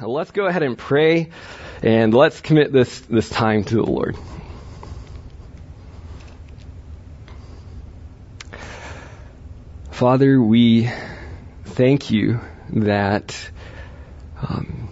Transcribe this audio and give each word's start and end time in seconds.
let's 0.00 0.30
go 0.30 0.46
ahead 0.46 0.62
and 0.62 0.76
pray 0.76 1.30
and 1.82 2.14
let's 2.14 2.40
commit 2.40 2.72
this, 2.72 3.00
this 3.00 3.28
time 3.28 3.64
to 3.64 3.76
the 3.76 3.82
Lord. 3.82 4.16
Father, 9.90 10.40
we 10.40 10.88
thank 11.64 12.10
you 12.10 12.40
that 12.70 13.50
um, 14.40 14.88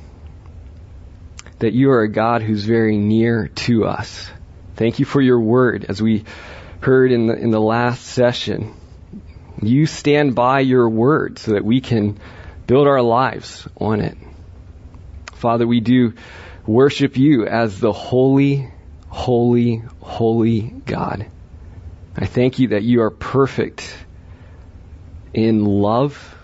that 1.60 1.72
you 1.72 1.90
are 1.90 2.02
a 2.02 2.08
God 2.08 2.42
who's 2.42 2.64
very 2.64 2.96
near 2.96 3.48
to 3.48 3.84
us. 3.84 4.28
Thank 4.74 4.98
you 4.98 5.04
for 5.04 5.20
your 5.20 5.40
word, 5.40 5.86
as 5.88 6.02
we 6.02 6.24
heard 6.80 7.12
in 7.12 7.28
the 7.28 7.36
in 7.36 7.50
the 7.50 7.60
last 7.60 8.04
session. 8.04 8.74
You 9.62 9.86
stand 9.86 10.34
by 10.34 10.60
your 10.60 10.88
word 10.88 11.38
so 11.38 11.52
that 11.52 11.64
we 11.64 11.80
can 11.80 12.18
build 12.66 12.86
our 12.86 13.00
lives 13.00 13.66
on 13.76 14.00
it. 14.00 14.18
Father, 15.46 15.64
we 15.64 15.78
do 15.78 16.12
worship 16.66 17.16
you 17.16 17.46
as 17.46 17.78
the 17.78 17.92
holy, 17.92 18.68
holy, 19.06 19.80
holy 20.00 20.62
God. 20.62 21.30
I 22.16 22.26
thank 22.26 22.58
you 22.58 22.68
that 22.70 22.82
you 22.82 23.02
are 23.02 23.12
perfect 23.12 23.96
in 25.32 25.64
love 25.64 26.36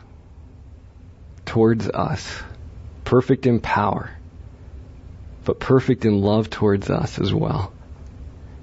towards 1.45 1.88
us, 1.88 2.45
perfect 3.02 3.45
in 3.45 3.59
power, 3.59 4.09
but 5.45 5.59
perfect 5.59 6.05
in 6.05 6.21
love 6.21 6.48
towards 6.48 6.88
us 6.88 7.19
as 7.19 7.34
well. 7.34 7.73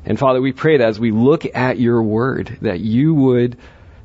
And 0.06 0.18
Father, 0.18 0.40
we 0.40 0.54
pray 0.54 0.78
that 0.78 0.88
as 0.88 1.02
we 1.02 1.12
look 1.12 1.44
at 1.54 1.82
your 1.82 2.02
word, 2.02 2.60
that 2.62 2.80
you 2.80 3.14
would 3.14 3.58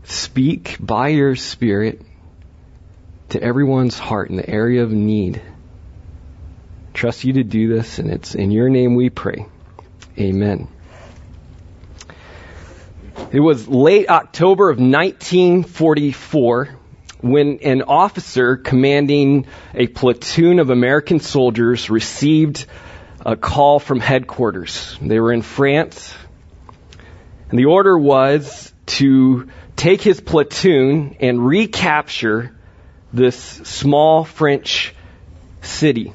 speak 0.03 0.79
by 0.81 1.11
your 1.11 1.37
Spirit 1.37 2.03
to 3.29 3.41
everyone's 3.41 4.01
heart 4.01 4.31
in 4.31 4.37
the 4.37 4.51
area 4.51 4.83
of 4.83 4.91
need. 4.91 5.41
Trust 6.95 7.25
you 7.25 7.33
to 7.35 7.45
do 7.45 7.69
this, 7.69 7.99
and 7.99 8.09
it's 8.09 8.37
in 8.37 8.53
your 8.53 8.69
name 8.69 8.95
we 8.95 9.11
pray. 9.11 9.47
Amen. 10.17 10.69
It 13.33 13.41
was 13.41 13.67
late 13.67 14.09
October 14.09 14.71
of 14.71 14.79
1944 14.79 16.77
when 17.21 17.59
an 17.65 17.83
officer 17.83 18.57
commanding 18.57 19.47
a 19.75 19.89
platoon 19.89 20.61
of 20.61 20.71
American 20.71 21.19
soldiers 21.19 21.91
received 21.91 22.65
a 23.27 23.35
call 23.35 23.81
from 23.81 23.99
headquarters. 23.99 24.97
They 25.03 25.19
were 25.19 25.33
in 25.33 25.43
France, 25.43 26.15
and 27.51 27.59
the 27.59 27.65
order 27.65 27.99
was 27.99 28.73
to 28.87 29.49
take 29.75 30.01
his 30.01 30.21
platoon 30.21 31.17
and 31.19 31.45
recapture 31.45 32.55
this 33.13 33.37
small 33.37 34.23
French 34.23 34.95
city. 35.61 36.13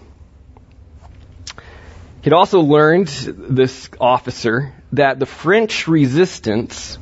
He'd 2.22 2.34
also 2.34 2.62
learned, 2.62 3.08
this 3.08 3.90
officer, 4.00 4.74
that 4.92 5.20
the 5.20 5.26
French 5.26 5.88
resistance 5.88 6.98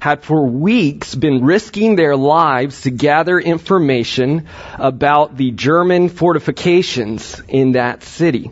had 0.00 0.22
for 0.22 0.46
weeks 0.46 1.14
been 1.14 1.44
risking 1.44 1.96
their 1.96 2.16
lives 2.16 2.82
to 2.82 2.90
gather 2.90 3.38
information 3.38 4.48
about 4.74 5.36
the 5.36 5.52
German 5.52 6.08
fortifications 6.08 7.40
in 7.48 7.72
that 7.72 8.02
city. 8.02 8.50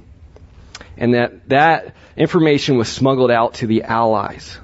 And 0.96 1.14
that 1.14 1.48
that 1.48 1.96
information 2.16 2.76
was 2.78 2.88
smuggled 2.88 3.30
out 3.30 3.54
to 3.54 3.66
the 3.66 3.82
Allies. 3.82 4.58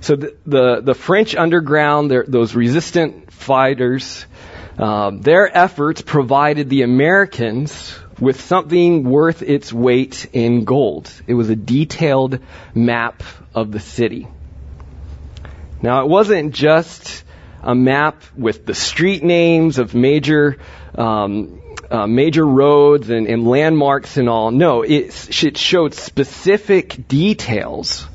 So 0.00 0.16
the, 0.16 0.36
the, 0.44 0.80
the 0.80 0.94
French 0.94 1.34
underground, 1.34 2.10
those 2.10 2.54
resistant 2.54 3.32
fighters, 3.32 4.26
um, 4.78 5.22
their 5.22 5.56
efforts 5.56 6.02
provided 6.02 6.68
the 6.68 6.82
Americans 6.82 7.98
with 8.20 8.40
something 8.40 9.04
worth 9.04 9.42
its 9.42 9.72
weight 9.72 10.26
in 10.32 10.64
gold. 10.64 11.10
It 11.26 11.34
was 11.34 11.50
a 11.50 11.56
detailed 11.56 12.38
map 12.74 13.22
of 13.54 13.72
the 13.72 13.80
city. 13.80 14.28
Now, 15.82 16.02
it 16.02 16.08
wasn't 16.08 16.54
just 16.54 17.24
a 17.62 17.74
map 17.74 18.22
with 18.36 18.66
the 18.66 18.74
street 18.74 19.22
names 19.22 19.78
of 19.78 19.94
major 19.94 20.58
um, 20.94 21.60
uh, 21.90 22.06
major 22.06 22.44
roads 22.44 23.10
and, 23.10 23.26
and, 23.26 23.46
landmarks 23.46 24.16
and 24.16 24.28
all. 24.28 24.50
No, 24.50 24.82
it, 24.82 25.28
it 25.44 25.58
showed 25.58 25.94
specific 25.94 27.06
details 27.08 28.06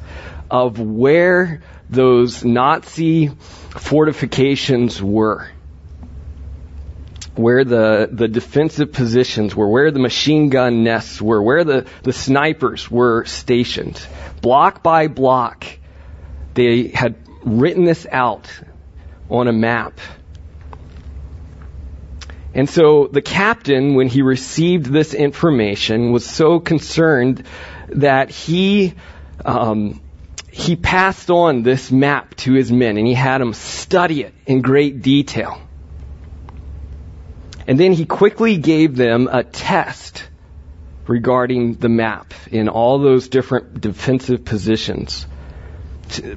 of 0.50 0.80
where 0.80 1.62
those 1.90 2.44
Nazi 2.44 3.28
fortifications 3.28 5.02
were. 5.02 5.50
Where 7.40 7.64
the, 7.64 8.10
the 8.12 8.28
defensive 8.28 8.92
positions 8.92 9.56
were, 9.56 9.70
where 9.70 9.92
the 9.92 10.00
machine 10.00 10.50
gun 10.50 10.84
nests 10.84 11.22
were, 11.22 11.42
where 11.42 11.64
the, 11.64 11.86
the 12.04 12.12
snipers 12.12 12.92
were 12.92 13.24
stationed. 13.24 14.06
Block 14.42 14.84
by 14.84 15.08
block, 15.08 15.66
they 16.54 16.90
had 16.90 17.16
written 17.44 17.86
this 17.86 18.06
out 18.12 18.50
on 19.30 19.48
a 19.48 19.54
map. 19.54 20.00
And 22.54 22.70
so 22.70 23.08
the 23.08 23.22
captain, 23.22 23.96
when 23.96 24.10
he 24.10 24.22
received 24.22 24.88
this 24.88 25.14
information, 25.14 26.12
was 26.12 26.26
so 26.26 26.60
concerned 26.60 27.46
that 27.88 28.32
he 28.32 28.96
um, 29.46 30.02
he 30.52 30.76
passed 30.76 31.30
on 31.30 31.64
this 31.64 31.90
map 31.90 32.36
to 32.36 32.54
his 32.54 32.72
men 32.72 32.98
and 32.98 33.08
he 33.08 33.14
had 33.14 33.40
them 33.40 33.54
study 33.54 34.24
it 34.24 34.34
in 34.46 34.62
great 34.62 35.02
detail. 35.02 35.62
And 37.70 37.80
then 37.80 37.94
he 37.94 38.08
quickly 38.08 38.58
gave 38.58 38.96
them 38.96 39.30
a 39.32 39.44
test 39.44 40.28
regarding 41.06 41.76
the 41.76 41.88
map 41.88 42.34
in 42.50 42.68
all 42.68 42.98
those 42.98 43.30
different 43.30 43.80
defensive 43.80 44.44
positions 44.44 45.28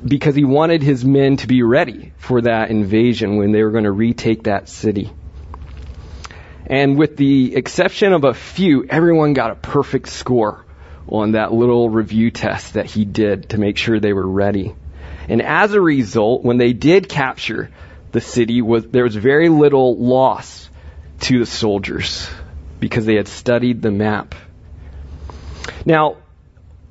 because 0.06 0.34
he 0.34 0.44
wanted 0.44 0.82
his 0.82 1.06
men 1.06 1.38
to 1.38 1.46
be 1.46 1.62
ready 1.62 2.12
for 2.18 2.42
that 2.42 2.68
invasion 2.68 3.38
when 3.38 3.50
they 3.50 3.62
were 3.62 3.70
going 3.70 3.84
to 3.84 3.92
retake 3.92 4.42
that 4.42 4.68
city. 4.68 5.10
And 6.66 6.98
with 6.98 7.16
the 7.16 7.56
exception 7.56 8.12
of 8.12 8.24
a 8.24 8.34
few, 8.34 8.84
everyone 8.84 9.32
got 9.32 9.52
a 9.52 9.54
perfect 9.54 10.10
score 10.10 10.66
on 11.08 11.32
that 11.32 11.50
little 11.50 11.88
review 11.88 12.30
test 12.30 12.74
that 12.74 12.84
he 12.84 13.06
did 13.06 13.48
to 13.48 13.58
make 13.58 13.78
sure 13.78 13.98
they 13.98 14.12
were 14.12 14.28
ready. 14.28 14.74
And 15.30 15.40
as 15.40 15.72
a 15.72 15.80
result, 15.80 16.44
when 16.44 16.58
they 16.58 16.74
did 16.74 17.08
capture 17.08 17.70
the 18.10 18.20
city, 18.20 18.60
was, 18.60 18.86
there 18.88 19.04
was 19.04 19.16
very 19.16 19.48
little 19.48 19.96
loss 19.96 20.68
to 21.22 21.38
the 21.38 21.46
soldiers 21.46 22.28
because 22.80 23.06
they 23.06 23.16
had 23.16 23.28
studied 23.28 23.80
the 23.80 23.90
map. 23.90 24.34
Now, 25.84 26.16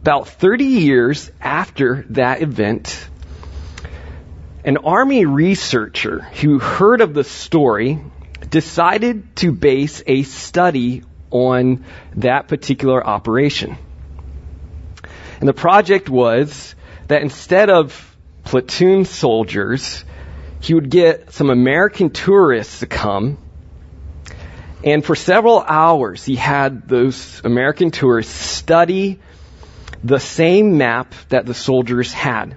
about 0.02 0.30
30 0.30 0.66
years 0.66 1.32
after 1.40 2.06
that 2.10 2.42
event, 2.42 3.08
an 4.64 4.78
army 4.78 5.26
researcher 5.26 6.22
who 6.22 6.60
heard 6.60 7.02
of 7.02 7.14
the 7.14 7.24
story 7.24 8.00
decided 8.50 9.36
to 9.38 9.52
base 9.52 10.02
a 10.08 10.24
study 10.24 11.04
on 11.30 11.86
that 12.16 12.48
particular 12.48 13.06
operation. 13.06 13.78
And 15.40 15.48
the 15.48 15.54
project 15.54 16.10
was 16.10 16.76
that 17.08 17.22
instead 17.22 17.70
of 17.70 18.16
platoon 18.44 19.06
soldiers, 19.06 20.04
he 20.60 20.74
would 20.74 20.90
get 20.90 21.32
some 21.34 21.50
American 21.50 22.12
tourists 22.12 22.80
to 22.80 22.86
come. 22.86 23.38
And 24.84 25.06
for 25.06 25.16
several 25.16 25.60
hours, 25.60 26.26
he 26.26 26.36
had 26.36 26.88
those 26.88 27.42
American 27.44 27.92
tourists 27.92 28.34
study 28.34 29.20
the 30.04 30.20
same 30.20 30.78
map 30.78 31.14
that 31.30 31.46
the 31.46 31.54
soldiers 31.54 32.12
had. 32.12 32.56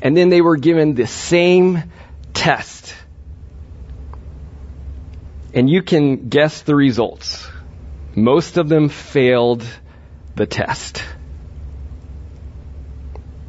And 0.00 0.16
then 0.16 0.30
they 0.30 0.40
were 0.40 0.56
given 0.56 0.94
the 0.94 1.06
same 1.06 1.82
test. 2.32 2.94
And 5.52 5.68
you 5.68 5.82
can 5.82 6.28
guess 6.28 6.62
the 6.62 6.74
results. 6.74 7.46
Most 8.14 8.56
of 8.56 8.68
them 8.68 8.88
failed 8.88 9.64
the 10.34 10.46
test. 10.46 11.02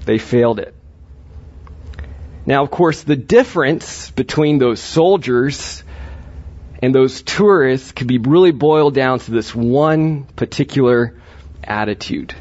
They 0.05 0.17
failed 0.17 0.59
it. 0.59 0.73
Now, 2.45 2.63
of 2.63 2.71
course, 2.71 3.03
the 3.03 3.17
difference 3.17 4.09
between 4.11 4.57
those 4.57 4.81
soldiers 4.81 5.83
and 6.81 6.93
those 6.93 7.21
tourists 7.21 7.91
could 7.91 8.07
be 8.07 8.17
really 8.17 8.51
boiled 8.51 8.93
down 8.93 9.19
to 9.19 9.31
this 9.31 9.53
one 9.53 10.23
particular 10.23 11.15
attitude. 11.63 12.35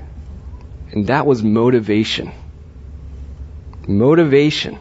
And 0.93 1.07
that 1.09 1.27
was 1.27 1.43
motivation. 1.43 2.33
Motivation. 3.89 4.79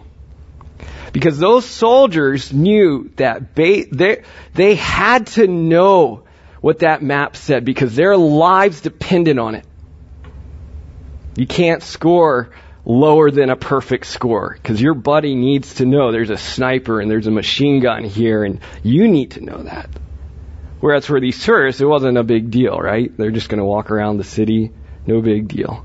Because 1.14 1.38
those 1.38 1.66
soldiers 1.66 2.52
knew 2.52 3.12
that 3.16 3.56
they, 3.56 3.84
they, 3.84 4.24
they 4.54 4.76
had 4.76 5.28
to 5.28 5.48
know 5.48 6.24
what 6.60 6.80
that 6.80 7.02
map 7.02 7.36
said 7.36 7.64
because 7.64 7.96
their 7.96 8.18
lives 8.18 8.82
depended 8.82 9.38
on 9.38 9.56
it. 9.56 9.66
You 11.38 11.48
can't 11.48 11.84
score 11.84 12.52
lower 12.86 13.32
than 13.32 13.50
a 13.50 13.56
perfect 13.56 14.06
score 14.06 14.54
because 14.54 14.80
your 14.80 14.94
buddy 14.94 15.36
needs 15.36 15.76
to 15.76 15.86
know 15.86 16.12
there's 16.12 16.30
a 16.30 16.38
sniper 16.38 17.02
and 17.02 17.10
there's 17.10 17.28
a 17.28 17.32
machine 17.32 17.80
gun 17.82 18.04
here 18.04 18.44
and 18.44 18.60
you 18.84 19.08
need 19.08 19.32
to 19.32 19.42
know 19.42 19.64
that. 19.64 19.90
Whereas 20.80 21.06
for 21.06 21.20
these 21.20 21.44
tourists, 21.44 21.82
it 21.82 21.86
wasn't 21.86 22.18
a 22.18 22.24
big 22.24 22.52
deal, 22.52 22.78
right? 22.78 23.12
They're 23.18 23.32
just 23.32 23.50
going 23.50 23.60
to 23.60 23.66
walk 23.66 23.90
around 23.90 24.18
the 24.18 24.24
city, 24.24 24.72
no 25.08 25.20
big 25.22 25.48
deal. 25.48 25.84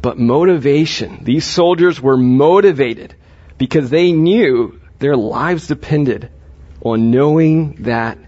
But 0.00 0.18
motivation. 0.18 1.24
These 1.24 1.44
soldiers 1.44 2.00
were 2.00 2.16
motivated 2.16 3.16
because 3.58 3.90
they 3.90 4.12
knew 4.12 4.80
their 5.00 5.16
lives 5.16 5.66
depended 5.66 6.30
on 6.80 7.10
knowing 7.10 7.82
that 7.82 8.18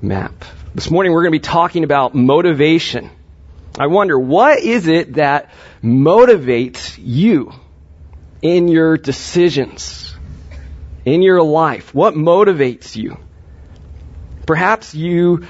map. 0.00 0.44
This 0.74 0.90
morning 0.90 1.12
we're 1.12 1.22
going 1.22 1.32
to 1.32 1.38
be 1.40 1.42
talking 1.42 1.82
about 1.82 2.14
motivation. 2.14 3.10
I 3.78 3.88
wonder, 3.88 4.18
what 4.18 4.60
is 4.60 4.86
it 4.86 5.14
that 5.14 5.50
motivates 5.82 6.98
you 6.98 7.52
in 8.40 8.68
your 8.68 8.96
decisions, 8.96 10.14
in 11.04 11.20
your 11.22 11.42
life? 11.42 11.94
What 11.94 12.14
motivates 12.14 12.96
you? 12.96 13.18
Perhaps 14.46 14.94
you 14.94 15.46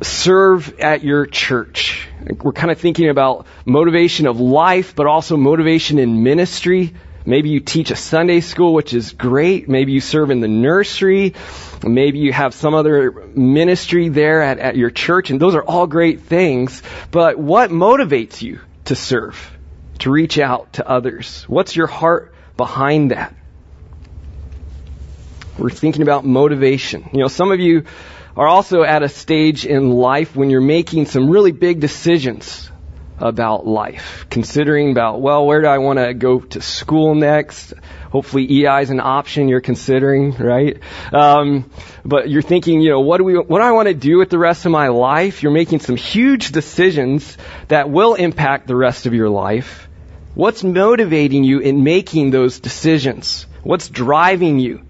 serve 0.00 0.78
at 0.78 1.04
your 1.04 1.26
church. 1.26 2.08
We're 2.42 2.52
kind 2.52 2.70
of 2.70 2.78
thinking 2.78 3.10
about 3.10 3.46
motivation 3.66 4.26
of 4.26 4.40
life, 4.40 4.94
but 4.94 5.06
also 5.06 5.36
motivation 5.36 5.98
in 5.98 6.22
ministry. 6.22 6.94
Maybe 7.26 7.50
you 7.50 7.60
teach 7.60 7.90
a 7.90 7.96
Sunday 7.96 8.40
school, 8.40 8.72
which 8.72 8.94
is 8.94 9.12
great. 9.12 9.68
Maybe 9.68 9.92
you 9.92 10.00
serve 10.00 10.30
in 10.30 10.40
the 10.40 10.48
nursery. 10.48 11.34
Maybe 11.82 12.18
you 12.18 12.32
have 12.32 12.52
some 12.52 12.74
other 12.74 13.10
ministry 13.34 14.08
there 14.08 14.42
at, 14.42 14.58
at 14.58 14.76
your 14.76 14.90
church, 14.90 15.30
and 15.30 15.40
those 15.40 15.54
are 15.54 15.62
all 15.62 15.86
great 15.86 16.22
things. 16.22 16.82
But 17.10 17.38
what 17.38 17.70
motivates 17.70 18.42
you 18.42 18.60
to 18.86 18.94
serve, 18.94 19.56
to 20.00 20.10
reach 20.10 20.38
out 20.38 20.74
to 20.74 20.88
others? 20.88 21.44
What's 21.44 21.74
your 21.74 21.86
heart 21.86 22.34
behind 22.56 23.12
that? 23.12 23.34
We're 25.58 25.70
thinking 25.70 26.02
about 26.02 26.24
motivation. 26.24 27.08
You 27.12 27.20
know, 27.20 27.28
some 27.28 27.52
of 27.52 27.60
you 27.60 27.84
are 28.36 28.46
also 28.46 28.82
at 28.82 29.02
a 29.02 29.08
stage 29.08 29.66
in 29.66 29.90
life 29.90 30.36
when 30.36 30.50
you're 30.50 30.60
making 30.60 31.06
some 31.06 31.28
really 31.28 31.52
big 31.52 31.80
decisions 31.80 32.69
about 33.20 33.66
life, 33.66 34.26
considering 34.30 34.92
about, 34.92 35.20
well, 35.20 35.46
where 35.46 35.60
do 35.60 35.68
I 35.68 35.78
want 35.78 35.98
to 35.98 36.14
go 36.14 36.40
to 36.40 36.60
school 36.60 37.14
next? 37.14 37.74
Hopefully 38.10 38.66
EI 38.66 38.82
is 38.82 38.90
an 38.90 39.00
option 39.00 39.48
you're 39.48 39.60
considering, 39.60 40.32
right? 40.32 40.78
Um, 41.12 41.70
but 42.04 42.28
you're 42.30 42.42
thinking, 42.42 42.80
you 42.80 42.90
know, 42.90 43.00
what 43.00 43.18
do 43.18 43.24
we, 43.24 43.34
what 43.34 43.58
do 43.58 43.64
I 43.64 43.72
want 43.72 43.88
to 43.88 43.94
do 43.94 44.18
with 44.18 44.30
the 44.30 44.38
rest 44.38 44.66
of 44.66 44.72
my 44.72 44.88
life? 44.88 45.42
You're 45.42 45.52
making 45.52 45.80
some 45.80 45.96
huge 45.96 46.52
decisions 46.52 47.36
that 47.68 47.90
will 47.90 48.14
impact 48.14 48.66
the 48.66 48.76
rest 48.76 49.06
of 49.06 49.14
your 49.14 49.28
life. 49.28 49.88
What's 50.34 50.64
motivating 50.64 51.44
you 51.44 51.60
in 51.60 51.84
making 51.84 52.30
those 52.30 52.60
decisions? 52.60 53.46
What's 53.62 53.88
driving 53.88 54.58
you 54.58 54.86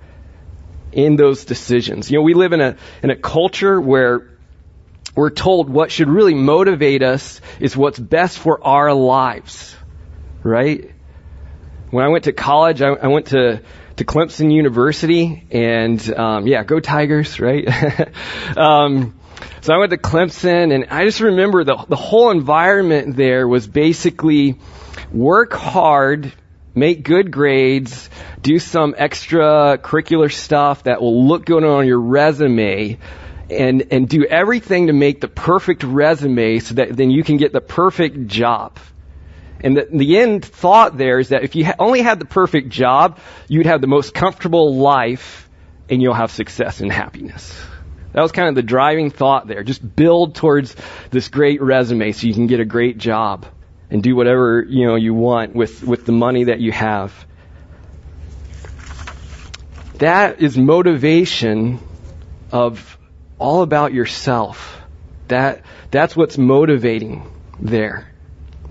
in 0.92 1.16
those 1.16 1.44
decisions? 1.44 2.10
You 2.10 2.18
know, 2.18 2.22
we 2.22 2.34
live 2.34 2.52
in 2.52 2.60
a, 2.60 2.76
in 3.02 3.10
a 3.10 3.16
culture 3.16 3.80
where 3.80 4.29
we're 5.14 5.30
told 5.30 5.68
what 5.68 5.90
should 5.90 6.08
really 6.08 6.34
motivate 6.34 7.02
us 7.02 7.40
is 7.58 7.76
what's 7.76 7.98
best 7.98 8.38
for 8.38 8.64
our 8.64 8.92
lives, 8.92 9.76
right? 10.42 10.92
When 11.90 12.04
I 12.04 12.08
went 12.08 12.24
to 12.24 12.32
college, 12.32 12.82
I, 12.82 12.90
I 12.90 13.08
went 13.08 13.26
to 13.26 13.62
to 13.96 14.04
Clemson 14.04 14.50
University, 14.50 15.46
and 15.50 16.00
um, 16.14 16.46
yeah, 16.46 16.64
go 16.64 16.80
Tigers, 16.80 17.38
right? 17.38 17.66
um, 18.56 19.18
so 19.60 19.74
I 19.74 19.78
went 19.78 19.90
to 19.90 19.98
Clemson, 19.98 20.74
and 20.74 20.86
I 20.90 21.04
just 21.04 21.20
remember 21.20 21.64
the 21.64 21.76
the 21.88 21.96
whole 21.96 22.30
environment 22.30 23.16
there 23.16 23.46
was 23.46 23.66
basically 23.66 24.58
work 25.12 25.52
hard, 25.52 26.32
make 26.74 27.02
good 27.02 27.30
grades, 27.30 28.08
do 28.40 28.58
some 28.58 28.94
extracurricular 28.94 30.32
stuff 30.32 30.84
that 30.84 31.02
will 31.02 31.26
look 31.26 31.44
good 31.44 31.64
on 31.64 31.86
your 31.86 32.00
resume, 32.00 32.98
and, 33.50 33.86
and 33.90 34.08
do 34.08 34.24
everything 34.24 34.86
to 34.86 34.92
make 34.92 35.20
the 35.20 35.28
perfect 35.28 35.82
resume 35.82 36.58
so 36.60 36.74
that 36.74 36.96
then 36.96 37.10
you 37.10 37.24
can 37.24 37.36
get 37.36 37.52
the 37.52 37.60
perfect 37.60 38.26
job. 38.26 38.78
And 39.62 39.76
the, 39.76 39.88
the 39.90 40.18
end 40.18 40.44
thought 40.44 40.96
there 40.96 41.18
is 41.18 41.30
that 41.30 41.42
if 41.42 41.54
you 41.54 41.66
ha- 41.66 41.74
only 41.78 42.00
had 42.00 42.18
the 42.18 42.24
perfect 42.24 42.70
job, 42.70 43.18
you'd 43.48 43.66
have 43.66 43.80
the 43.80 43.86
most 43.86 44.14
comfortable 44.14 44.76
life 44.76 45.48
and 45.88 46.00
you'll 46.00 46.14
have 46.14 46.30
success 46.30 46.80
and 46.80 46.90
happiness. 46.90 47.60
That 48.12 48.22
was 48.22 48.32
kind 48.32 48.48
of 48.48 48.54
the 48.54 48.62
driving 48.62 49.10
thought 49.10 49.46
there. 49.46 49.62
Just 49.62 49.96
build 49.96 50.34
towards 50.34 50.74
this 51.10 51.28
great 51.28 51.60
resume 51.60 52.12
so 52.12 52.26
you 52.26 52.34
can 52.34 52.46
get 52.46 52.60
a 52.60 52.64
great 52.64 52.98
job 52.98 53.46
and 53.90 54.02
do 54.02 54.16
whatever, 54.16 54.64
you 54.66 54.86
know, 54.86 54.94
you 54.96 55.14
want 55.14 55.54
with, 55.54 55.82
with 55.82 56.06
the 56.06 56.12
money 56.12 56.44
that 56.44 56.60
you 56.60 56.72
have. 56.72 57.12
That 59.98 60.40
is 60.40 60.56
motivation 60.56 61.78
of 62.50 62.98
all 63.40 63.62
about 63.62 63.92
yourself. 63.92 64.80
That, 65.28 65.62
that's 65.90 66.14
what's 66.14 66.38
motivating 66.38 67.30
there. 67.58 68.10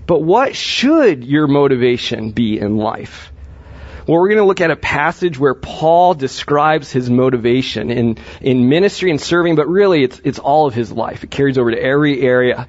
But 0.06 0.22
what 0.22 0.56
should 0.56 1.24
your 1.24 1.46
motivation 1.46 2.30
be 2.30 2.58
in 2.58 2.76
life? 2.76 3.32
Well, 4.06 4.18
we're 4.18 4.28
going 4.28 4.38
to 4.38 4.44
look 4.44 4.60
at 4.60 4.70
a 4.70 4.76
passage 4.76 5.38
where 5.38 5.54
Paul 5.54 6.14
describes 6.14 6.90
his 6.90 7.08
motivation 7.08 7.90
in, 7.90 8.18
in 8.40 8.68
ministry 8.68 9.10
and 9.10 9.20
serving, 9.20 9.56
but 9.56 9.68
really 9.68 10.02
it's, 10.02 10.20
it's 10.24 10.38
all 10.38 10.66
of 10.66 10.74
his 10.74 10.90
life. 10.90 11.22
It 11.22 11.30
carries 11.30 11.58
over 11.58 11.70
to 11.70 11.80
every 11.80 12.20
area 12.20 12.66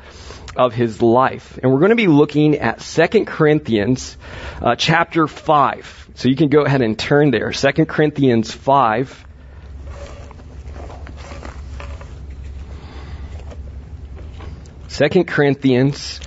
of 0.55 0.73
his 0.73 1.01
life. 1.01 1.57
And 1.61 1.71
we're 1.71 1.79
going 1.79 1.91
to 1.91 1.95
be 1.95 2.07
looking 2.07 2.57
at 2.57 2.79
2 2.79 3.25
Corinthians 3.25 4.17
uh, 4.61 4.75
chapter 4.75 5.27
5. 5.27 6.09
So 6.15 6.29
you 6.29 6.35
can 6.35 6.49
go 6.49 6.61
ahead 6.61 6.81
and 6.81 6.99
turn 6.99 7.31
there. 7.31 7.51
2 7.51 7.85
Corinthians 7.85 8.51
5. 8.51 9.25
2 14.93 15.23
Corinthians 15.23 16.19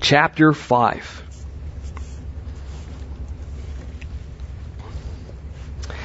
chapter 0.00 0.54
5. 0.54 1.22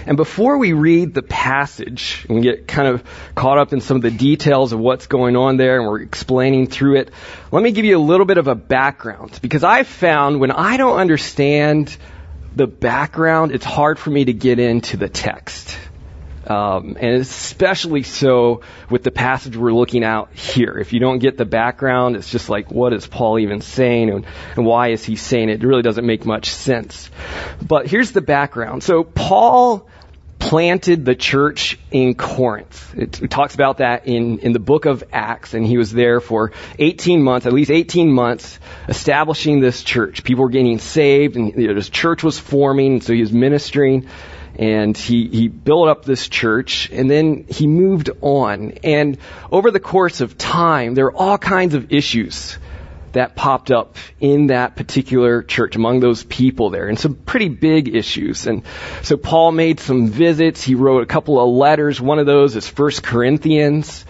And 0.06 0.18
before 0.18 0.58
we 0.58 0.74
read 0.74 1.14
the 1.14 1.22
passage 1.22 2.26
and 2.30 2.44
get 2.44 2.68
kind 2.68 2.88
of 2.90 3.04
caught 3.34 3.58
up 3.58 3.72
in 3.72 3.80
some 3.80 3.96
of 3.96 4.04
the 4.04 4.12
details 4.12 4.74
of 4.74 4.80
what's 4.80 5.08
going 5.08 5.38
on 5.38 5.56
there 5.56 5.80
and 5.80 5.88
we're 5.88 6.02
explaining 6.02 6.68
through 6.68 7.00
it, 7.00 7.12
let 7.52 7.64
me 7.64 7.72
give 7.72 7.86
you 7.86 7.98
a 7.98 8.00
little 8.00 8.26
bit 8.26 8.38
of 8.38 8.48
a 8.48 8.56
background. 8.56 9.40
Because 9.42 9.64
I've 9.64 9.88
found 9.88 10.42
when 10.42 10.52
I 10.52 10.76
don't 10.76 10.98
understand 10.98 11.96
the 12.56 12.68
background, 12.68 13.54
it's 13.54 13.66
hard 13.66 14.00
for 14.00 14.10
me 14.10 14.26
to 14.26 14.34
get 14.34 14.60
into 14.60 14.98
the 14.98 15.10
text. 15.10 15.78
Um, 16.48 16.96
and 17.00 17.16
especially 17.16 18.04
so 18.04 18.62
with 18.90 19.04
the 19.04 19.12
passage 19.12 19.58
we're 19.58 19.74
looking 19.74 20.04
at 20.06 20.32
here. 20.34 20.78
If 20.78 20.94
you 20.94 21.00
don't 21.00 21.20
get 21.20 21.38
the 21.38 21.46
background, 21.46 22.16
it's 22.16 22.30
just 22.30 22.50
like, 22.50 22.72
what 22.72 22.94
is 22.94 23.06
Paul 23.06 23.40
even 23.40 23.60
saying, 23.60 24.10
and, 24.10 24.26
and 24.56 24.66
why 24.66 24.90
is 24.90 25.04
he 25.04 25.18
saying 25.18 25.50
it? 25.50 25.62
It 25.62 25.68
really 25.68 25.82
doesn't 25.82 26.06
make 26.06 26.26
much 26.26 26.50
sense. 26.50 27.10
But 27.62 27.88
here's 27.88 28.12
the 28.12 28.22
background. 28.22 28.82
So 28.84 29.04
Paul 29.04 29.90
planted 30.40 31.04
the 31.04 31.16
church 31.16 31.78
in 31.92 32.16
Corinth. 32.16 32.94
It, 32.96 33.22
it, 33.22 33.30
talks 33.30 33.56
about 33.56 33.80
that 33.80 34.08
in, 34.08 34.40
in 34.40 34.54
the 34.54 34.60
book 34.60 34.86
of 34.86 35.04
Acts, 35.12 35.54
and 35.54 35.66
he 35.66 35.78
was 35.78 35.92
there 35.92 36.22
for 36.22 36.54
18 36.80 37.22
months, 37.22 37.46
at 37.46 37.54
least 37.54 37.72
18 37.72 38.12
months, 38.12 38.60
establishing 38.88 39.60
this 39.60 39.84
church. 39.84 40.24
People 40.24 40.44
were 40.44 40.50
getting 40.50 40.80
saved, 40.80 41.36
and 41.36 41.54
you 41.56 41.68
know, 41.68 41.74
this 41.74 41.90
church 41.90 42.24
was 42.24 42.40
forming, 42.40 43.02
so 43.02 43.14
he 43.14 43.22
was 43.22 43.34
ministering 43.34 44.08
and 44.58 44.98
he, 44.98 45.28
he 45.28 45.48
built 45.48 45.88
up 45.88 46.04
this 46.04 46.28
church 46.28 46.90
and 46.92 47.10
then 47.10 47.46
he 47.48 47.68
moved 47.68 48.10
on. 48.22 48.72
And 48.84 49.20
over 49.52 49.70
the 49.70 49.80
course 49.80 50.20
of 50.20 50.38
time, 50.38 50.96
there 50.96 51.06
are 51.06 51.16
all 51.16 51.38
kinds 51.38 51.76
of 51.76 51.94
issues 51.94 52.58
that 53.14 53.36
popped 53.36 53.72
up 53.72 53.96
in 54.20 54.48
that 54.48 54.76
particular 54.76 55.44
church 55.44 55.76
among 55.76 56.00
those 56.00 56.24
people 56.24 56.72
there 56.72 56.88
and 56.88 57.00
some 57.00 57.16
pretty 57.16 57.50
big 57.50 57.96
issues. 57.96 58.48
And 58.48 58.64
so 59.04 59.16
Paul 59.16 59.52
made 59.52 59.80
some 59.80 60.08
visits. 60.08 60.62
He 60.64 60.76
wrote 60.76 61.04
a 61.04 61.08
couple 61.08 61.40
of 61.40 61.56
letters. 61.56 62.02
One 62.02 62.20
of 62.20 62.26
those 62.26 62.56
is 62.56 62.68
First 62.68 63.04
Corinthians. 63.04 64.06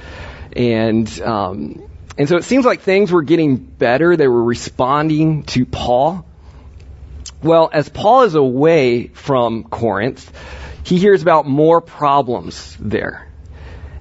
And, 0.54 1.22
um, 1.22 1.90
and 2.18 2.28
so 2.28 2.38
it 2.38 2.46
seems 2.46 2.66
like 2.66 2.82
things 2.82 3.12
were 3.12 3.22
getting 3.22 3.58
better. 3.58 4.16
They 4.16 4.28
were 4.28 4.44
responding 4.44 5.44
to 5.44 5.66
Paul. 5.66 6.26
Well, 7.44 7.70
as 7.72 7.88
Paul 7.88 8.24
is 8.24 8.36
away 8.36 9.08
from 9.08 9.64
Corinth, 9.64 10.32
he 10.84 10.98
hears 10.98 11.22
about 11.22 11.46
more 11.46 11.82
problems 11.82 12.76
there. 12.80 13.28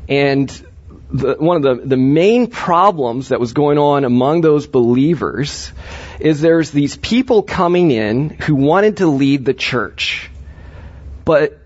And 0.08 0.48
the, 1.10 1.36
one 1.38 1.56
of 1.56 1.62
the, 1.62 1.86
the 1.86 1.96
main 1.96 2.48
problems 2.48 3.28
that 3.28 3.40
was 3.40 3.52
going 3.52 3.78
on 3.78 4.04
among 4.04 4.40
those 4.40 4.66
believers 4.66 5.72
is 6.18 6.40
there's 6.40 6.70
these 6.70 6.96
people 6.96 7.42
coming 7.42 7.90
in 7.90 8.30
who 8.30 8.54
wanted 8.54 8.98
to 8.98 9.06
lead 9.06 9.44
the 9.44 9.54
church, 9.54 10.30
but 11.24 11.58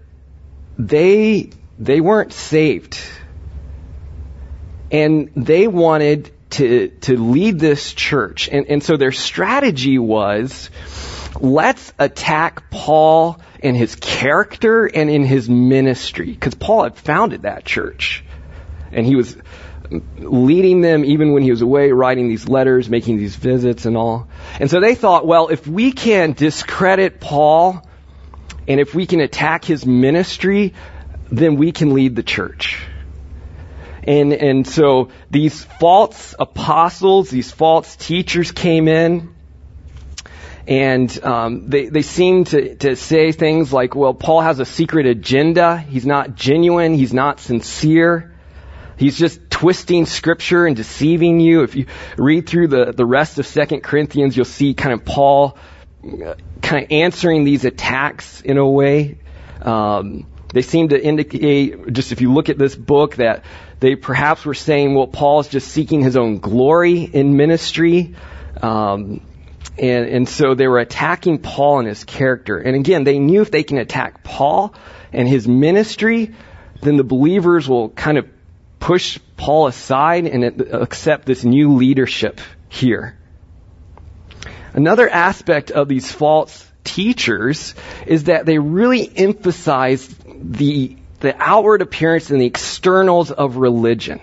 they, 0.79 1.51
they 1.79 2.01
weren't 2.01 2.33
saved. 2.33 2.99
And 4.91 5.31
they 5.37 5.69
wanted 5.69 6.33
to, 6.51 6.89
to 7.03 7.17
lead 7.17 7.61
this 7.61 7.93
church. 7.95 8.49
And, 8.49 8.67
and 8.67 8.83
so 8.83 8.97
their 8.97 9.13
strategy 9.13 9.99
was, 9.99 10.71
let's 11.39 11.93
attack 11.99 12.71
Paul 12.71 13.41
in 13.61 13.75
his 13.75 13.95
character 13.97 14.87
and 14.87 15.11
in 15.11 15.25
his 15.25 15.49
ministry, 15.49 16.33
because 16.33 16.55
Paul 16.55 16.85
had 16.85 16.97
founded 16.97 17.43
that 17.43 17.65
church. 17.65 18.25
And 18.93 19.07
he 19.07 19.15
was 19.15 19.37
leading 20.19 20.81
them 20.81 21.05
even 21.05 21.33
when 21.33 21.43
he 21.43 21.51
was 21.51 21.63
away, 21.63 21.93
writing 21.93 22.29
these 22.29 22.49
letters, 22.49 22.89
making 22.89 23.19
these 23.19 23.37
visits 23.37 23.87
and 23.87 23.97
all. 23.97 24.29
And 24.59 24.71
so 24.71 24.81
they 24.81 24.95
thought, 24.95 25.27
well, 25.27 25.49
if 25.49 25.67
we 25.67 25.93
can 25.93 26.33
discredit 26.33 27.21
Paul 27.21 27.87
and 28.69 28.81
if 28.81 28.95
we 28.95 29.07
can 29.07 29.21
attack 29.21 29.65
his 29.65 29.85
ministry, 29.85 30.75
then 31.31 31.57
we 31.57 31.73
can 31.73 31.95
lead 31.95 32.17
the 32.17 32.23
church. 32.23 32.83
And, 34.03 34.33
and 34.33 34.67
so 34.67 35.11
these 35.31 35.63
false 35.63 36.35
apostles, 36.39 37.31
these 37.31 37.51
false 37.51 37.97
teachers 37.97 38.51
came 38.53 38.89
in 38.89 39.35
and 40.67 41.25
um, 41.25 41.69
they 41.69 41.87
they 41.87 42.03
seem 42.03 42.45
to 42.45 42.77
to 42.77 42.97
say 42.97 43.33
things 43.33 43.73
like, 43.73 43.95
well, 43.95 44.15
Paul 44.15 44.43
has 44.43 44.61
a 44.61 44.65
secret 44.65 45.07
agenda. 45.07 45.79
He's 45.79 46.07
not 46.07 46.35
genuine. 46.35 46.95
He's 46.95 47.13
not 47.13 47.41
sincere. 47.41 48.35
He's 48.97 49.19
just 49.19 49.51
twisting 49.51 50.05
scripture 50.05 50.67
and 50.67 50.77
deceiving 50.77 51.41
you. 51.41 51.63
If 51.63 51.75
you 51.75 51.87
read 52.17 52.49
through 52.49 52.69
the 52.69 52.93
the 52.93 53.07
rest 53.07 53.39
of 53.39 53.47
Second 53.47 53.83
Corinthians, 53.83 54.37
you'll 54.37 54.45
see 54.45 54.75
kind 54.75 54.93
of 54.93 55.05
Paul 55.05 55.57
uh, 56.05 56.35
kind 56.63 56.85
of 56.85 56.93
answering 56.93 57.45
these 57.45 57.65
attacks 57.65 58.41
in 58.43 58.59
a 58.59 58.69
way. 58.69 59.19
Um, 59.63 60.27
they 60.53 60.63
seem 60.63 60.89
to 60.89 61.01
indicate, 61.01 61.93
just 61.93 62.13
if 62.13 62.21
you 62.21 62.33
look 62.33 62.49
at 62.49 62.59
this 62.59 62.75
book, 62.75 63.17
that 63.17 63.45
they 63.79 63.95
perhaps 63.95 64.45
were 64.45 64.55
saying, 64.55 64.95
well, 64.95 65.07
Paul's 65.07 65.49
just 65.49 65.69
seeking 65.69 66.03
his 66.03 66.17
own 66.17 66.39
glory 66.39 67.03
in 67.03 67.37
ministry. 67.37 68.17
Um, 68.61 69.21
and, 69.79 70.07
and 70.07 70.29
so 70.29 70.55
they 70.55 70.69
were 70.69 70.79
attacking 70.79 71.39
Paul 71.39 71.81
and 71.81 71.89
his 71.89 72.05
character. 72.05 72.59
And 72.59 72.77
again, 72.77 73.05
they 73.05 73.19
knew 73.19 73.43
if 73.43 73.51
they 73.51 73.63
can 73.63 73.79
attack 73.79 74.23
Paul 74.23 74.75
and 75.13 75.29
his 75.29 75.47
ministry, 75.49 76.35
then 76.83 76.97
the 76.97 77.05
believers 77.05 77.69
will 77.69 77.91
kind 77.91 78.19
of 78.19 78.29
push 78.79 79.19
Paul 79.37 79.67
aside 79.67 80.27
and 80.27 80.45
accept 80.73 81.27
this 81.27 81.45
new 81.45 81.75
leadership 81.75 82.41
here. 82.69 83.17
Another 84.73 85.09
aspect 85.09 85.71
of 85.71 85.89
these 85.89 86.11
false 86.11 86.67
teachers 86.85 87.75
is 88.07 88.25
that 88.25 88.47
they 88.47 88.59
really 88.59 89.11
emphasize 89.15 90.07
the, 90.27 90.97
the 91.21 91.35
outward 91.37 91.83
appearance 91.83 92.31
and 92.31 92.41
the 92.41 92.47
externals 92.47 93.31
of 93.31 93.57
religion. 93.57 94.21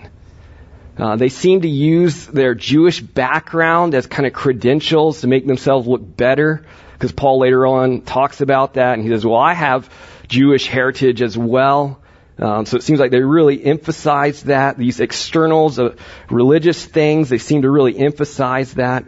Uh, 0.98 1.14
they 1.14 1.28
seem 1.28 1.60
to 1.60 1.68
use 1.68 2.26
their 2.26 2.54
Jewish 2.54 3.00
background 3.00 3.94
as 3.94 4.06
kind 4.06 4.26
of 4.26 4.32
credentials 4.32 5.20
to 5.20 5.28
make 5.28 5.46
themselves 5.46 5.86
look 5.86 6.16
better, 6.16 6.64
because 6.92 7.12
Paul 7.12 7.38
later 7.38 7.64
on 7.66 8.00
talks 8.02 8.40
about 8.40 8.74
that, 8.74 8.94
and 8.94 9.02
he 9.04 9.08
says, 9.08 9.24
"Well, 9.24 9.36
I 9.36 9.54
have 9.54 9.88
Jewish 10.26 10.66
heritage 10.66 11.22
as 11.22 11.38
well." 11.38 12.00
Um, 12.40 12.66
so 12.66 12.76
it 12.76 12.82
seems 12.82 12.98
like 12.98 13.12
they 13.12 13.20
really 13.20 13.64
emphasize 13.64 14.42
that 14.44 14.76
these 14.76 15.00
externals 15.00 15.78
of 15.78 16.00
religious 16.30 16.84
things. 16.84 17.28
They 17.28 17.38
seem 17.38 17.62
to 17.62 17.70
really 17.70 17.96
emphasize 17.96 18.74
that, 18.74 19.04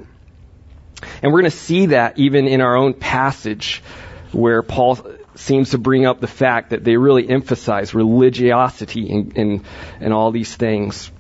and 1.23 1.32
we're 1.32 1.40
going 1.40 1.50
to 1.50 1.56
see 1.56 1.87
that 1.87 2.18
even 2.18 2.47
in 2.47 2.61
our 2.61 2.76
own 2.76 2.94
passage, 2.94 3.82
where 4.30 4.62
Paul 4.62 4.99
seems 5.35 5.70
to 5.70 5.78
bring 5.78 6.06
up 6.06 6.20
the 6.20 6.28
fact 6.28 6.70
that 6.70 6.85
they 6.85 6.97
really 6.97 7.28
emphasize 7.28 7.94
religiosity 7.94 9.11
and, 9.11 9.37
and, 9.37 9.64
and 10.00 10.12
all 10.12 10.30
these 10.30 10.54
things. 10.54 11.11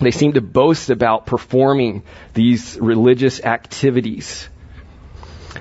They 0.00 0.10
seem 0.10 0.32
to 0.32 0.40
boast 0.40 0.88
about 0.88 1.26
performing 1.26 2.02
these 2.32 2.78
religious 2.80 3.42
activities. 3.42 4.48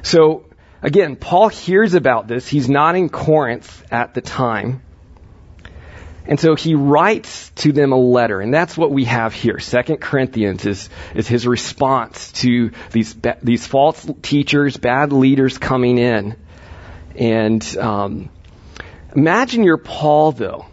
So, 0.02 0.46
again, 0.82 1.18
Paul 1.18 1.50
hears 1.50 1.94
about 1.94 2.28
this. 2.28 2.48
He's 2.48 2.70
not 2.70 2.96
in 2.96 3.10
Corinth 3.10 3.86
at 3.92 4.14
the 4.14 4.22
time. 4.22 4.82
And 6.26 6.40
so 6.40 6.56
he 6.56 6.76
writes 6.76 7.50
to 7.56 7.72
them 7.72 7.92
a 7.92 7.98
letter, 7.98 8.40
and 8.40 8.54
that's 8.54 8.78
what 8.78 8.92
we 8.92 9.06
have 9.06 9.34
here. 9.34 9.60
Second 9.60 9.98
Corinthians 9.98 10.66
is, 10.66 10.90
is 11.16 11.28
his 11.28 11.48
response 11.48 12.32
to 12.34 12.72
these, 12.92 13.16
these 13.42 13.66
false 13.66 14.08
teachers, 14.22 14.78
bad 14.78 15.12
leaders 15.12 15.58
coming 15.58 15.98
in. 15.98 16.38
And 17.16 17.78
um, 17.78 18.30
imagine 19.16 19.64
you're 19.64 19.78
Paul, 19.78 20.32
though 20.32 20.68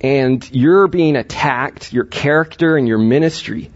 and 0.00 0.48
you're 0.52 0.86
being 0.86 1.16
attacked, 1.16 1.92
your 1.92 2.04
character 2.04 2.76
and 2.76 2.86
your 2.86 2.98
ministry 2.98 3.70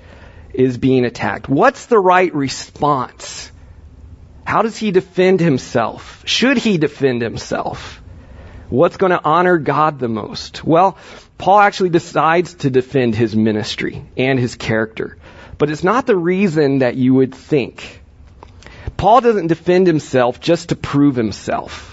is 0.54 0.78
being 0.78 1.04
attacked. 1.04 1.48
What's 1.48 1.86
the 1.86 1.98
right 1.98 2.32
response? 2.34 3.50
How 4.44 4.62
does 4.62 4.76
he 4.76 4.90
defend 4.90 5.40
himself? 5.40 6.22
Should 6.26 6.58
he 6.58 6.78
defend 6.78 7.22
himself? 7.22 8.00
What's 8.68 8.96
going 8.96 9.10
to 9.10 9.22
honor 9.22 9.58
God 9.58 9.98
the 9.98 10.08
most? 10.08 10.64
Well, 10.64 10.96
Paul 11.38 11.60
actually 11.60 11.90
decides 11.90 12.54
to 12.54 12.70
defend 12.70 13.14
his 13.14 13.34
ministry 13.36 14.04
and 14.16 14.38
his 14.38 14.56
character. 14.56 15.16
But 15.58 15.70
it's 15.70 15.84
not 15.84 16.06
the 16.06 16.16
reason 16.16 16.78
that 16.78 16.96
you 16.96 17.14
would 17.14 17.34
think. 17.34 18.00
Paul 18.96 19.20
doesn't 19.20 19.48
defend 19.48 19.86
himself 19.86 20.40
just 20.40 20.70
to 20.70 20.76
prove 20.76 21.16
himself. 21.16 21.91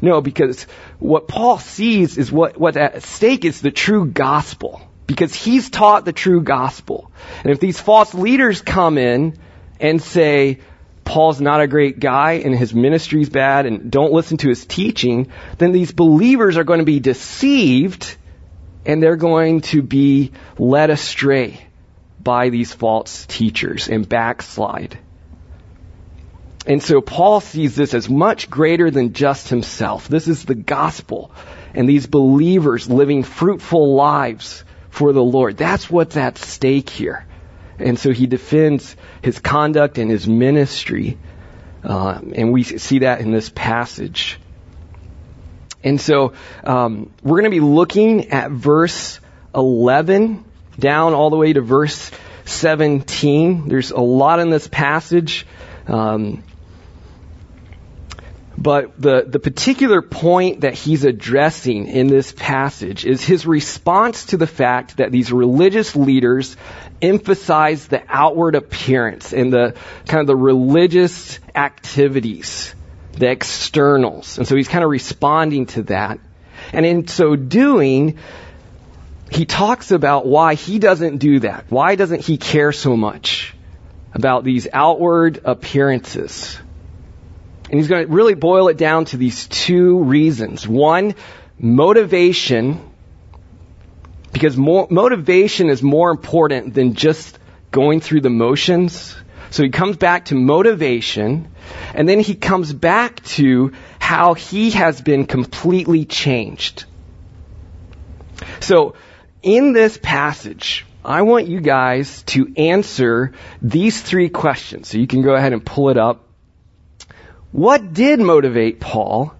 No, 0.00 0.20
because 0.20 0.64
what 0.98 1.28
Paul 1.28 1.58
sees 1.58 2.18
is 2.18 2.30
what, 2.30 2.56
what's 2.58 2.76
at 2.76 3.02
stake 3.02 3.44
is 3.44 3.60
the 3.60 3.70
true 3.70 4.06
gospel. 4.06 4.80
Because 5.06 5.34
he's 5.34 5.70
taught 5.70 6.04
the 6.04 6.12
true 6.12 6.42
gospel. 6.42 7.10
And 7.42 7.50
if 7.50 7.60
these 7.60 7.80
false 7.80 8.14
leaders 8.14 8.60
come 8.60 8.98
in 8.98 9.38
and 9.80 10.02
say, 10.02 10.58
Paul's 11.04 11.40
not 11.40 11.62
a 11.62 11.66
great 11.66 11.98
guy 11.98 12.32
and 12.44 12.54
his 12.54 12.74
ministry's 12.74 13.30
bad 13.30 13.64
and 13.64 13.90
don't 13.90 14.12
listen 14.12 14.36
to 14.38 14.48
his 14.50 14.66
teaching, 14.66 15.32
then 15.56 15.72
these 15.72 15.90
believers 15.90 16.58
are 16.58 16.64
going 16.64 16.80
to 16.80 16.84
be 16.84 17.00
deceived 17.00 18.14
and 18.84 19.02
they're 19.02 19.16
going 19.16 19.62
to 19.62 19.80
be 19.80 20.32
led 20.58 20.90
astray 20.90 21.66
by 22.20 22.50
these 22.50 22.74
false 22.74 23.24
teachers 23.26 23.88
and 23.88 24.06
backslide. 24.06 24.98
And 26.68 26.82
so 26.82 27.00
Paul 27.00 27.40
sees 27.40 27.74
this 27.74 27.94
as 27.94 28.10
much 28.10 28.50
greater 28.50 28.90
than 28.90 29.14
just 29.14 29.48
himself. 29.48 30.06
This 30.06 30.28
is 30.28 30.44
the 30.44 30.54
gospel. 30.54 31.32
And 31.72 31.88
these 31.88 32.06
believers 32.06 32.90
living 32.90 33.22
fruitful 33.22 33.94
lives 33.94 34.64
for 34.90 35.14
the 35.14 35.22
Lord. 35.22 35.56
That's 35.56 35.90
what's 35.90 36.18
at 36.18 36.36
stake 36.36 36.90
here. 36.90 37.24
And 37.78 37.98
so 37.98 38.12
he 38.12 38.26
defends 38.26 38.96
his 39.22 39.38
conduct 39.38 39.96
and 39.96 40.10
his 40.10 40.28
ministry. 40.28 41.16
Uh, 41.82 42.20
and 42.34 42.52
we 42.52 42.64
see 42.64 42.98
that 42.98 43.22
in 43.22 43.30
this 43.30 43.48
passage. 43.48 44.38
And 45.82 45.98
so 45.98 46.34
um, 46.64 47.10
we're 47.22 47.40
going 47.40 47.50
to 47.50 47.56
be 47.56 47.60
looking 47.60 48.30
at 48.30 48.50
verse 48.50 49.20
11 49.54 50.44
down 50.78 51.14
all 51.14 51.30
the 51.30 51.36
way 51.36 51.54
to 51.54 51.62
verse 51.62 52.10
17. 52.44 53.68
There's 53.68 53.90
a 53.90 54.00
lot 54.00 54.40
in 54.40 54.50
this 54.50 54.68
passage. 54.68 55.46
Um, 55.86 56.42
but 58.58 59.00
the, 59.00 59.24
the 59.24 59.38
particular 59.38 60.02
point 60.02 60.62
that 60.62 60.74
he's 60.74 61.04
addressing 61.04 61.86
in 61.86 62.08
this 62.08 62.32
passage 62.32 63.06
is 63.06 63.24
his 63.24 63.46
response 63.46 64.26
to 64.26 64.36
the 64.36 64.48
fact 64.48 64.96
that 64.96 65.12
these 65.12 65.30
religious 65.30 65.94
leaders 65.94 66.56
emphasize 67.00 67.86
the 67.86 68.02
outward 68.08 68.56
appearance 68.56 69.32
and 69.32 69.52
the 69.52 69.76
kind 70.06 70.20
of 70.20 70.26
the 70.26 70.34
religious 70.34 71.38
activities, 71.54 72.74
the 73.12 73.30
externals. 73.30 74.38
And 74.38 74.48
so 74.48 74.56
he's 74.56 74.66
kind 74.66 74.82
of 74.82 74.90
responding 74.90 75.66
to 75.66 75.84
that. 75.84 76.18
And 76.72 76.84
in 76.84 77.06
so 77.06 77.36
doing, 77.36 78.18
he 79.30 79.46
talks 79.46 79.92
about 79.92 80.26
why 80.26 80.54
he 80.54 80.80
doesn't 80.80 81.18
do 81.18 81.40
that. 81.40 81.66
Why 81.68 81.94
doesn't 81.94 82.22
he 82.22 82.38
care 82.38 82.72
so 82.72 82.96
much 82.96 83.54
about 84.12 84.42
these 84.42 84.66
outward 84.72 85.42
appearances? 85.44 86.58
And 87.70 87.78
he's 87.78 87.88
going 87.88 88.06
to 88.06 88.12
really 88.12 88.34
boil 88.34 88.68
it 88.68 88.78
down 88.78 89.04
to 89.06 89.16
these 89.16 89.46
two 89.46 90.02
reasons. 90.04 90.66
One, 90.66 91.14
motivation, 91.58 92.80
because 94.32 94.56
more, 94.56 94.86
motivation 94.90 95.68
is 95.68 95.82
more 95.82 96.10
important 96.10 96.74
than 96.74 96.94
just 96.94 97.38
going 97.70 98.00
through 98.00 98.22
the 98.22 98.30
motions. 98.30 99.14
So 99.50 99.62
he 99.62 99.70
comes 99.70 99.96
back 99.96 100.26
to 100.26 100.34
motivation, 100.34 101.48
and 101.94 102.08
then 102.08 102.20
he 102.20 102.34
comes 102.34 102.72
back 102.72 103.22
to 103.24 103.72
how 103.98 104.34
he 104.34 104.70
has 104.70 105.00
been 105.00 105.26
completely 105.26 106.04
changed. 106.04 106.84
So, 108.60 108.94
in 109.42 109.72
this 109.72 109.98
passage, 110.00 110.86
I 111.04 111.22
want 111.22 111.46
you 111.46 111.60
guys 111.60 112.22
to 112.24 112.52
answer 112.56 113.32
these 113.62 114.02
three 114.02 114.28
questions. 114.28 114.88
So 114.88 114.98
you 114.98 115.06
can 115.06 115.22
go 115.22 115.34
ahead 115.34 115.52
and 115.52 115.64
pull 115.64 115.90
it 115.90 115.96
up. 115.96 116.27
What 117.52 117.92
did 117.94 118.20
motivate 118.20 118.78
Paul? 118.78 119.34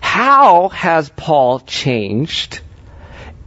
How 0.00 0.68
has 0.68 1.08
Paul 1.08 1.60
changed? 1.60 2.60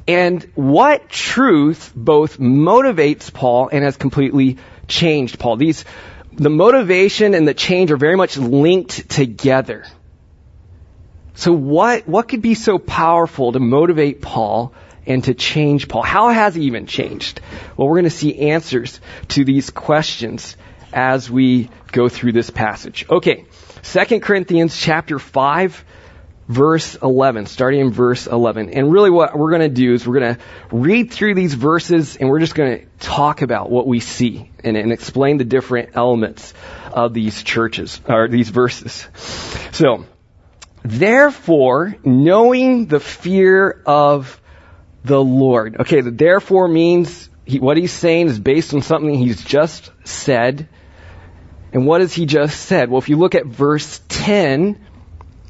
And 0.08 0.44
what 0.56 1.10
truth 1.10 1.92
both 1.96 2.40
motivates 2.40 3.32
Paul 3.32 3.70
and 3.72 3.84
has 3.84 3.98
completely 3.98 4.58
changed 4.88 5.38
Paul? 5.38 5.58
These, 5.58 5.86
the 6.34 6.50
motivation 6.50 7.36
and 7.36 7.48
the 7.48 7.54
change 7.54 7.92
are 7.92 7.98
very 7.98 8.16
much 8.16 8.38
linked 8.38 9.10
together. 9.10 9.86
So 11.36 11.54
what, 11.54 12.08
what 12.08 12.28
could 12.28 12.42
be 12.42 12.56
so 12.56 12.80
powerful 12.80 13.52
to 13.52 13.60
motivate 13.60 14.22
Paul 14.22 14.74
and 15.06 15.24
to 15.24 15.34
change 15.34 15.88
Paul. 15.88 16.04
How 16.04 16.30
has 16.30 16.56
he 16.56 16.64
even 16.64 16.86
changed? 16.86 17.42
Well, 17.76 17.88
we're 17.88 17.96
going 17.96 18.04
to 18.06 18.10
see 18.10 18.50
answers 18.50 19.00
to 19.30 19.44
these 19.44 19.70
questions 19.70 20.56
as 20.94 21.30
we 21.30 21.70
go 21.92 22.10
through 22.10 22.34
this 22.34 22.50
passage. 22.50 23.06
Okay. 23.10 23.46
2 23.84 24.20
Corinthians 24.20 24.76
chapter 24.76 25.20
5 25.20 25.86
verse 26.50 26.96
11, 26.96 27.46
starting 27.46 27.80
in 27.80 27.92
verse 27.92 28.26
11. 28.26 28.72
And 28.72 28.92
really 28.92 29.12
what 29.12 29.38
we're 29.38 29.52
going 29.52 29.62
to 29.62 29.70
do 29.70 29.94
is 29.94 30.06
we're 30.06 30.20
going 30.20 30.36
to 30.36 30.42
read 30.72 31.14
through 31.14 31.36
these 31.36 31.54
verses 31.54 32.18
and 32.18 32.28
we're 32.28 32.40
just 32.40 32.56
going 32.56 32.80
to 32.80 32.86
talk 32.98 33.44
about 33.44 33.70
what 33.70 33.86
we 33.86 34.00
see 34.00 34.50
and, 34.64 34.76
and 34.76 34.92
explain 34.92 35.38
the 35.38 35.46
different 35.46 35.92
elements 35.96 36.54
of 36.92 37.14
these 37.14 37.44
churches, 37.44 38.02
or 38.08 38.28
these 38.28 38.50
verses. 38.50 39.08
So, 39.74 40.06
therefore, 40.82 41.96
knowing 42.04 42.88
the 42.88 43.00
fear 43.00 43.84
of 43.86 44.42
the 45.04 45.24
Lord. 45.24 45.78
Okay, 45.82 46.02
the 46.02 46.12
therefore 46.12 46.68
means 46.68 47.30
he, 47.46 47.60
what 47.60 47.78
he's 47.78 47.94
saying 47.94 48.28
is 48.28 48.40
based 48.40 48.74
on 48.74 48.82
something 48.82 49.14
he's 49.14 49.44
just 49.44 49.92
said. 50.04 50.68
And 51.72 51.86
what 51.86 52.02
has 52.02 52.14
he 52.14 52.26
just 52.26 52.60
said? 52.60 52.90
Well, 52.90 53.00
if 53.00 53.10
you 53.10 53.18
look 53.18 53.36
at 53.36 53.46
verse 53.46 54.02
10, 54.10 54.80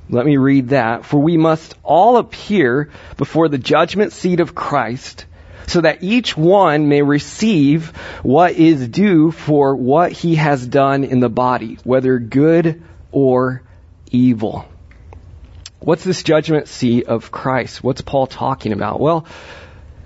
let 0.09 0.25
me 0.25 0.37
read 0.37 0.69
that. 0.69 1.05
For 1.05 1.19
we 1.19 1.37
must 1.37 1.75
all 1.83 2.17
appear 2.17 2.89
before 3.17 3.47
the 3.47 3.57
judgment 3.57 4.11
seat 4.11 4.39
of 4.39 4.55
Christ, 4.55 5.25
so 5.67 5.81
that 5.81 6.03
each 6.03 6.35
one 6.35 6.89
may 6.89 7.03
receive 7.03 7.89
what 8.23 8.53
is 8.53 8.87
due 8.87 9.31
for 9.31 9.75
what 9.75 10.11
he 10.11 10.35
has 10.35 10.65
done 10.65 11.03
in 11.03 11.19
the 11.19 11.29
body, 11.29 11.77
whether 11.83 12.17
good 12.17 12.83
or 13.11 13.61
evil. 14.11 14.65
What's 15.79 16.03
this 16.03 16.23
judgment 16.23 16.67
seat 16.67 17.07
of 17.07 17.31
Christ? 17.31 17.83
What's 17.83 18.01
Paul 18.01 18.27
talking 18.27 18.73
about? 18.73 18.99
Well, 18.99 19.25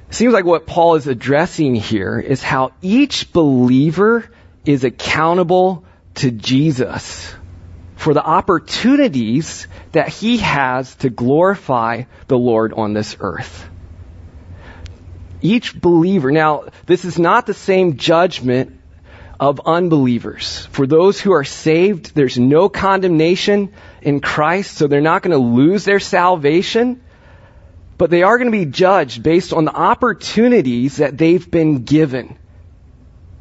it 0.09 0.15
seems 0.15 0.33
like 0.33 0.45
what 0.45 0.67
Paul 0.67 0.95
is 0.95 1.07
addressing 1.07 1.73
here 1.73 2.19
is 2.19 2.43
how 2.43 2.73
each 2.81 3.33
believer 3.33 4.29
is 4.65 4.83
accountable 4.83 5.85
to 6.15 6.31
Jesus 6.31 7.33
for 7.95 8.13
the 8.13 8.23
opportunities 8.23 9.67
that 9.93 10.09
he 10.09 10.37
has 10.37 10.93
to 10.95 11.09
glorify 11.09 12.03
the 12.27 12.37
Lord 12.37 12.73
on 12.73 12.93
this 12.93 13.15
earth. 13.19 13.69
Each 15.41 15.79
believer, 15.79 16.31
now, 16.31 16.65
this 16.85 17.05
is 17.05 17.19
not 17.19 17.45
the 17.45 17.53
same 17.53 17.97
judgment 17.97 18.79
of 19.39 19.61
unbelievers. 19.65 20.67
For 20.71 20.87
those 20.87 21.19
who 21.19 21.33
are 21.33 21.43
saved, 21.43 22.15
there's 22.15 22.37
no 22.37 22.69
condemnation 22.69 23.73
in 24.01 24.19
Christ, 24.19 24.75
so 24.75 24.87
they're 24.87 25.01
not 25.01 25.21
going 25.21 25.31
to 25.31 25.37
lose 25.37 25.83
their 25.83 25.99
salvation, 25.99 27.01
but 27.97 28.09
they 28.09 28.23
are 28.23 28.37
going 28.37 28.51
to 28.51 28.57
be 28.57 28.65
judged 28.65 29.23
based 29.23 29.53
on 29.53 29.65
the 29.65 29.75
opportunities 29.75 30.97
that 30.97 31.17
they've 31.17 31.49
been 31.49 31.83
given. 31.83 32.37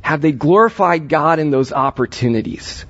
Have 0.02 0.20
they 0.20 0.32
glorified 0.32 1.08
God 1.08 1.38
in 1.38 1.50
those 1.50 1.72
opportunities? 1.72 2.84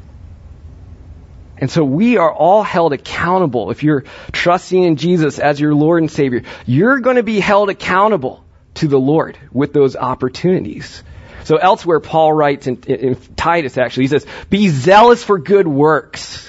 And 1.59 1.71
so 1.71 1.85
we 1.85 2.17
are 2.17 2.33
all 2.33 2.65
held 2.65 2.93
accountable. 2.93 3.71
If 3.71 3.85
you're 3.85 4.03
trusting 4.33 4.83
in 4.83 4.97
Jesus 4.97 5.39
as 5.39 5.61
your 5.61 5.75
Lord 5.75 6.03
and 6.03 6.11
Savior, 6.11 6.43
you're 6.67 6.99
going 6.99 7.17
to 7.17 7.23
be 7.23 7.39
held 7.39 7.71
accountable 7.71 8.43
to 8.75 8.89
the 8.89 8.99
Lord 8.99 9.39
with 9.53 9.73
those 9.73 9.95
opportunities. 9.95 11.05
So 11.45 11.57
elsewhere, 11.57 12.01
Paul 12.01 12.33
writes 12.33 12.67
in, 12.67 12.83
in, 12.85 13.17
Titus 13.37 13.79
actually, 13.79 14.05
he 14.05 14.09
says, 14.09 14.27
be 14.51 14.69
zealous 14.71 15.23
for 15.23 15.39
good 15.39 15.69
works. 15.69 16.49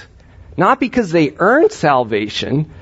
Not 0.56 0.80
because 0.80 1.10
they 1.10 1.34
earn 1.36 1.70
salvation, 1.70 2.72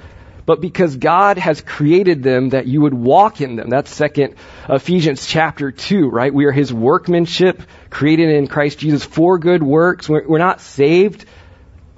but 0.44 0.60
because 0.60 0.96
God 0.96 1.38
has 1.38 1.60
created 1.60 2.22
them 2.22 2.50
that 2.50 2.66
you 2.66 2.80
would 2.80 2.94
walk 2.94 3.40
in 3.40 3.56
them. 3.56 3.70
That's 3.70 3.94
second 3.94 4.34
Ephesians 4.68 5.26
chapter 5.26 5.70
2, 5.70 6.08
right? 6.08 6.32
We 6.32 6.46
are 6.46 6.52
his 6.52 6.72
workmanship 6.72 7.62
created 7.90 8.30
in 8.30 8.48
Christ 8.48 8.78
Jesus 8.78 9.04
for 9.04 9.38
good 9.38 9.62
works. 9.62 10.08
We're, 10.08 10.26
we're 10.26 10.38
not 10.38 10.60
saved 10.60 11.26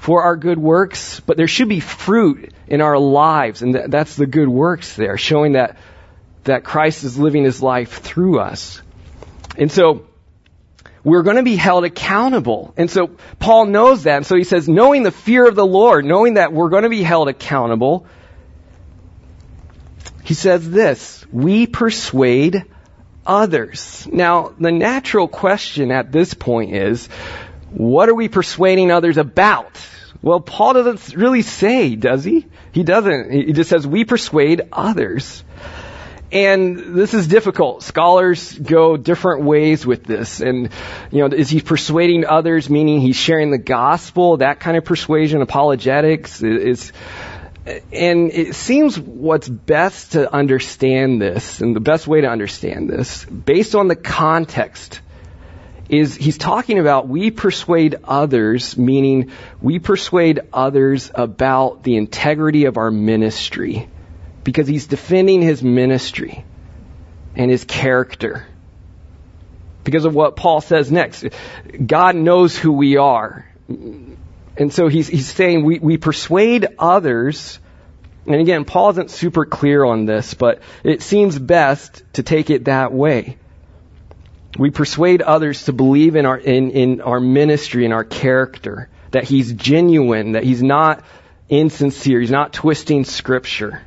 for 0.05 0.25
our 0.25 0.37
good 0.37 0.59
works, 0.59 1.21
but 1.21 1.39
there 1.39 1.49
should 1.49 1.69
be 1.69 1.81
fruit 1.81 2.53
in 2.67 2.83
our 2.83 2.99
lives, 2.99 3.63
and 3.63 3.75
that's 3.75 4.17
the 4.17 4.27
good 4.27 4.49
works 4.49 4.97
there, 4.97 5.17
showing 5.17 5.53
that, 5.53 5.79
that 6.45 6.63
Christ 6.63 7.05
is 7.05 7.19
living 7.19 7.45
his 7.45 7.63
life 7.63 8.01
through 8.03 8.39
us. 8.39 8.83
And 9.57 9.73
so, 9.73 10.07
we're 11.03 11.23
going 11.23 11.37
to 11.37 11.43
be 11.43 11.57
held 11.57 11.85
accountable. 11.85 12.75
And 12.77 12.91
so, 12.91 13.09
Paul 13.39 13.67
knows 13.67 14.03
that, 14.03 14.17
and 14.17 14.27
so 14.27 14.37
he 14.37 14.45
says, 14.45 14.69
knowing 14.69 15.05
the 15.05 15.11
fear 15.11 15.49
of 15.49 15.55
the 15.55 15.67
Lord, 15.67 16.05
knowing 16.05 16.35
that 16.35 16.53
we're 16.53 16.69
going 16.69 16.83
to 16.83 16.91
be 16.91 17.03
held 17.03 17.29
accountable, 17.31 18.07
he 20.25 20.35
says 20.35 20.69
this, 20.69 21.25
we 21.31 21.67
persuade 21.67 22.65
others. 23.27 24.09
Now, 24.11 24.55
the 24.59 24.73
natural 24.73 25.29
question 25.29 25.91
at 25.91 26.11
this 26.11 26.35
point 26.35 26.75
is, 26.75 27.07
what 27.71 28.09
are 28.09 28.15
we 28.15 28.29
persuading 28.29 28.91
others 28.91 29.19
about? 29.19 29.79
Well, 30.23 30.41
Paul 30.41 30.73
doesn't 30.73 31.15
really 31.17 31.43
say, 31.43 31.95
does 31.95 32.25
he? 32.25 32.47
He 32.73 32.83
doesn't. 32.83 33.31
He 33.31 33.53
just 33.53 33.69
says, 33.69 33.87
we 33.87 34.05
persuade 34.05 34.63
others. 34.73 35.45
And 36.33 36.97
this 36.97 37.15
is 37.15 37.29
difficult. 37.29 37.83
Scholars 37.83 38.59
go 38.59 38.97
different 38.97 39.45
ways 39.45 39.87
with 39.87 40.05
this. 40.05 40.41
And, 40.41 40.71
you 41.13 41.19
know, 41.21 41.27
is 41.27 41.51
he 41.51 41.61
persuading 41.61 42.25
others, 42.27 42.71
meaning 42.71 43.01
he's 43.01 43.17
sharing 43.17 43.51
the 43.51 43.59
gospel, 43.59 44.39
that 44.39 44.59
kind 44.59 44.77
of 44.77 44.85
persuasion, 44.85 45.43
apologetics 45.43 46.43
is, 46.43 46.93
and 47.67 48.31
it 48.33 48.55
seems 48.55 48.99
what's 48.99 49.49
best 49.49 50.13
to 50.13 50.33
understand 50.33 51.21
this, 51.21 51.61
and 51.61 51.75
the 51.75 51.81
best 51.81 52.07
way 52.07 52.21
to 52.21 52.29
understand 52.29 52.91
this, 52.91 53.25
based 53.25 53.75
on 53.75 53.89
the 53.89 53.97
context 53.97 55.01
is 55.89 56.15
he's 56.15 56.39
talking 56.39 56.79
about 56.79 57.09
we 57.09 57.31
persuade 57.31 57.97
others, 58.05 58.77
meaning 58.77 59.31
we 59.61 59.79
persuade 59.79 60.41
others 60.53 61.11
about 61.15 61.83
the 61.83 61.97
integrity 61.97 62.65
of 62.65 62.77
our 62.77 62.91
ministry. 62.91 63.89
Because 64.45 64.69
he's 64.69 64.87
defending 64.87 65.41
his 65.41 65.63
ministry 65.63 66.45
and 67.35 67.51
his 67.51 67.65
character. 67.65 68.47
Because 69.85 70.05
of 70.05 70.15
what 70.15 70.37
Paul 70.37 70.61
says 70.61 70.93
next. 70.93 71.25
God 71.87 72.15
knows 72.15 72.57
who 72.57 72.73
we 72.73 72.99
are. 72.99 73.47
And 74.57 74.73
so 74.73 74.89
he's, 74.89 75.09
he's 75.09 75.29
saying 75.29 75.65
we, 75.65 75.79
we 75.79 75.97
persuade 75.97 76.67
others, 76.79 77.59
and 78.27 78.37
again, 78.37 78.65
Paul 78.65 78.91
isn't 78.91 79.11
super 79.11 79.45
clear 79.45 79.85
on 79.85 80.07
this, 80.07 80.35
but 80.35 80.61
it 80.83 81.03
seems 81.03 81.39
best 81.39 82.03
to 82.15 82.23
take 82.23 82.51
it 82.51 82.67
that 82.67 82.93
way. 82.93 83.37
We 84.57 84.71
persuade 84.71 85.21
others 85.21 85.65
to 85.65 85.73
believe 85.73 86.15
in 86.15 86.27
our, 86.27 86.39
in, 86.39 86.71
in 86.71 87.01
our 87.01 87.19
ministry 87.19 87.85
and 87.85 87.93
our 87.93 88.05
character, 88.05 88.89
that 89.11 89.25
he's 89.25 89.53
genuine, 89.53 90.33
that 90.33 90.45
he's 90.45 90.63
not 90.63 91.03
insincere, 91.49 92.21
he's 92.21 92.31
not 92.31 92.53
twisting 92.53 93.05
scripture. 93.05 93.83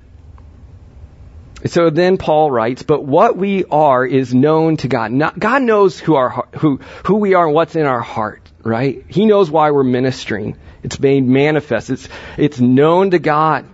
So 1.65 1.89
then 1.89 2.17
Paul 2.17 2.51
writes, 2.51 2.83
but 2.83 3.03
what 3.03 3.35
we 3.35 3.65
are 3.65 4.05
is 4.05 4.33
known 4.33 4.77
to 4.77 4.87
God. 4.87 5.11
Not, 5.11 5.39
God 5.39 5.63
knows 5.63 5.99
who 5.99 6.15
our, 6.15 6.47
who, 6.57 6.77
who 7.05 7.15
we 7.15 7.33
are 7.33 7.45
and 7.45 7.55
what's 7.55 7.75
in 7.75 7.85
our 7.85 8.01
heart, 8.01 8.41
right? 8.67 9.05
He 9.07 9.25
knows 9.25 9.49
why 9.49 9.71
we're 9.71 9.83
ministering. 9.83 10.57
It's 10.83 10.99
made 10.99 11.25
manifest. 11.25 11.89
It's, 11.89 12.09
it's 12.37 12.59
known 12.59 13.11
to 13.11 13.19
God. 13.19 13.65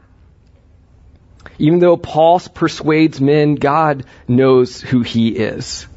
Even 1.57 1.79
though 1.79 1.97
Paul 1.97 2.39
persuades 2.39 3.19
men, 3.19 3.55
God 3.55 4.05
knows 4.27 4.81
who 4.81 5.01
he 5.01 5.29
is. 5.29 5.87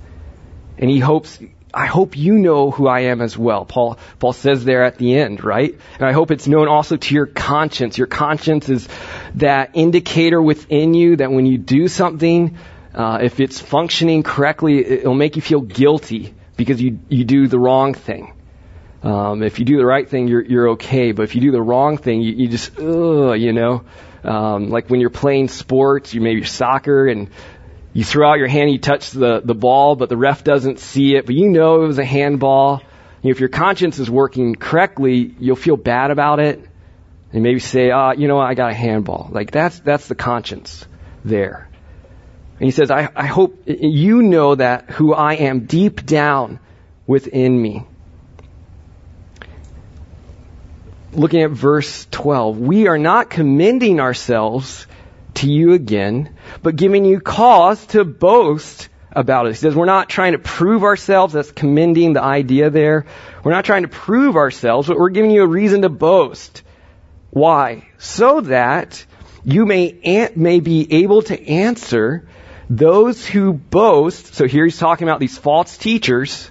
And 0.79 0.91
he 0.91 0.99
hopes, 0.99 1.39
I 1.73 1.87
hope 1.87 2.17
you 2.17 2.39
know 2.39 2.71
who 2.71 2.89
I 2.89 3.01
am 3.01 3.21
as 3.21 3.37
well. 3.37 3.67
Paul, 3.67 3.99
Paul 4.19 4.33
says 4.33 4.65
there 4.65 4.83
at 4.83 4.97
the 4.97 5.19
end, 5.19 5.45
right? 5.45 5.79
And 5.99 6.09
I 6.09 6.13
hope 6.13 6.31
it's 6.31 6.47
known 6.47 6.69
also 6.69 6.97
to 6.97 7.15
your 7.15 7.27
conscience. 7.27 7.99
Your 7.99 8.07
conscience 8.07 8.69
is 8.69 8.89
that 9.35 9.71
indicator 9.75 10.41
within 10.41 10.95
you 10.95 11.17
that 11.17 11.31
when 11.31 11.45
you 11.45 11.59
do 11.59 11.89
something, 11.89 12.57
uh, 12.95 13.19
if 13.23 13.41
it's 13.41 13.61
functioning 13.61 14.23
correctly, 14.23 14.85
it'll 14.85 15.15
make 15.15 15.37
you 15.37 15.43
feel 15.43 15.61
guilty 15.61 16.35
because 16.57 16.81
you, 16.81 16.99
you 17.09 17.25
do 17.25 17.47
the 17.47 17.59
wrong 17.59 17.93
thing. 17.93 18.33
Um, 19.07 19.45
if 19.45 19.61
you 19.61 19.65
do 19.65 19.77
the 19.77 19.87
right 19.87 20.09
thing, 20.09 20.27
you're, 20.27 20.45
you're 20.45 20.69
okay. 20.71 21.13
But 21.13 21.23
if 21.23 21.37
you 21.37 21.41
do 21.41 21.53
the 21.53 21.63
wrong 21.63 21.97
thing, 21.97 22.23
you, 22.23 22.33
you 22.33 22.49
just, 22.49 22.77
ugh, 22.77 23.39
you 23.39 23.53
know. 23.53 23.85
Um, 24.25 24.71
like 24.71 24.91
when 24.91 24.99
you're 24.99 25.11
playing 25.11 25.47
sports, 25.47 26.13
you 26.13 26.21
maybe 26.21 26.43
soccer 26.43 27.07
and 27.07 27.31
you 27.93 28.03
throw 28.03 28.29
out 28.29 28.39
your 28.39 28.49
hand, 28.49 28.73
you 28.73 28.79
touch 28.79 29.13
the, 29.13 29.41
the 29.45 29.55
ball, 29.55 29.95
but 29.95 30.09
the 30.09 30.17
ref 30.17 30.43
doesn't 30.43 30.81
see 30.81 31.15
it, 31.15 31.25
but 31.25 31.37
you 31.37 31.49
know 31.49 31.85
it 31.85 31.87
was 31.87 31.99
a 31.99 32.05
handball. 32.05 32.83
You 33.23 33.29
know, 33.29 33.31
if 33.31 33.39
your 33.39 33.49
conscience 33.49 34.01
is 34.01 34.11
working 34.11 34.57
correctly, 34.57 35.37
you'll 35.39 35.55
feel 35.55 35.77
bad 35.77 36.11
about 36.11 36.41
it 36.41 36.69
and 37.33 37.45
maybe 37.45 37.61
say, 37.61 37.93
ah, 37.93 38.09
oh, 38.09 38.19
you 38.19 38.27
know 38.27 38.35
what, 38.35 38.51
I 38.51 38.55
got 38.55 38.73
a 38.73 38.75
handball. 38.75 39.29
Like 39.31 39.53
that's, 39.53 39.79
that's 39.79 40.09
the 40.09 40.17
conscience 40.17 40.85
there. 41.25 41.69
And 42.59 42.65
he 42.65 42.73
says, 42.73 42.91
I, 42.91 43.09
I 43.15 43.27
hope 43.27 43.63
you 43.67 44.23
know 44.23 44.57
that 44.57 44.91
who 44.91 45.15
I 45.15 45.35
am 45.35 45.67
deep 45.67 46.05
down 46.05 46.59
within 47.07 47.63
me. 47.63 47.85
Looking 51.17 51.43
at 51.45 51.51
verse 51.51 52.07
12, 52.11 52.61
we 52.61 52.89
are 52.89 52.99
not 52.99 53.31
commending 53.31 54.01
ourselves 54.01 54.87
to 55.37 55.51
you 55.51 55.73
again, 55.73 56.37
but 56.63 56.77
giving 56.77 57.07
you 57.07 57.21
cause 57.21 57.87
to 57.87 58.05
boast 58.05 58.91
about 59.13 59.47
it. 59.47 59.53
He 59.53 59.55
says 59.57 59.75
we're 59.75 59.87
not 59.87 60.11
trying 60.11 60.33
to 60.33 60.39
prove 60.39 60.85
ourselves. 60.85 61.33
That's 61.33 61.51
commending 61.51 62.13
the 62.13 62.23
idea 62.23 62.69
there. 62.69 63.07
We're 63.43 63.53
not 63.53 63.65
trying 63.65 63.85
to 63.85 63.89
prove 63.89 64.37
ourselves, 64.37 64.89
but 64.89 64.99
we're 64.99 65.09
giving 65.09 65.31
you 65.31 65.43
a 65.43 65.47
reason 65.47 65.81
to 65.83 65.89
boast. 65.89 66.63
Why? 67.31 67.89
So 67.97 68.43
that 68.43 69.03
you 69.43 69.65
may, 69.65 70.31
may 70.37 70.61
be 70.61 71.03
able 71.03 71.23
to 71.23 71.49
answer 71.49 72.29
those 72.69 73.25
who 73.25 73.55
boast. 73.55 74.35
So 74.35 74.47
here 74.47 74.65
he's 74.65 74.79
talking 74.79 75.09
about 75.09 75.21
these 75.21 75.39
false 75.39 75.79
teachers. 75.79 76.51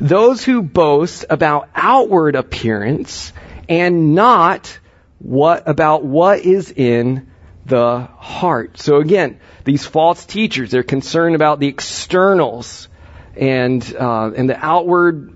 Those 0.00 0.44
who 0.44 0.62
boast 0.62 1.24
about 1.28 1.68
outward 1.74 2.36
appearance 2.36 3.32
and 3.70 4.16
not 4.16 4.78
what, 5.20 5.68
about 5.68 6.04
what 6.04 6.40
is 6.40 6.70
in 6.72 7.30
the 7.64 8.00
heart. 8.18 8.78
So 8.78 8.96
again, 8.96 9.38
these 9.64 9.86
false 9.86 10.26
teachers, 10.26 10.72
they're 10.72 10.82
concerned 10.82 11.36
about 11.36 11.60
the 11.60 11.68
externals 11.68 12.88
and, 13.36 13.82
uh, 13.96 14.32
and 14.36 14.50
the 14.50 14.56
outward 14.58 15.32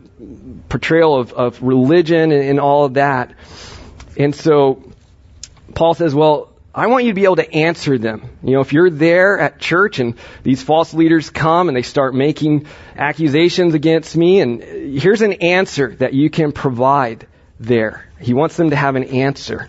portrayal 0.68 1.20
of, 1.20 1.32
of 1.32 1.62
religion 1.62 2.32
and, 2.32 2.44
and 2.44 2.60
all 2.60 2.86
of 2.86 2.94
that. 2.94 3.34
And 4.18 4.34
so 4.34 4.82
Paul 5.74 5.94
says, 5.94 6.12
well, 6.12 6.50
I 6.74 6.88
want 6.88 7.04
you 7.04 7.10
to 7.10 7.14
be 7.14 7.22
able 7.22 7.36
to 7.36 7.54
answer 7.54 7.98
them. 7.98 8.28
You 8.42 8.54
know, 8.54 8.60
if 8.62 8.72
you're 8.72 8.90
there 8.90 9.38
at 9.38 9.60
church 9.60 10.00
and 10.00 10.16
these 10.42 10.60
false 10.60 10.92
leaders 10.92 11.30
come 11.30 11.68
and 11.68 11.76
they 11.76 11.82
start 11.82 12.16
making 12.16 12.66
accusations 12.96 13.74
against 13.74 14.16
me, 14.16 14.40
and 14.40 14.60
here's 14.60 15.22
an 15.22 15.34
answer 15.34 15.94
that 15.96 16.14
you 16.14 16.30
can 16.30 16.50
provide 16.50 17.28
there. 17.58 18.04
He 18.20 18.34
wants 18.34 18.56
them 18.56 18.70
to 18.70 18.76
have 18.76 18.96
an 18.96 19.04
answer. 19.04 19.68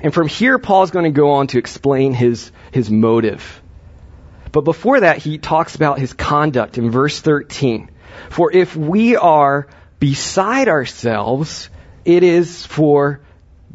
And 0.00 0.12
from 0.12 0.28
here, 0.28 0.58
Paul's 0.58 0.90
going 0.90 1.04
to 1.04 1.10
go 1.10 1.32
on 1.32 1.46
to 1.48 1.58
explain 1.58 2.12
his, 2.12 2.50
his 2.72 2.90
motive. 2.90 3.62
But 4.50 4.62
before 4.62 5.00
that, 5.00 5.18
he 5.18 5.38
talks 5.38 5.74
about 5.74 5.98
his 5.98 6.12
conduct 6.12 6.76
in 6.76 6.90
verse 6.90 7.20
13. 7.20 7.90
For 8.28 8.52
if 8.52 8.76
we 8.76 9.16
are 9.16 9.68
beside 9.98 10.68
ourselves, 10.68 11.70
it 12.04 12.22
is 12.22 12.66
for 12.66 13.20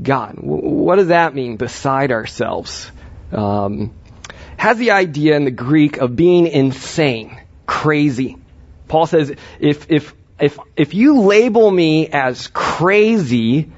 God. 0.01 0.35
What 0.39 0.97
does 0.97 1.07
that 1.07 1.33
mean, 1.33 1.57
beside 1.57 2.11
ourselves? 2.11 2.91
Um, 3.31 3.93
has 4.57 4.77
the 4.77 4.91
idea 4.91 5.35
in 5.35 5.45
the 5.45 5.51
Greek 5.51 5.97
of 5.97 6.15
being 6.15 6.47
insane, 6.47 7.39
crazy. 7.65 8.37
Paul 8.87 9.05
says, 9.05 9.33
if, 9.59 9.89
if, 9.89 10.13
if, 10.39 10.57
if 10.75 10.93
you 10.93 11.21
label 11.21 11.69
me 11.69 12.07
as 12.07 12.47
crazy, 12.47 13.71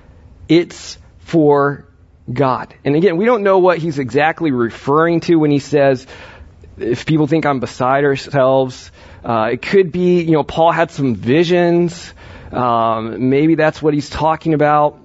it's 0.47 0.97
for 1.19 1.87
God. 2.31 2.73
And 2.83 2.95
again, 2.95 3.17
we 3.17 3.25
don't 3.25 3.43
know 3.43 3.59
what 3.59 3.77
he's 3.77 3.99
exactly 3.99 4.51
referring 4.51 5.21
to 5.21 5.35
when 5.35 5.51
he 5.51 5.59
says, 5.59 6.05
if 6.77 7.05
people 7.05 7.27
think 7.27 7.45
I'm 7.45 7.59
beside 7.59 8.03
ourselves, 8.03 8.91
uh, 9.23 9.49
it 9.51 9.61
could 9.61 9.91
be, 9.91 10.21
you 10.21 10.31
know, 10.31 10.43
Paul 10.43 10.71
had 10.71 10.91
some 10.91 11.15
visions. 11.15 12.13
Um, 12.51 13.29
maybe 13.29 13.55
that's 13.55 13.81
what 13.81 13.93
he's 13.93 14.09
talking 14.09 14.53
about. 14.53 14.99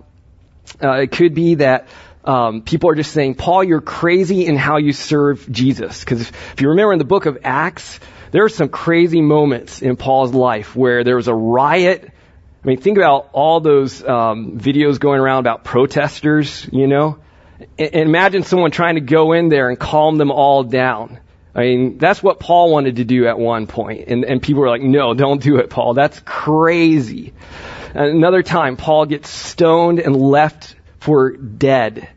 Uh, 0.83 1.03
it 1.03 1.13
could 1.13 1.35
be 1.35 1.57
that 1.57 1.89
um, 2.25 2.63
people 2.63 2.91
are 2.91 2.95
just 2.95 3.13
saying, 3.13 3.35
Paul, 3.35 3.65
you're 3.65 3.81
crazy 3.81 4.47
in 4.47 4.57
how 4.57 4.79
you 4.79 4.93
serve 4.93 5.51
Jesus. 5.51 6.01
Because 6.01 6.23
if, 6.23 6.61
you 6.61 6.71
remember 6.71 6.93
in 6.93 6.99
the 6.99 7.05
book 7.05 7.27
of 7.27 7.39
Acts, 7.45 8.01
there 8.31 8.45
are 8.45 8.49
some 8.49 8.69
crazy 8.69 9.21
moments 9.21 9.83
in 9.83 9.97
Paul's 9.97 10.35
life 10.35 10.75
where 10.75 11.05
there 11.05 11.17
was 11.17 11.29
a 11.29 11.35
riot 11.35 12.11
I 12.65 12.67
mean, 12.67 12.79
think 12.79 12.97
about 12.97 13.29
all 13.33 13.61
those 13.61 14.03
um, 14.03 14.59
videos 14.59 14.99
going 14.99 15.21
around 15.21 15.41
about 15.41 15.65
protesters, 15.65 16.67
you 16.73 16.87
know? 16.87 17.19
And 17.79 17.95
imagine 17.95 18.43
someone 18.43 18.71
trying 18.71 18.95
to 18.95 19.03
go 19.03 19.33
in 19.33 19.51
there 19.51 19.69
and 19.69 19.79
calm 19.79 20.17
them 20.17 20.31
all 20.31 20.65
down. 20.65 21.21
I 21.55 21.61
mean, 21.61 21.99
that's 21.99 22.23
what 22.23 22.41
Paul 22.41 22.73
wanted 22.73 22.97
to 22.97 23.05
do 23.05 23.27
at 23.27 23.39
one 23.39 23.67
point. 23.67 24.09
And, 24.09 24.25
and 24.25 24.43
people 24.43 24.63
were 24.63 24.71
like, 24.71 24.81
no, 24.81 25.13
don't 25.13 25.43
do 25.43 25.59
it, 25.59 25.69
Paul. 25.69 25.93
That's 25.93 26.19
crazy. 26.21 27.35
Another 27.93 28.43
time, 28.43 28.79
Paul 28.79 29.07
gets 29.07 29.29
stoned 29.29 30.01
and 30.01 30.17
left 30.17 30.75
for 31.01 31.37
dead. 31.37 32.09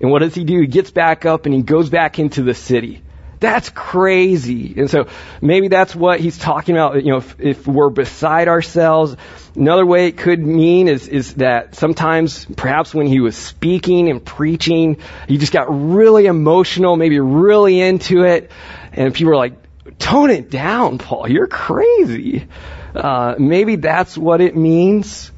And 0.00 0.10
what 0.10 0.20
does 0.20 0.34
he 0.34 0.44
do? 0.44 0.60
He 0.60 0.66
gets 0.66 0.90
back 0.90 1.26
up 1.26 1.46
and 1.46 1.54
he 1.54 1.62
goes 1.62 1.90
back 1.90 2.18
into 2.18 2.42
the 2.42 2.54
city. 2.54 3.02
That's 3.40 3.70
crazy. 3.70 4.74
And 4.76 4.90
so 4.90 5.06
maybe 5.40 5.68
that's 5.68 5.96
what 5.96 6.20
he's 6.20 6.36
talking 6.38 6.76
about. 6.76 7.02
You 7.02 7.12
know, 7.12 7.16
if, 7.18 7.40
if 7.40 7.66
we're 7.66 7.88
beside 7.88 8.48
ourselves, 8.48 9.16
another 9.56 9.86
way 9.86 10.08
it 10.08 10.18
could 10.18 10.38
mean 10.38 10.88
is, 10.88 11.08
is 11.08 11.34
that 11.34 11.74
sometimes 11.74 12.44
perhaps 12.44 12.94
when 12.94 13.06
he 13.06 13.20
was 13.20 13.36
speaking 13.36 14.10
and 14.10 14.22
preaching, 14.22 14.98
he 15.26 15.38
just 15.38 15.54
got 15.54 15.68
really 15.70 16.26
emotional, 16.26 16.96
maybe 16.96 17.18
really 17.18 17.80
into 17.80 18.24
it. 18.24 18.50
And 18.92 19.14
people 19.14 19.30
were 19.30 19.38
like, 19.38 19.54
tone 19.98 20.28
it 20.28 20.50
down, 20.50 20.98
Paul. 20.98 21.30
You're 21.30 21.46
crazy. 21.46 22.46
Uh, 22.94 23.36
maybe 23.38 23.76
that's 23.76 24.18
what 24.18 24.42
it 24.42 24.54
means. 24.54 25.32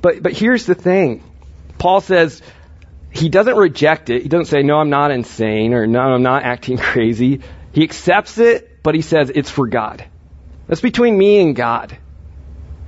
But, 0.00 0.22
but 0.22 0.32
here's 0.32 0.64
the 0.64 0.74
thing. 0.74 1.22
Paul 1.78 2.00
says, 2.00 2.40
he 3.16 3.28
doesn't 3.28 3.56
reject 3.56 4.10
it. 4.10 4.22
He 4.22 4.28
doesn't 4.28 4.46
say, 4.46 4.62
no, 4.62 4.78
I'm 4.78 4.90
not 4.90 5.10
insane 5.10 5.74
or 5.74 5.86
no, 5.86 6.00
I'm 6.00 6.22
not 6.22 6.42
acting 6.44 6.78
crazy. 6.92 7.40
He 7.72 7.82
accepts 7.82 8.38
it, 8.38 8.82
but 8.82 8.94
he 8.94 9.02
says 9.02 9.30
it's 9.34 9.50
for 9.50 9.66
God. 9.66 10.04
That's 10.66 10.80
between 10.80 11.16
me 11.16 11.40
and 11.40 11.54
God. 11.54 11.96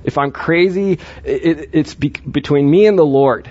If 0.03 0.17
I'm 0.17 0.31
crazy, 0.31 0.99
it, 1.23 1.69
it's 1.73 1.93
be, 1.93 2.09
between 2.09 2.69
me 2.69 2.87
and 2.87 2.97
the 2.97 3.05
Lord. 3.05 3.49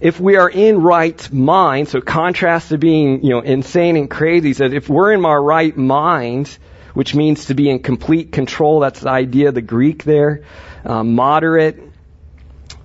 If 0.00 0.18
we 0.18 0.36
are 0.36 0.48
in 0.48 0.80
right 0.80 1.32
mind, 1.32 1.88
so 1.88 2.00
contrast 2.00 2.70
to 2.70 2.78
being, 2.78 3.22
you 3.22 3.30
know, 3.30 3.40
insane 3.40 3.96
and 3.96 4.10
crazy, 4.10 4.48
he 4.48 4.54
says 4.54 4.72
if 4.72 4.88
we're 4.88 5.12
in 5.12 5.24
our 5.24 5.42
right 5.42 5.76
mind, 5.76 6.56
which 6.94 7.14
means 7.14 7.46
to 7.46 7.54
be 7.54 7.68
in 7.68 7.80
complete 7.80 8.32
control, 8.32 8.80
that's 8.80 9.00
the 9.00 9.10
idea, 9.10 9.52
the 9.52 9.60
Greek 9.60 10.04
there, 10.04 10.44
um, 10.84 11.14
moderate, 11.14 11.89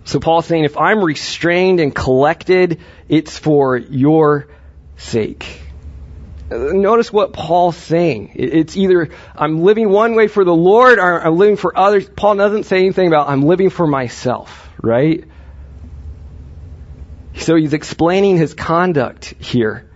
so 0.06 0.20
Paul's 0.20 0.46
saying, 0.46 0.66
if 0.66 0.78
I'm 0.78 1.04
restrained 1.04 1.80
and 1.80 1.94
collected, 1.94 2.80
it's 3.10 3.38
for 3.38 3.76
your 3.76 4.48
sake. 4.98 5.64
Uh, 6.52 6.58
notice 6.74 7.12
what 7.12 7.34
Paul's 7.34 7.76
saying. 7.76 8.34
It's 8.36 8.78
either 8.78 9.10
I'm 9.36 9.64
living 9.64 9.90
one 9.90 10.14
way 10.14 10.28
for 10.28 10.46
the 10.46 10.54
Lord 10.54 11.00
or 11.00 11.26
I'm 11.26 11.38
living 11.38 11.58
for 11.58 11.76
others. 11.76 12.08
Paul 12.08 12.36
doesn't 12.36 12.66
say 12.66 12.78
anything 12.78 13.08
about 13.08 13.30
I'm 13.30 13.42
living 13.42 13.72
for 13.72 13.88
myself, 13.88 14.70
right? 14.80 15.26
So 17.38 17.56
he's 17.56 17.74
explaining 17.74 18.38
his 18.38 18.54
conduct 18.54 19.34
here. 19.40 19.90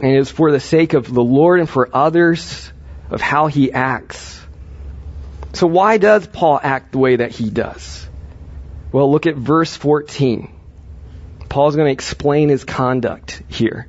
And 0.00 0.12
it's 0.16 0.30
for 0.30 0.52
the 0.52 0.60
sake 0.60 0.94
of 0.94 1.12
the 1.12 1.24
Lord 1.24 1.58
and 1.58 1.68
for 1.68 1.90
others 1.92 2.72
of 3.10 3.20
how 3.20 3.48
he 3.48 3.72
acts. 3.72 4.39
So 5.52 5.66
why 5.66 5.98
does 5.98 6.26
Paul 6.26 6.60
act 6.62 6.92
the 6.92 6.98
way 6.98 7.16
that 7.16 7.32
he 7.32 7.50
does? 7.50 8.08
Well, 8.92 9.10
look 9.10 9.26
at 9.26 9.36
verse 9.36 9.76
14. 9.76 10.50
Paul's 11.48 11.76
going 11.76 11.86
to 11.86 11.92
explain 11.92 12.48
his 12.48 12.64
conduct 12.64 13.42
here. 13.48 13.88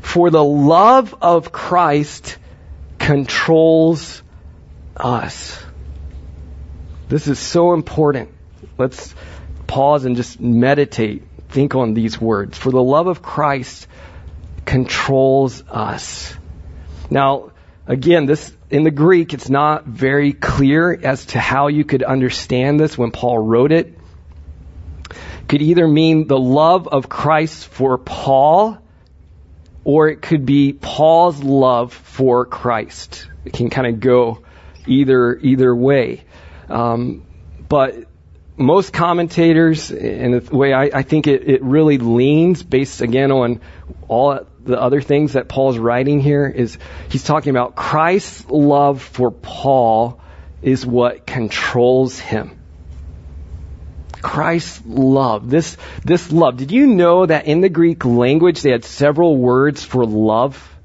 For 0.00 0.30
the 0.30 0.42
love 0.42 1.14
of 1.22 1.52
Christ 1.52 2.38
controls 2.98 4.22
us. 4.96 5.62
This 7.08 7.28
is 7.28 7.38
so 7.38 7.72
important. 7.72 8.30
Let's 8.78 9.14
pause 9.66 10.04
and 10.04 10.16
just 10.16 10.40
meditate. 10.40 11.22
Think 11.48 11.74
on 11.74 11.94
these 11.94 12.20
words. 12.20 12.58
For 12.58 12.70
the 12.70 12.82
love 12.82 13.06
of 13.06 13.22
Christ 13.22 13.86
controls 14.64 15.62
us. 15.68 16.34
Now, 17.10 17.52
again, 17.86 18.26
this 18.26 18.55
in 18.70 18.82
the 18.82 18.90
Greek, 18.90 19.32
it's 19.32 19.48
not 19.48 19.84
very 19.84 20.32
clear 20.32 20.92
as 20.92 21.26
to 21.26 21.40
how 21.40 21.68
you 21.68 21.84
could 21.84 22.02
understand 22.02 22.80
this 22.80 22.98
when 22.98 23.10
Paul 23.10 23.38
wrote 23.38 23.72
it. 23.72 23.98
could 25.48 25.62
either 25.62 25.86
mean 25.86 26.26
the 26.26 26.38
love 26.38 26.88
of 26.88 27.08
Christ 27.08 27.68
for 27.68 27.98
Paul, 27.98 28.78
or 29.84 30.08
it 30.08 30.20
could 30.20 30.44
be 30.44 30.72
Paul's 30.72 31.40
love 31.40 31.92
for 31.92 32.44
Christ. 32.44 33.28
It 33.44 33.52
can 33.52 33.70
kind 33.70 33.86
of 33.86 34.00
go 34.00 34.42
either 34.86 35.36
either 35.36 35.74
way. 35.74 36.24
Um, 36.68 37.24
but 37.68 37.94
most 38.56 38.92
commentators, 38.92 39.92
and 39.92 40.34
the 40.34 40.56
way 40.56 40.72
I, 40.72 40.90
I 40.92 41.02
think 41.02 41.28
it, 41.28 41.48
it 41.48 41.62
really 41.62 41.98
leans, 41.98 42.64
based 42.64 43.00
again 43.00 43.30
on 43.30 43.60
all 44.08 44.44
the 44.66 44.80
other 44.80 45.00
things 45.00 45.34
that 45.34 45.48
Paul's 45.48 45.78
writing 45.78 46.20
here 46.20 46.46
is 46.46 46.78
he's 47.08 47.24
talking 47.24 47.50
about 47.50 47.76
Christ's 47.76 48.48
love 48.48 49.00
for 49.00 49.30
Paul 49.30 50.20
is 50.62 50.84
what 50.84 51.26
controls 51.26 52.18
him. 52.18 52.58
Christ's 54.22 54.82
love. 54.84 55.48
This, 55.48 55.76
this 56.04 56.32
love. 56.32 56.56
Did 56.56 56.72
you 56.72 56.86
know 56.88 57.26
that 57.26 57.46
in 57.46 57.60
the 57.60 57.68
Greek 57.68 58.04
language 58.04 58.62
they 58.62 58.72
had 58.72 58.84
several 58.84 59.36
words 59.36 59.84
for 59.84 60.04
love? 60.04 60.76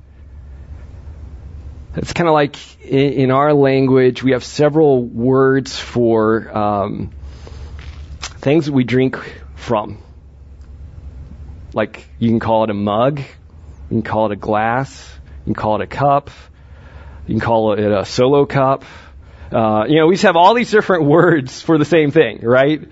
It's 1.95 2.13
kind 2.13 2.27
of 2.27 2.33
like 2.33 2.55
in, 2.85 3.13
in, 3.13 3.31
our 3.31 3.53
language 3.53 4.23
we 4.23 4.31
have 4.31 4.43
several 4.43 5.03
words 5.03 5.77
for 5.77 6.55
um, 6.55 7.11
things 8.21 8.69
we 8.69 8.83
drink 8.83 9.17
from? 9.55 9.97
Like, 11.73 12.07
you 12.19 12.29
can 12.29 12.39
call 12.39 12.63
it 12.65 12.69
a 12.69 12.73
mug, 12.73 13.21
you 13.91 13.95
can 13.97 14.04
call 14.04 14.27
it 14.27 14.32
a 14.32 14.38
glass, 14.38 15.06
you 15.39 15.54
can 15.54 15.54
call 15.54 15.75
it 15.75 15.82
a 15.82 15.88
cup, 15.88 16.30
you 17.27 17.34
can 17.34 17.41
call 17.41 17.73
it 17.73 17.80
a 17.80 18.06
solo 18.06 18.45
cup. 18.45 18.86
Uh, 19.51 19.84
you 19.86 19.97
know, 19.97 20.08
we 20.08 20.13
just 20.13 20.23
have 20.23 20.38
all 20.38 20.54
these 20.54 20.71
different 20.71 21.04
words 21.04 21.62
for 21.62 21.77
the 21.77 21.84
same 21.84 22.12
thing, 22.12 22.39
right? 22.41 22.88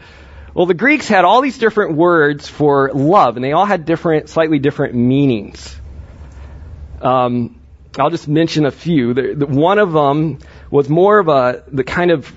Well, 0.54 0.66
the 0.66 0.74
Greeks 0.74 1.08
had 1.08 1.24
all 1.24 1.40
these 1.40 1.58
different 1.58 1.96
words 1.96 2.50
for 2.50 2.92
love, 2.94 3.38
and 3.38 3.46
they 3.46 3.54
all 3.54 3.66
had 3.66 3.86
different, 3.86 4.28
slightly 4.28 4.60
different 4.60 4.94
meanings. 4.94 5.80
Um, 7.02 7.62
I'll 7.98 8.10
just 8.10 8.28
mention 8.28 8.66
a 8.66 8.72
few. 8.72 9.14
The, 9.14 9.36
the, 9.36 9.46
one 9.46 9.80
of 9.80 9.94
them 9.94 10.40
was 10.70 10.90
more 10.90 11.18
of 11.20 11.30
a 11.30 11.64
the 11.70 11.86
kind 11.86 12.12
of 12.12 12.28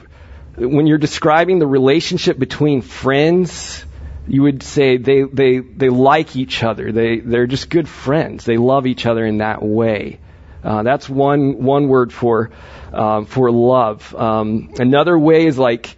when 0.56 0.86
you're 0.86 0.98
describing 0.98 1.58
the 1.58 1.66
relationship 1.66 2.38
between 2.38 2.80
friends, 2.80 3.84
you 4.26 4.42
would 4.42 4.62
say 4.62 4.96
they 4.96 5.22
they 5.22 5.58
they 5.58 5.88
like 5.88 6.36
each 6.36 6.62
other. 6.62 6.92
They 6.92 7.18
they're 7.18 7.46
just 7.46 7.68
good 7.68 7.88
friends. 7.88 8.44
They 8.44 8.56
love 8.56 8.86
each 8.86 9.06
other 9.06 9.24
in 9.24 9.38
that 9.38 9.62
way. 9.62 10.20
Uh, 10.62 10.82
that's 10.82 11.08
one 11.08 11.62
one 11.62 11.88
word 11.88 12.12
for 12.12 12.50
uh, 12.92 13.24
for 13.24 13.50
love. 13.50 14.14
Um, 14.14 14.74
another 14.78 15.18
way 15.18 15.46
is 15.46 15.58
like 15.58 15.96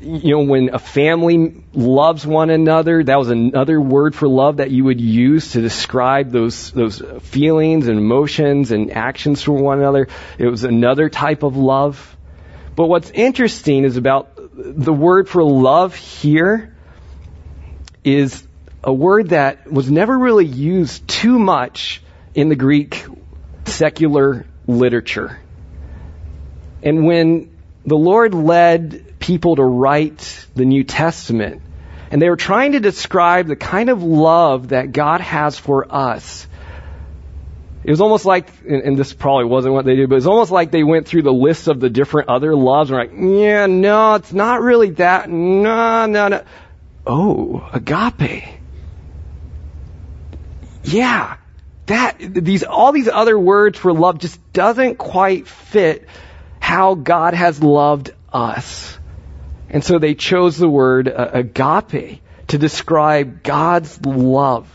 you 0.00 0.32
know 0.32 0.42
when 0.42 0.74
a 0.74 0.78
family 0.78 1.64
loves 1.72 2.26
one 2.26 2.50
another. 2.50 3.02
That 3.02 3.18
was 3.18 3.30
another 3.30 3.80
word 3.80 4.14
for 4.14 4.28
love 4.28 4.58
that 4.58 4.70
you 4.70 4.84
would 4.84 5.00
use 5.00 5.52
to 5.52 5.62
describe 5.62 6.30
those 6.30 6.72
those 6.72 7.02
feelings 7.22 7.88
and 7.88 7.98
emotions 7.98 8.70
and 8.70 8.90
actions 8.90 9.42
for 9.42 9.52
one 9.52 9.78
another. 9.78 10.08
It 10.38 10.46
was 10.46 10.64
another 10.64 11.08
type 11.08 11.42
of 11.42 11.56
love. 11.56 12.16
But 12.76 12.86
what's 12.86 13.10
interesting 13.10 13.84
is 13.84 13.96
about 13.96 14.32
the 14.54 14.92
word 14.92 15.28
for 15.28 15.42
love 15.42 15.94
here 15.94 16.71
is 18.04 18.46
a 18.84 18.92
word 18.92 19.30
that 19.30 19.70
was 19.70 19.90
never 19.90 20.18
really 20.18 20.46
used 20.46 21.06
too 21.06 21.38
much 21.38 22.02
in 22.34 22.48
the 22.48 22.56
Greek 22.56 23.04
secular 23.64 24.46
literature. 24.66 25.38
And 26.82 27.06
when 27.06 27.50
the 27.86 27.96
Lord 27.96 28.34
led 28.34 29.18
people 29.18 29.56
to 29.56 29.64
write 29.64 30.46
the 30.54 30.64
New 30.64 30.84
Testament, 30.84 31.62
and 32.10 32.20
they 32.20 32.28
were 32.28 32.36
trying 32.36 32.72
to 32.72 32.80
describe 32.80 33.46
the 33.46 33.56
kind 33.56 33.88
of 33.88 34.02
love 34.02 34.68
that 34.68 34.92
God 34.92 35.20
has 35.20 35.58
for 35.58 35.86
us, 35.94 36.46
it 37.84 37.90
was 37.90 38.00
almost 38.00 38.24
like, 38.24 38.48
and 38.68 38.96
this 38.96 39.12
probably 39.12 39.46
wasn't 39.46 39.74
what 39.74 39.84
they 39.84 39.96
did, 39.96 40.08
but 40.08 40.14
it 40.14 40.18
was 40.18 40.26
almost 40.26 40.52
like 40.52 40.70
they 40.70 40.84
went 40.84 41.08
through 41.08 41.22
the 41.22 41.32
list 41.32 41.66
of 41.66 41.80
the 41.80 41.90
different 41.90 42.28
other 42.28 42.54
loves 42.54 42.90
and 42.90 42.96
were 42.96 43.04
like, 43.04 43.40
yeah, 43.40 43.66
no, 43.66 44.14
it's 44.14 44.32
not 44.32 44.60
really 44.60 44.90
that. 44.90 45.28
No, 45.28 46.06
no, 46.06 46.28
no. 46.28 46.44
Oh, 47.06 47.68
agape. 47.72 48.44
Yeah, 50.84 51.36
that, 51.86 52.16
these, 52.18 52.64
all 52.64 52.92
these 52.92 53.08
other 53.08 53.38
words 53.38 53.78
for 53.78 53.92
love 53.92 54.18
just 54.18 54.52
doesn't 54.52 54.98
quite 54.98 55.46
fit 55.46 56.06
how 56.60 56.94
God 56.94 57.34
has 57.34 57.62
loved 57.62 58.12
us. 58.32 58.98
And 59.68 59.82
so 59.82 59.98
they 59.98 60.14
chose 60.14 60.58
the 60.58 60.68
word 60.68 61.08
uh, 61.08 61.30
agape 61.32 62.20
to 62.48 62.58
describe 62.58 63.42
God's 63.42 64.04
love. 64.04 64.68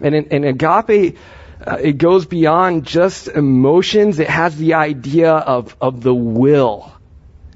And, 0.00 0.14
and 0.14 0.44
agape 0.44 1.18
uh, 1.66 1.78
it 1.80 1.98
goes 1.98 2.26
beyond 2.26 2.86
just 2.86 3.28
emotions. 3.28 4.18
It 4.18 4.28
has 4.28 4.56
the 4.56 4.74
idea 4.74 5.32
of, 5.32 5.76
of 5.80 6.02
the 6.02 6.14
will 6.14 6.93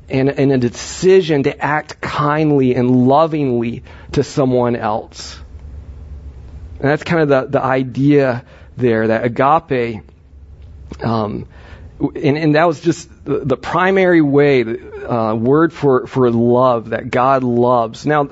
and, 0.08 0.28
and 0.28 0.52
a 0.52 0.58
decision 0.58 1.42
to 1.44 1.64
act 1.64 2.00
kindly 2.00 2.74
and 2.74 3.08
lovingly 3.08 3.82
to 4.12 4.22
someone 4.22 4.76
else. 4.76 5.38
And 6.80 6.88
that's 6.90 7.02
kind 7.02 7.22
of 7.22 7.28
the, 7.28 7.58
the 7.58 7.64
idea 7.64 8.44
there, 8.76 9.08
that 9.08 9.24
agape, 9.24 10.02
um, 11.02 11.46
and, 12.00 12.38
and 12.38 12.54
that 12.54 12.66
was 12.66 12.80
just 12.80 13.10
the, 13.24 13.56
primary 13.56 14.20
way, 14.20 14.62
the 14.62 15.12
uh, 15.12 15.34
word 15.34 15.72
for, 15.72 16.06
for 16.06 16.30
love, 16.30 16.90
that 16.90 17.10
God 17.10 17.42
loves. 17.42 18.06
Now, 18.06 18.30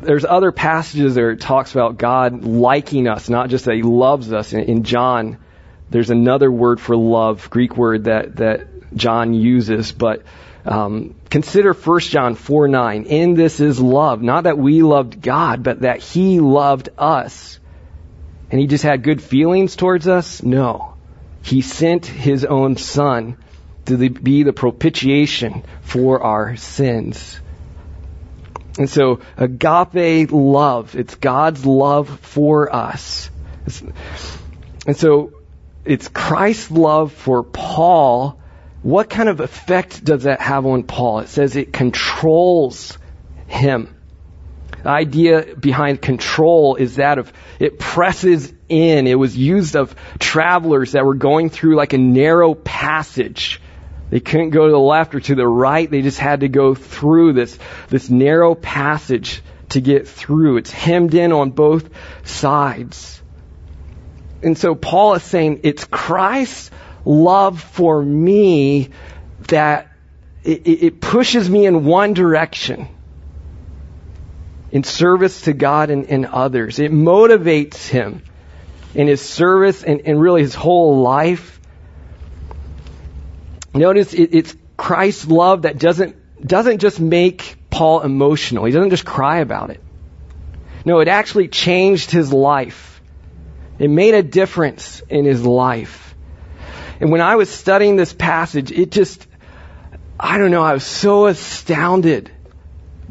there's 0.00 0.24
other 0.24 0.52
passages 0.52 1.14
there 1.14 1.32
it 1.32 1.40
talks 1.40 1.72
about 1.72 1.98
God 1.98 2.44
liking 2.44 3.08
us, 3.08 3.28
not 3.28 3.50
just 3.50 3.66
that 3.66 3.74
He 3.74 3.82
loves 3.82 4.32
us. 4.32 4.54
In, 4.54 4.60
in 4.60 4.84
John, 4.84 5.38
there's 5.90 6.08
another 6.08 6.50
word 6.50 6.80
for 6.80 6.96
love, 6.96 7.50
Greek 7.50 7.76
word 7.76 8.04
that 8.04 8.36
that 8.36 8.68
John 8.94 9.34
uses, 9.34 9.92
but 9.92 10.22
um, 10.66 11.14
consider 11.30 11.72
1 11.72 12.00
John 12.00 12.34
4 12.34 12.68
9. 12.68 13.04
In 13.04 13.34
this 13.34 13.60
is 13.60 13.80
love, 13.80 14.20
not 14.22 14.44
that 14.44 14.58
we 14.58 14.82
loved 14.82 15.20
God, 15.22 15.62
but 15.62 15.80
that 15.80 16.00
He 16.00 16.40
loved 16.40 16.88
us. 16.98 17.58
And 18.50 18.60
He 18.60 18.66
just 18.66 18.84
had 18.84 19.02
good 19.02 19.22
feelings 19.22 19.76
towards 19.76 20.08
us? 20.08 20.42
No. 20.42 20.94
He 21.42 21.62
sent 21.62 22.06
His 22.06 22.44
own 22.44 22.76
Son 22.76 23.36
to 23.86 24.10
be 24.10 24.42
the 24.42 24.52
propitiation 24.52 25.62
for 25.82 26.22
our 26.22 26.56
sins. 26.56 27.38
And 28.78 28.90
so 28.90 29.20
agape 29.36 30.30
love, 30.32 30.96
it's 30.96 31.14
God's 31.14 31.64
love 31.64 32.20
for 32.20 32.74
us. 32.74 33.30
And 34.86 34.96
so 34.96 35.32
it's 35.84 36.08
Christ's 36.08 36.70
love 36.70 37.12
for 37.12 37.42
Paul. 37.42 38.38
What 38.86 39.10
kind 39.10 39.28
of 39.28 39.40
effect 39.40 40.04
does 40.04 40.22
that 40.22 40.40
have 40.40 40.64
on 40.64 40.84
Paul? 40.84 41.18
It 41.18 41.28
says 41.28 41.56
it 41.56 41.72
controls 41.72 42.96
him. 43.48 43.92
The 44.84 44.88
idea 44.88 45.56
behind 45.56 46.00
control 46.00 46.76
is 46.76 46.94
that 46.96 47.18
of 47.18 47.32
it 47.58 47.80
presses 47.80 48.52
in. 48.68 49.08
It 49.08 49.18
was 49.18 49.36
used 49.36 49.74
of 49.74 49.96
travelers 50.20 50.92
that 50.92 51.04
were 51.04 51.16
going 51.16 51.50
through 51.50 51.74
like 51.74 51.94
a 51.94 51.98
narrow 51.98 52.54
passage 52.54 53.60
they 54.08 54.20
couldn't 54.20 54.50
go 54.50 54.66
to 54.66 54.70
the 54.70 54.78
left 54.78 55.16
or 55.16 55.20
to 55.20 55.34
the 55.34 55.46
right. 55.46 55.90
They 55.90 56.02
just 56.02 56.18
had 56.18 56.40
to 56.40 56.48
go 56.48 56.76
through 56.76 57.32
this, 57.32 57.58
this 57.88 58.08
narrow 58.08 58.54
passage 58.54 59.42
to 59.70 59.80
get 59.80 60.06
through. 60.06 60.58
It's 60.58 60.70
hemmed 60.70 61.14
in 61.14 61.32
on 61.32 61.50
both 61.50 61.90
sides. 62.24 63.20
And 64.42 64.56
so 64.56 64.76
Paul 64.76 65.14
is 65.14 65.24
saying 65.24 65.60
it's 65.64 65.84
Christ's 65.84 66.70
love 67.06 67.62
for 67.62 68.02
me 68.02 68.90
that 69.48 69.90
it, 70.42 70.66
it 70.66 71.00
pushes 71.00 71.48
me 71.48 71.64
in 71.64 71.84
one 71.84 72.12
direction 72.12 72.88
in 74.70 74.84
service 74.84 75.42
to 75.42 75.54
God 75.54 75.88
and, 75.88 76.06
and 76.06 76.26
others. 76.26 76.78
It 76.78 76.92
motivates 76.92 77.88
him 77.88 78.22
in 78.94 79.06
his 79.06 79.22
service 79.22 79.82
and, 79.82 80.02
and 80.04 80.20
really 80.20 80.42
his 80.42 80.54
whole 80.54 81.00
life 81.00 81.56
Notice 83.76 84.14
it, 84.14 84.34
it's 84.34 84.56
Christ's 84.76 85.26
love 85.26 85.62
that 85.62 85.78
doesn't, 85.78 86.16
doesn't 86.46 86.78
just 86.78 86.98
make 86.98 87.56
Paul 87.70 88.00
emotional. 88.00 88.64
He 88.64 88.72
doesn't 88.72 88.90
just 88.90 89.04
cry 89.04 89.38
about 89.38 89.70
it. 89.70 89.82
No, 90.84 91.00
it 91.00 91.08
actually 91.08 91.48
changed 91.48 92.10
his 92.10 92.32
life. 92.32 93.00
It 93.78 93.90
made 93.90 94.14
a 94.14 94.22
difference 94.22 95.02
in 95.08 95.24
his 95.24 95.44
life. 95.44 96.05
And 97.00 97.10
when 97.10 97.20
I 97.20 97.36
was 97.36 97.50
studying 97.50 97.96
this 97.96 98.12
passage, 98.12 98.72
it 98.72 98.90
just, 98.90 99.26
I 100.18 100.38
don't 100.38 100.50
know, 100.50 100.62
I 100.62 100.72
was 100.72 100.84
so 100.84 101.26
astounded 101.26 102.30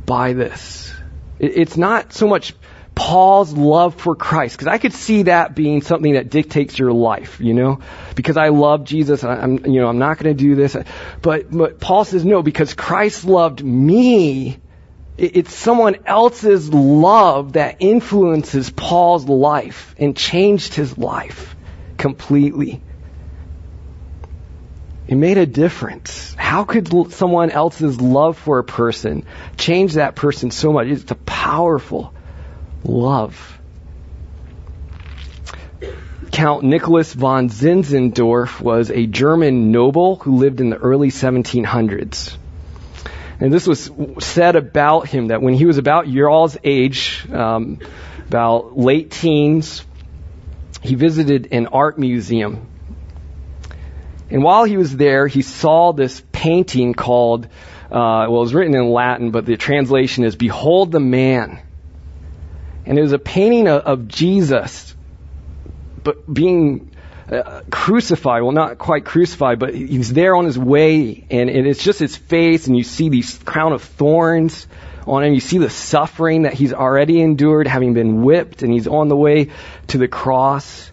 by 0.06 0.34
this. 0.34 0.94
It's 1.40 1.78
not 1.78 2.14
so 2.14 2.28
much 2.28 2.54
Paul's 2.96 3.52
love 3.52 3.96
for 3.96 4.16
Christ, 4.16 4.56
because 4.56 4.68
I 4.68 4.78
could 4.78 4.94
see 4.94 5.24
that 5.24 5.54
being 5.54 5.82
something 5.82 6.14
that 6.14 6.30
dictates 6.30 6.80
your 6.80 6.94
life, 6.94 7.42
you 7.42 7.54
know, 7.54 7.80
because 8.16 8.38
I 8.38 8.48
love 8.48 8.86
Jesus, 8.86 9.24
I'm, 9.24 9.66
you 9.66 9.82
know, 9.82 9.88
I'm 9.88 10.00
not 10.00 10.18
going 10.18 10.36
to 10.36 10.44
do 10.44 10.56
this. 10.56 10.78
But, 11.22 11.52
but 11.52 11.82
Paul 11.82 12.06
says 12.06 12.24
no, 12.24 12.42
because 12.42 12.74
Christ 12.74 13.26
loved 13.26 13.64
me. 13.64 14.60
It's 15.18 15.54
someone 15.54 15.98
else's 16.06 16.70
love 16.74 17.54
that 17.54 17.78
influences 17.80 18.70
Paul's 18.70 19.26
life 19.26 19.94
and 19.98 20.16
changed 20.16 20.74
his 20.74 20.98
life 20.98 21.56
completely. 21.98 22.82
It 25.08 25.16
made 25.16 25.38
a 25.38 25.46
difference. 25.46 26.34
How 26.34 26.64
could 26.64 27.12
someone 27.12 27.52
else's 27.52 28.02
love 28.02 28.38
for 28.38 28.60
a 28.60 28.64
person 28.64 29.26
change 29.58 29.94
that 29.94 30.16
person 30.16 30.50
so 30.50 30.74
much? 30.74 30.88
It's 30.88 31.12
a 31.12 31.16
powerful 31.16 32.14
love. 32.84 33.60
Count 36.32 36.64
Nicholas 36.64 37.14
von 37.14 37.50
Zinzendorf 37.50 38.60
was 38.60 38.90
a 38.90 39.06
German 39.06 39.72
noble 39.72 40.18
who 40.18 40.38
lived 40.38 40.60
in 40.60 40.70
the 40.70 40.78
early 40.78 41.10
1700s. 41.10 42.36
And 43.40 43.54
this 43.54 43.68
was 43.68 43.92
said 44.20 44.56
about 44.56 45.08
him 45.08 45.28
that 45.28 45.42
when 45.42 45.54
he 45.54 45.66
was 45.66 45.78
about 45.78 46.08
your 46.08 46.30
all's 46.30 46.58
age, 46.64 47.26
um, 47.32 47.80
about 48.28 48.78
late 48.78 49.12
teens, 49.12 49.86
he 50.82 50.96
visited 50.96 51.50
an 51.52 51.68
art 51.68 52.00
museum. 52.00 52.68
And 54.36 54.44
while 54.44 54.66
he 54.66 54.76
was 54.76 54.94
there, 54.94 55.28
he 55.28 55.42
saw 55.42 55.94
this 55.94 56.22
painting 56.34 56.94
called, 56.94 57.46
uh, 57.46 57.48
well, 57.90 58.26
it 58.26 58.30
was 58.32 58.54
written 58.54 58.76
in 58.76 58.90
Latin, 58.90 59.32
but 59.32 59.46
the 59.46 59.56
translation 59.56 60.26
is 60.26 60.36
Behold 60.36 60.92
the 60.92 61.00
Man. 61.00 61.62
And 62.86 63.00
it 63.00 63.02
was 63.02 63.14
a 63.14 63.18
painting 63.18 63.70
of, 63.70 63.84
of 63.84 64.08
Jesus, 64.10 64.94
but 66.04 66.32
being 66.32 66.92
uh, 67.32 67.62
crucified. 67.72 68.44
Well, 68.44 68.52
not 68.52 68.78
quite 68.78 69.06
crucified, 69.06 69.58
but 69.58 69.74
he's 69.74 70.12
there 70.12 70.36
on 70.36 70.44
his 70.44 70.60
way, 70.60 71.26
and, 71.32 71.50
and 71.50 71.66
it's 71.66 71.82
just 71.82 72.00
his 72.00 72.18
face, 72.18 72.68
and 72.68 72.76
you 72.76 72.84
see 72.84 73.08
these 73.08 73.38
crown 73.38 73.72
of 73.72 73.84
thorns 73.84 74.68
on 75.08 75.24
him. 75.24 75.34
You 75.34 75.40
see 75.40 75.60
the 75.60 75.70
suffering 75.70 76.42
that 76.42 76.54
he's 76.54 76.74
already 76.74 77.22
endured, 77.22 77.68
having 77.68 77.94
been 77.94 78.22
whipped, 78.22 78.64
and 78.64 78.74
he's 78.74 78.86
on 78.86 79.08
the 79.08 79.16
way 79.16 79.52
to 79.88 79.98
the 79.98 80.10
cross. 80.10 80.92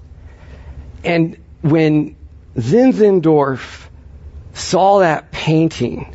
And 1.03 1.39
when 1.61 2.15
Zinzendorf 2.57 3.89
saw 4.55 5.01
that 5.01 5.33
painting, 5.33 6.15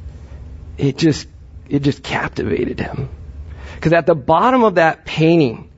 it 0.78 0.97
just 0.97 1.28
it 1.69 1.80
just 1.80 2.04
captivated 2.04 2.80
him. 2.80 3.10
Because 3.76 3.93
at 3.93 4.06
the 4.06 4.15
bottom 4.15 4.63
of 4.63 4.76
that 4.76 5.06
painting, 5.06 5.69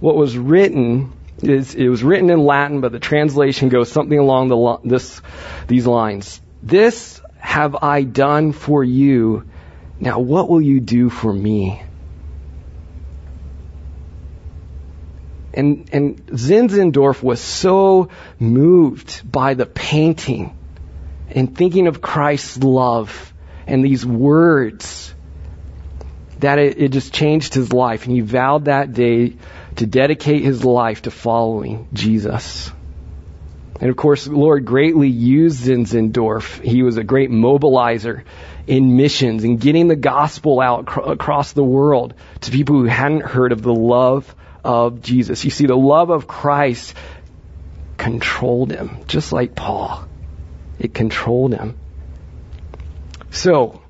what 0.00 0.16
was 0.16 0.36
written 0.36 1.12
is 1.42 1.74
it 1.74 1.88
was 1.88 2.02
written 2.02 2.30
in 2.30 2.44
Latin, 2.44 2.80
but 2.80 2.92
the 2.92 3.00
translation 3.00 3.68
goes 3.68 3.90
something 3.90 4.18
along 4.18 4.48
the 4.48 4.78
this 4.84 5.20
these 5.66 5.86
lines. 5.86 6.40
This 6.62 7.20
have 7.38 7.76
I 7.76 8.02
done 8.02 8.52
for 8.52 8.82
you. 8.82 9.44
Now 10.00 10.20
what 10.20 10.48
will 10.48 10.62
you 10.62 10.80
do 10.80 11.10
for 11.10 11.32
me? 11.32 11.82
And, 15.54 15.88
and 15.92 16.26
Zinzendorf 16.26 17.22
was 17.22 17.40
so 17.40 18.08
moved 18.40 19.30
by 19.30 19.54
the 19.54 19.66
painting 19.66 20.56
and 21.30 21.56
thinking 21.56 21.86
of 21.86 22.00
Christ's 22.00 22.58
love 22.58 23.32
and 23.66 23.84
these 23.84 24.04
words 24.04 25.14
that 26.40 26.58
it, 26.58 26.80
it 26.80 26.88
just 26.92 27.14
changed 27.14 27.54
his 27.54 27.72
life. 27.72 28.04
And 28.04 28.14
he 28.14 28.20
vowed 28.20 28.66
that 28.66 28.92
day 28.92 29.36
to 29.76 29.86
dedicate 29.86 30.42
his 30.42 30.64
life 30.64 31.02
to 31.02 31.12
following 31.12 31.88
Jesus. 31.92 32.72
And 33.80 33.90
of 33.90 33.96
course, 33.96 34.24
the 34.24 34.32
Lord 34.32 34.64
greatly 34.64 35.08
used 35.08 35.64
Zinzendorf. 35.64 36.62
He 36.62 36.82
was 36.82 36.96
a 36.96 37.04
great 37.04 37.30
mobilizer 37.30 38.24
in 38.66 38.96
missions 38.96 39.44
and 39.44 39.60
getting 39.60 39.88
the 39.88 39.96
gospel 39.96 40.60
out 40.60 40.86
cr- 40.86 41.00
across 41.00 41.52
the 41.52 41.64
world 41.64 42.14
to 42.42 42.50
people 42.50 42.76
who 42.76 42.84
hadn't 42.86 43.22
heard 43.22 43.52
of 43.52 43.62
the 43.62 43.74
love 43.74 44.34
of 44.64 45.02
Jesus. 45.02 45.44
You 45.44 45.50
see, 45.50 45.66
the 45.66 45.76
love 45.76 46.10
of 46.10 46.26
Christ 46.26 46.94
controlled 47.96 48.70
him, 48.70 49.04
just 49.06 49.32
like 49.32 49.54
Paul. 49.54 50.06
It 50.78 50.94
controlled 50.94 51.54
him. 51.54 51.76
So, 53.30 53.82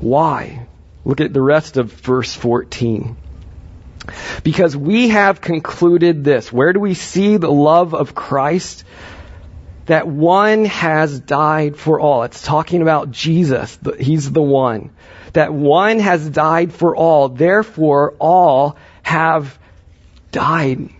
why? 0.00 0.66
Look 1.04 1.20
at 1.20 1.32
the 1.32 1.40
rest 1.40 1.76
of 1.76 1.92
verse 1.92 2.34
14. 2.34 3.16
Because 4.42 4.76
we 4.76 5.08
have 5.08 5.40
concluded 5.40 6.24
this. 6.24 6.52
Where 6.52 6.72
do 6.72 6.80
we 6.80 6.94
see 6.94 7.36
the 7.36 7.50
love 7.50 7.94
of 7.94 8.14
Christ? 8.14 8.84
That 9.86 10.06
one 10.06 10.64
has 10.64 11.20
died 11.20 11.76
for 11.76 12.00
all. 12.00 12.22
It's 12.22 12.42
talking 12.42 12.82
about 12.82 13.10
Jesus. 13.10 13.78
He's 13.98 14.30
the 14.30 14.42
one. 14.42 14.90
That 15.34 15.52
one 15.52 15.98
has 15.98 16.28
died 16.28 16.72
for 16.72 16.96
all. 16.96 17.28
Therefore, 17.28 18.14
all 18.18 18.76
have 19.02 19.58
died. 20.34 20.90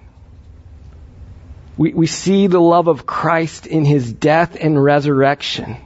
We, 1.76 1.92
we 1.92 2.06
see 2.06 2.46
the 2.46 2.60
love 2.60 2.86
of 2.86 3.04
Christ 3.04 3.66
in 3.66 3.84
his 3.84 4.12
death 4.12 4.56
and 4.58 4.82
resurrection. 4.82 5.76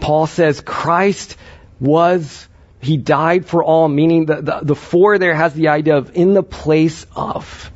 Paul 0.00 0.26
says 0.26 0.60
Christ 0.60 1.36
was, 1.78 2.48
he 2.80 2.96
died 2.96 3.46
for 3.46 3.62
all, 3.62 3.88
meaning 3.88 4.26
the, 4.26 4.42
the, 4.42 4.74
the 4.74 5.18
there 5.18 5.34
has 5.34 5.54
the 5.54 5.68
idea 5.68 5.96
of 5.96 6.16
in 6.16 6.34
the 6.34 6.42
place 6.42 7.06
of. 7.14 7.70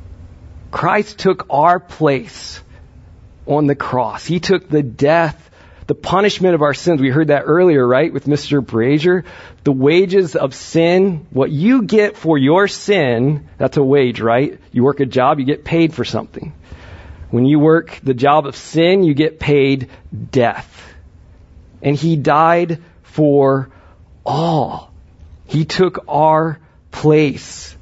Christ 0.69 1.17
took 1.17 1.47
our 1.49 1.79
place 1.79 2.61
on 3.45 3.67
the 3.67 3.75
cross. 3.75 4.25
He 4.25 4.39
took 4.39 4.67
the 4.67 4.83
death 4.83 5.50
the 5.91 5.95
punishment 5.95 6.55
of 6.55 6.61
our 6.61 6.73
sins. 6.73 7.01
We 7.01 7.09
heard 7.09 7.27
that 7.27 7.41
earlier, 7.41 7.85
right, 7.85 8.13
with 8.13 8.25
Mr. 8.25 8.65
Brazier. 8.65 9.25
The 9.65 9.73
wages 9.73 10.37
of 10.37 10.55
sin, 10.55 11.27
what 11.31 11.51
you 11.51 11.81
get 11.81 12.15
for 12.15 12.37
your 12.37 12.69
sin, 12.69 13.49
that's 13.57 13.75
a 13.75 13.83
wage, 13.83 14.21
right? 14.21 14.57
You 14.71 14.85
work 14.85 15.01
a 15.01 15.05
job, 15.05 15.39
you 15.39 15.45
get 15.45 15.65
paid 15.65 15.93
for 15.93 16.05
something. 16.05 16.53
When 17.29 17.45
you 17.45 17.59
work 17.59 17.99
the 18.01 18.13
job 18.13 18.47
of 18.47 18.55
sin, 18.55 19.03
you 19.03 19.13
get 19.13 19.37
paid 19.37 19.89
death. 20.31 20.93
And 21.81 21.97
He 21.97 22.15
died 22.15 22.81
for 23.03 23.69
all. 24.25 24.93
He 25.45 25.65
took 25.65 26.05
our 26.07 26.57
place. 26.91 27.75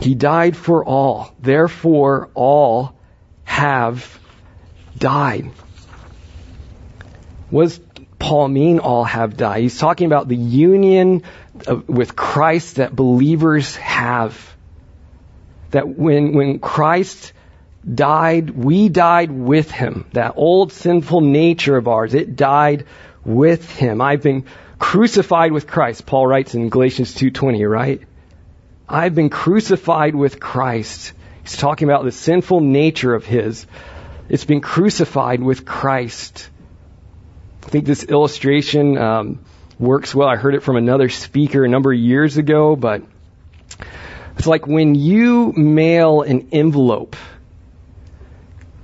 He 0.00 0.14
died 0.14 0.56
for 0.56 0.82
all. 0.82 1.34
Therefore, 1.38 2.30
all 2.32 2.94
have 3.44 4.18
died. 4.98 5.50
What 7.50 7.64
does 7.64 7.80
Paul 8.18 8.48
mean 8.48 8.78
all 8.78 9.04
have 9.04 9.36
died? 9.36 9.62
He's 9.62 9.78
talking 9.78 10.06
about 10.06 10.28
the 10.28 10.36
union 10.36 11.22
uh, 11.66 11.76
with 11.86 12.14
Christ 12.14 12.76
that 12.76 12.94
believers 12.94 13.76
have. 13.76 14.54
That 15.70 15.88
when, 15.88 16.34
when 16.34 16.58
Christ 16.58 17.32
died, 17.94 18.50
we 18.50 18.88
died 18.88 19.30
with 19.30 19.70
him. 19.70 20.06
That 20.12 20.34
old 20.36 20.72
sinful 20.72 21.20
nature 21.20 21.76
of 21.76 21.88
ours, 21.88 22.14
it 22.14 22.36
died 22.36 22.86
with 23.24 23.70
him. 23.70 24.00
I've 24.00 24.22
been 24.22 24.44
crucified 24.78 25.52
with 25.52 25.66
Christ. 25.66 26.06
Paul 26.06 26.26
writes 26.26 26.54
in 26.54 26.68
Galatians 26.68 27.14
2:20, 27.14 27.68
right? 27.68 28.02
I've 28.88 29.14
been 29.14 29.28
crucified 29.28 30.14
with 30.14 30.40
Christ. 30.40 31.12
He's 31.42 31.56
talking 31.56 31.88
about 31.88 32.04
the 32.04 32.12
sinful 32.12 32.60
nature 32.60 33.14
of 33.14 33.26
his 33.26 33.66
it's 34.28 34.44
been 34.44 34.60
crucified 34.60 35.42
with 35.42 35.64
Christ. 35.64 36.50
I 37.64 37.68
think 37.68 37.86
this 37.86 38.04
illustration 38.04 38.98
um, 38.98 39.44
works 39.78 40.14
well. 40.14 40.28
I 40.28 40.36
heard 40.36 40.54
it 40.54 40.62
from 40.62 40.76
another 40.76 41.08
speaker 41.08 41.64
a 41.64 41.68
number 41.68 41.92
of 41.92 41.98
years 41.98 42.36
ago, 42.36 42.76
but 42.76 43.02
it's 44.36 44.46
like 44.46 44.66
when 44.66 44.94
you 44.94 45.52
mail 45.52 46.22
an 46.22 46.48
envelope 46.52 47.16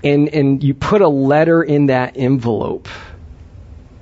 and, 0.02 0.28
and 0.28 0.62
you 0.62 0.74
put 0.74 1.00
a 1.00 1.08
letter 1.08 1.62
in 1.62 1.86
that 1.86 2.16
envelope 2.16 2.88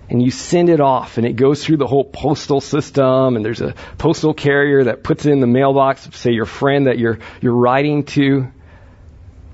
and 0.09 0.23
you 0.23 0.31
send 0.31 0.69
it 0.69 0.81
off 0.81 1.17
and 1.17 1.27
it 1.27 1.35
goes 1.35 1.65
through 1.65 1.77
the 1.77 1.87
whole 1.87 2.05
postal 2.05 2.61
system 2.61 3.37
and 3.37 3.45
there's 3.45 3.61
a 3.61 3.75
postal 3.99 4.35
carrier 4.35 4.85
that 4.85 5.03
puts 5.03 5.27
it 5.27 5.33
in 5.33 5.41
the 5.41 5.47
mailbox, 5.47 6.09
say 6.13 6.33
your 6.33 6.47
friend 6.47 6.87
that 6.87 6.99
you're, 6.99 7.19
you're 7.41 7.55
writing 7.55 8.05
to. 8.05 8.51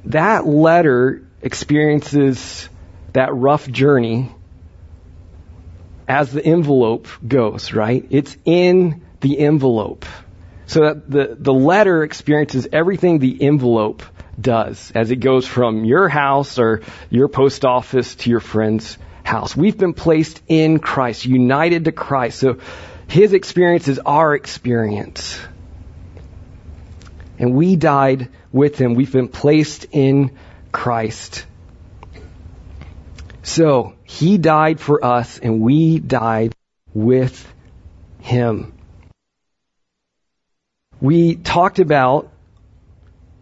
That 0.06 0.46
letter 0.46 1.27
experiences 1.42 2.68
that 3.12 3.34
rough 3.34 3.68
journey 3.68 4.34
as 6.06 6.32
the 6.32 6.44
envelope 6.44 7.06
goes, 7.26 7.72
right? 7.72 8.06
It's 8.10 8.36
in 8.44 9.02
the 9.20 9.38
envelope. 9.38 10.06
So 10.66 10.80
that 10.80 11.10
the, 11.10 11.36
the 11.38 11.52
letter 11.52 12.02
experiences 12.02 12.68
everything 12.72 13.18
the 13.18 13.42
envelope 13.42 14.02
does 14.40 14.92
as 14.94 15.10
it 15.10 15.16
goes 15.16 15.46
from 15.46 15.84
your 15.84 16.08
house 16.08 16.58
or 16.58 16.82
your 17.10 17.28
post 17.28 17.64
office 17.64 18.14
to 18.16 18.30
your 18.30 18.40
friend's 18.40 18.98
house. 19.24 19.56
We've 19.56 19.76
been 19.76 19.94
placed 19.94 20.42
in 20.46 20.78
Christ, 20.78 21.26
united 21.26 21.84
to 21.86 21.92
Christ. 21.92 22.38
So 22.38 22.58
his 23.08 23.32
experience 23.32 23.88
is 23.88 23.98
our 23.98 24.34
experience. 24.34 25.40
And 27.38 27.54
we 27.54 27.76
died 27.76 28.28
with 28.52 28.78
him. 28.78 28.94
We've 28.94 29.12
been 29.12 29.28
placed 29.28 29.86
in 29.92 30.36
Christ. 30.78 31.44
So, 33.42 33.94
He 34.04 34.38
died 34.38 34.78
for 34.78 35.04
us 35.04 35.40
and 35.40 35.60
we 35.60 35.98
died 35.98 36.54
with 36.94 37.52
Him. 38.20 38.72
We 41.00 41.34
talked 41.34 41.80
about 41.80 42.30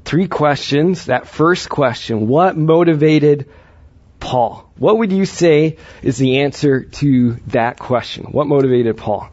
three 0.07 0.29
questions. 0.29 1.05
That 1.05 1.29
first 1.29 1.69
question, 1.69 2.27
what 2.27 2.57
motivated 2.57 3.51
Paul? 4.19 4.73
What 4.79 4.97
would 4.97 5.13
you 5.13 5.27
say 5.27 5.77
is 6.03 6.17
the 6.17 6.39
answer 6.39 6.85
to 6.85 7.35
that 7.49 7.79
question? 7.79 8.25
What 8.33 8.47
motivated 8.47 8.97
Paul? 8.97 9.29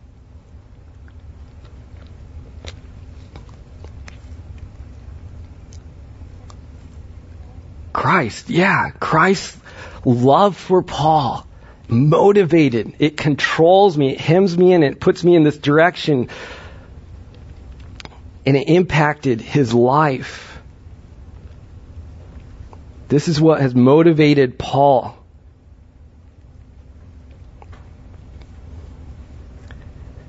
Christ. 8.03 8.49
Yeah, 8.49 8.89
Christ's 8.89 9.57
love 10.03 10.57
for 10.57 10.83
Paul 10.83 11.47
motivated. 11.87 12.95
It 12.99 13.15
controls 13.15 13.97
me. 13.97 14.11
It 14.11 14.19
hems 14.19 14.57
me 14.57 14.73
in. 14.73 14.83
It 14.83 14.99
puts 14.99 15.23
me 15.23 15.37
in 15.37 15.43
this 15.43 15.57
direction. 15.57 16.27
And 18.45 18.57
it 18.57 18.67
impacted 18.67 19.39
his 19.39 19.73
life. 19.73 20.59
This 23.07 23.29
is 23.29 23.39
what 23.39 23.61
has 23.61 23.73
motivated 23.73 24.59
Paul. 24.59 25.17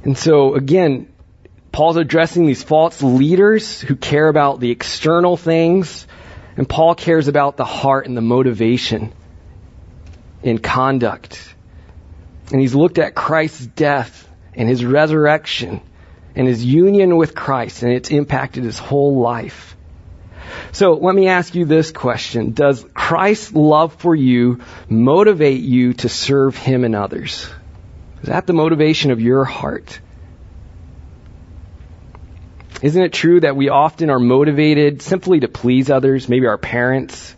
And 0.05 0.16
so, 0.16 0.55
again, 0.55 1.12
Paul's 1.72 1.97
addressing 1.97 2.47
these 2.47 2.62
false 2.62 3.03
leaders 3.03 3.81
who 3.81 3.97
care 3.97 4.29
about 4.29 4.61
the 4.61 4.70
external 4.70 5.37
things, 5.37 6.07
and 6.57 6.69
Paul 6.69 6.95
cares 6.95 7.29
about 7.29 7.57
the 7.57 7.65
heart 7.65 8.07
and 8.07 8.17
the 8.17 8.21
motivation 8.21 9.13
in 10.43 10.59
conduct. 10.59 11.55
And 12.53 12.61
he's 12.61 12.75
looked 12.75 12.99
at 12.99 13.15
Christ's 13.15 13.67
death 13.67 14.29
and 14.55 14.69
his 14.69 14.85
resurrection 14.85 15.81
and 16.37 16.47
his 16.47 16.65
union 16.65 17.17
with 17.17 17.35
Christ, 17.35 17.83
and 17.83 17.93
it's 17.93 18.11
impacted 18.11 18.65
his 18.65 18.79
whole 18.79 19.21
life. 19.21 19.77
So 20.73 20.95
let 20.95 21.15
me 21.15 21.29
ask 21.29 21.55
you 21.55 21.65
this 21.65 21.93
question. 21.93 22.53
Does 22.53 22.85
Christ's 22.93 23.53
love 23.53 23.95
for 23.95 24.15
you 24.15 24.61
motivate 24.89 25.61
you 25.61 25.95
to 25.95 26.09
serve 26.09 26.57
him 26.57 26.85
and 26.85 26.95
others? 26.95 27.49
Is 28.23 28.29
that 28.29 28.47
the 28.47 28.53
motivation 28.53 29.11
of 29.11 29.21
your 29.21 29.45
heart? 29.45 30.01
Isn't 32.85 33.03
it 33.03 33.14
true 33.14 33.41
that 33.41 33.57
we 33.57 33.70
often 33.70 34.11
are 34.11 34.20
motivated 34.20 35.01
simply 35.01 35.41
to 35.41 35.49
please 35.49 35.91
others, 35.91 36.28
maybe 36.28 36.47
our 36.47 36.59
parents, 36.59 37.35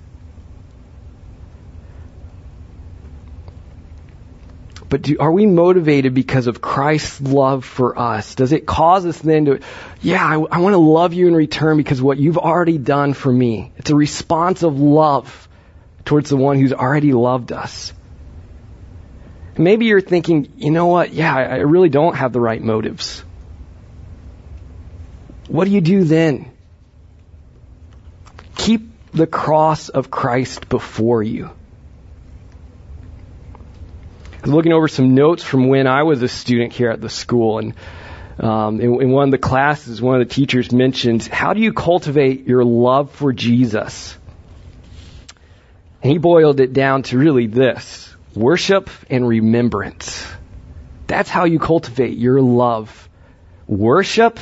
But 4.88 5.02
do, 5.02 5.16
are 5.18 5.30
we 5.32 5.46
motivated 5.46 6.14
because 6.14 6.46
of 6.46 6.60
Christ's 6.60 7.20
love 7.20 7.64
for 7.64 7.98
us? 7.98 8.34
Does 8.34 8.52
it 8.52 8.66
cause 8.66 9.04
us 9.04 9.18
then 9.18 9.44
to, 9.46 9.60
yeah, 10.00 10.24
I, 10.24 10.34
I 10.34 10.58
want 10.60 10.74
to 10.74 10.78
love 10.78 11.12
you 11.12 11.26
in 11.26 11.34
return 11.34 11.76
because 11.76 12.00
what 12.00 12.18
you've 12.18 12.38
already 12.38 12.78
done 12.78 13.12
for 13.12 13.32
me? 13.32 13.72
It's 13.76 13.90
a 13.90 13.96
response 13.96 14.62
of 14.62 14.78
love 14.78 15.48
towards 16.04 16.30
the 16.30 16.36
one 16.36 16.58
who's 16.58 16.72
already 16.72 17.12
loved 17.12 17.50
us. 17.50 17.92
Maybe 19.58 19.86
you're 19.86 20.00
thinking, 20.00 20.52
you 20.56 20.70
know 20.70 20.86
what? 20.86 21.12
Yeah, 21.12 21.34
I 21.34 21.56
really 21.56 21.88
don't 21.88 22.14
have 22.14 22.32
the 22.32 22.40
right 22.40 22.62
motives. 22.62 23.24
What 25.48 25.66
do 25.66 25.70
you 25.70 25.80
do 25.80 26.04
then? 26.04 26.50
Keep 28.56 29.12
the 29.12 29.26
cross 29.26 29.88
of 29.88 30.10
Christ 30.10 30.68
before 30.68 31.22
you 31.22 31.50
I 34.46 34.48
was 34.48 34.54
looking 34.54 34.74
over 34.74 34.86
some 34.86 35.16
notes 35.16 35.42
from 35.42 35.66
when 35.66 35.88
I 35.88 36.04
was 36.04 36.22
a 36.22 36.28
student 36.28 36.72
here 36.72 36.90
at 36.90 37.00
the 37.00 37.08
school, 37.08 37.58
and 37.58 37.74
um, 38.38 38.80
in, 38.80 39.02
in 39.02 39.10
one 39.10 39.24
of 39.24 39.30
the 39.32 39.38
classes, 39.38 40.00
one 40.00 40.20
of 40.20 40.28
the 40.28 40.32
teachers 40.32 40.70
mentioned, 40.70 41.24
"How 41.24 41.52
do 41.52 41.60
you 41.60 41.72
cultivate 41.72 42.46
your 42.46 42.62
love 42.62 43.10
for 43.10 43.32
Jesus?" 43.32 44.16
And 46.00 46.12
he 46.12 46.18
boiled 46.18 46.60
it 46.60 46.72
down 46.72 47.02
to 47.04 47.18
really 47.18 47.48
this: 47.48 48.14
worship 48.36 48.88
and 49.10 49.26
remembrance. 49.26 50.24
That's 51.08 51.28
how 51.28 51.46
you 51.46 51.58
cultivate 51.58 52.16
your 52.16 52.40
love. 52.40 53.08
Worship 53.66 54.38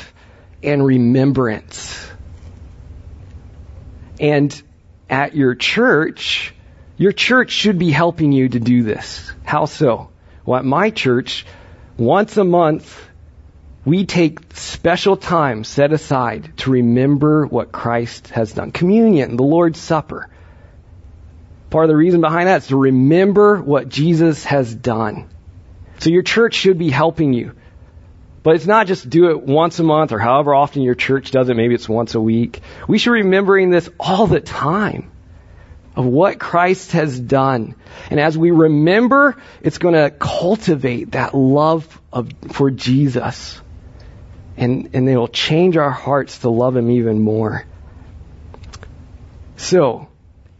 and 0.64 0.84
remembrance. 0.84 2.06
And 4.20 4.62
at 5.10 5.34
your 5.34 5.54
church, 5.54 6.54
your 6.96 7.12
church 7.12 7.50
should 7.50 7.78
be 7.78 7.90
helping 7.90 8.32
you 8.32 8.48
to 8.48 8.60
do 8.60 8.82
this. 8.82 9.30
How 9.44 9.66
so? 9.66 10.10
Well, 10.46 10.58
at 10.58 10.64
my 10.64 10.90
church, 10.90 11.46
once 11.96 12.36
a 12.36 12.44
month, 12.44 13.00
we 13.84 14.06
take 14.06 14.40
special 14.54 15.16
time 15.16 15.64
set 15.64 15.92
aside 15.92 16.56
to 16.58 16.70
remember 16.70 17.46
what 17.46 17.72
Christ 17.72 18.28
has 18.28 18.52
done. 18.52 18.72
Communion, 18.72 19.36
the 19.36 19.42
Lord's 19.42 19.78
Supper. 19.78 20.28
Part 21.70 21.84
of 21.84 21.88
the 21.88 21.96
reason 21.96 22.20
behind 22.20 22.48
that 22.48 22.62
is 22.62 22.68
to 22.68 22.76
remember 22.76 23.60
what 23.60 23.88
Jesus 23.88 24.44
has 24.44 24.74
done. 24.74 25.28
So 25.98 26.10
your 26.10 26.22
church 26.22 26.54
should 26.54 26.78
be 26.78 26.90
helping 26.90 27.32
you. 27.32 27.54
But 28.44 28.56
it's 28.56 28.66
not 28.66 28.86
just 28.86 29.08
do 29.08 29.30
it 29.30 29.42
once 29.42 29.78
a 29.78 29.82
month 29.82 30.12
or 30.12 30.18
however 30.18 30.54
often 30.54 30.82
your 30.82 30.94
church 30.94 31.30
does 31.30 31.48
it. 31.48 31.56
Maybe 31.56 31.74
it's 31.74 31.88
once 31.88 32.14
a 32.14 32.20
week. 32.20 32.60
We 32.86 32.98
should 32.98 33.12
be 33.12 33.22
remembering 33.22 33.70
this 33.70 33.88
all 33.98 34.26
the 34.26 34.40
time 34.40 35.10
of 35.96 36.04
what 36.04 36.38
Christ 36.38 36.92
has 36.92 37.18
done. 37.18 37.74
And 38.10 38.20
as 38.20 38.36
we 38.36 38.50
remember, 38.50 39.40
it's 39.62 39.78
going 39.78 39.94
to 39.94 40.10
cultivate 40.10 41.12
that 41.12 41.34
love 41.34 42.00
of, 42.12 42.32
for 42.52 42.70
Jesus. 42.70 43.58
And, 44.58 44.90
and 44.92 45.08
it 45.08 45.16
will 45.16 45.26
change 45.26 45.78
our 45.78 45.90
hearts 45.90 46.40
to 46.40 46.50
love 46.50 46.76
Him 46.76 46.90
even 46.90 47.20
more. 47.20 47.64
So, 49.56 50.08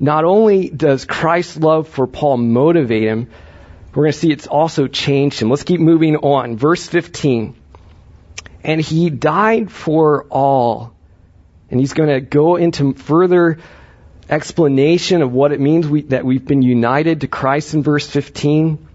not 0.01 0.25
only 0.25 0.71
does 0.71 1.05
Christ's 1.05 1.59
love 1.59 1.89
for 1.89 2.07
Paul 2.07 2.39
motivate 2.39 3.03
him, 3.03 3.29
we're 3.95 4.05
going 4.05 4.13
to 4.13 4.19
see 4.19 4.33
it's 4.33 4.47
also 4.47 4.89
changed 4.89 5.41
him. 5.41 5.51
Let's 5.51 5.63
keep 5.63 5.81
moving 5.81 6.17
on. 6.17 6.57
Verse 6.57 6.87
15. 6.89 7.57
And 8.65 8.81
he 8.81 9.11
died 9.11 9.71
for 9.71 10.25
all. 10.25 10.95
And 11.71 11.79
he's 11.79 11.93
going 11.93 12.09
to 12.09 12.21
go 12.21 12.57
into 12.57 12.95
further 12.95 13.59
explanation 14.29 15.23
of 15.23 15.33
what 15.33 15.53
it 15.53 15.61
means 15.61 15.87
we, 15.87 16.03
that 16.03 16.25
we've 16.25 16.45
been 16.45 16.63
united 16.63 17.21
to 17.21 17.29
Christ 17.29 17.75
in 17.75 17.83
verse 17.83 18.09
15. 18.09 18.89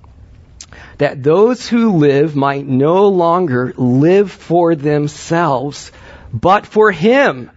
That 0.97 1.23
those 1.23 1.67
who 1.67 1.97
live 1.97 2.35
might 2.35 2.65
no 2.65 3.07
longer 3.07 3.73
live 3.77 4.31
for 4.31 4.75
themselves, 4.75 5.91
but 6.33 6.65
for 6.65 6.91
Him 6.91 7.51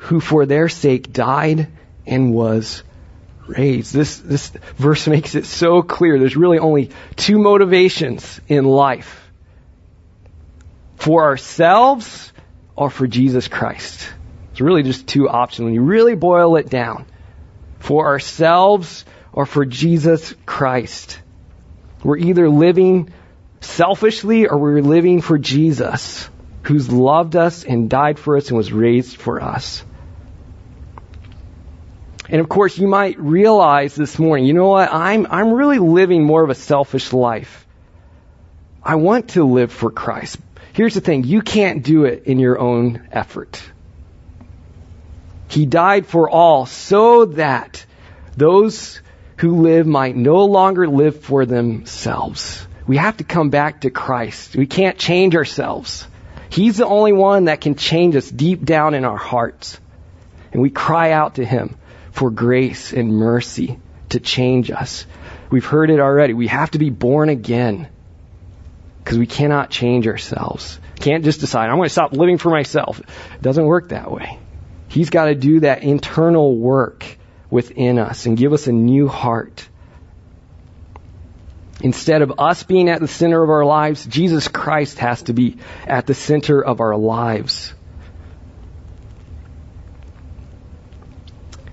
who 0.00 0.18
for 0.18 0.46
their 0.46 0.68
sake 0.68 1.12
died 1.12 1.68
and 2.06 2.32
was 2.32 2.82
raised. 3.46 3.92
This, 3.92 4.18
this 4.18 4.48
verse 4.76 5.06
makes 5.06 5.34
it 5.34 5.46
so 5.46 5.82
clear. 5.82 6.18
There's 6.18 6.36
really 6.36 6.58
only 6.58 6.90
two 7.16 7.38
motivations 7.38 8.40
in 8.48 8.64
life. 8.64 9.29
For 11.00 11.24
ourselves 11.24 12.32
or 12.76 12.90
for 12.90 13.06
Jesus 13.06 13.48
Christ. 13.48 14.06
It's 14.52 14.60
really 14.60 14.82
just 14.82 15.06
two 15.06 15.28
options 15.28 15.64
when 15.64 15.74
you 15.74 15.80
really 15.80 16.14
boil 16.14 16.56
it 16.56 16.68
down. 16.68 17.06
For 17.78 18.06
ourselves 18.06 19.06
or 19.32 19.46
for 19.46 19.64
Jesus 19.64 20.34
Christ. 20.44 21.18
We're 22.04 22.18
either 22.18 22.50
living 22.50 23.12
selfishly 23.60 24.46
or 24.46 24.58
we're 24.58 24.82
living 24.82 25.22
for 25.22 25.38
Jesus, 25.38 26.28
who's 26.62 26.92
loved 26.92 27.34
us 27.34 27.64
and 27.64 27.88
died 27.88 28.18
for 28.18 28.36
us 28.36 28.48
and 28.48 28.58
was 28.58 28.70
raised 28.70 29.16
for 29.16 29.42
us. 29.42 29.82
And 32.28 32.42
of 32.42 32.48
course, 32.50 32.76
you 32.76 32.86
might 32.86 33.18
realize 33.18 33.94
this 33.94 34.18
morning, 34.18 34.46
you 34.46 34.52
know 34.52 34.68
what? 34.68 34.92
I'm, 34.92 35.26
I'm 35.30 35.52
really 35.52 35.78
living 35.78 36.24
more 36.24 36.44
of 36.44 36.50
a 36.50 36.54
selfish 36.54 37.12
life. 37.14 37.66
I 38.82 38.96
want 38.96 39.30
to 39.30 39.44
live 39.44 39.72
for 39.72 39.90
Christ. 39.90 40.38
Here's 40.80 40.94
the 40.94 41.02
thing. 41.02 41.24
You 41.24 41.42
can't 41.42 41.82
do 41.82 42.06
it 42.06 42.22
in 42.24 42.38
your 42.38 42.58
own 42.58 43.06
effort. 43.12 43.62
He 45.46 45.66
died 45.66 46.06
for 46.06 46.30
all 46.30 46.64
so 46.64 47.26
that 47.26 47.84
those 48.34 49.02
who 49.36 49.60
live 49.60 49.86
might 49.86 50.16
no 50.16 50.46
longer 50.46 50.88
live 50.88 51.20
for 51.20 51.44
themselves. 51.44 52.66
We 52.86 52.96
have 52.96 53.18
to 53.18 53.24
come 53.24 53.50
back 53.50 53.82
to 53.82 53.90
Christ. 53.90 54.56
We 54.56 54.64
can't 54.64 54.96
change 54.96 55.36
ourselves. 55.36 56.06
He's 56.48 56.78
the 56.78 56.86
only 56.86 57.12
one 57.12 57.44
that 57.44 57.60
can 57.60 57.74
change 57.74 58.16
us 58.16 58.30
deep 58.30 58.64
down 58.64 58.94
in 58.94 59.04
our 59.04 59.18
hearts. 59.18 59.78
And 60.50 60.62
we 60.62 60.70
cry 60.70 61.10
out 61.10 61.34
to 61.34 61.44
Him 61.44 61.76
for 62.10 62.30
grace 62.30 62.94
and 62.94 63.12
mercy 63.12 63.78
to 64.08 64.18
change 64.18 64.70
us. 64.70 65.04
We've 65.50 65.62
heard 65.62 65.90
it 65.90 66.00
already. 66.00 66.32
We 66.32 66.46
have 66.46 66.70
to 66.70 66.78
be 66.78 66.88
born 66.88 67.28
again 67.28 67.88
because 69.02 69.18
we 69.18 69.26
cannot 69.26 69.70
change 69.70 70.06
ourselves. 70.06 70.78
Can't 70.96 71.24
just 71.24 71.40
decide, 71.40 71.70
I'm 71.70 71.76
going 71.76 71.86
to 71.86 71.92
stop 71.92 72.12
living 72.12 72.38
for 72.38 72.50
myself. 72.50 73.00
It 73.00 73.42
doesn't 73.42 73.64
work 73.64 73.88
that 73.88 74.10
way. 74.10 74.38
He's 74.88 75.10
got 75.10 75.26
to 75.26 75.34
do 75.34 75.60
that 75.60 75.82
internal 75.82 76.56
work 76.56 77.04
within 77.48 77.98
us 77.98 78.26
and 78.26 78.36
give 78.36 78.52
us 78.52 78.66
a 78.66 78.72
new 78.72 79.08
heart. 79.08 79.66
Instead 81.82 82.20
of 82.22 82.34
us 82.38 82.62
being 82.62 82.90
at 82.90 83.00
the 83.00 83.08
center 83.08 83.42
of 83.42 83.48
our 83.48 83.64
lives, 83.64 84.04
Jesus 84.04 84.48
Christ 84.48 84.98
has 84.98 85.22
to 85.22 85.32
be 85.32 85.56
at 85.86 86.06
the 86.06 86.14
center 86.14 86.62
of 86.62 86.80
our 86.80 86.96
lives. 86.96 87.72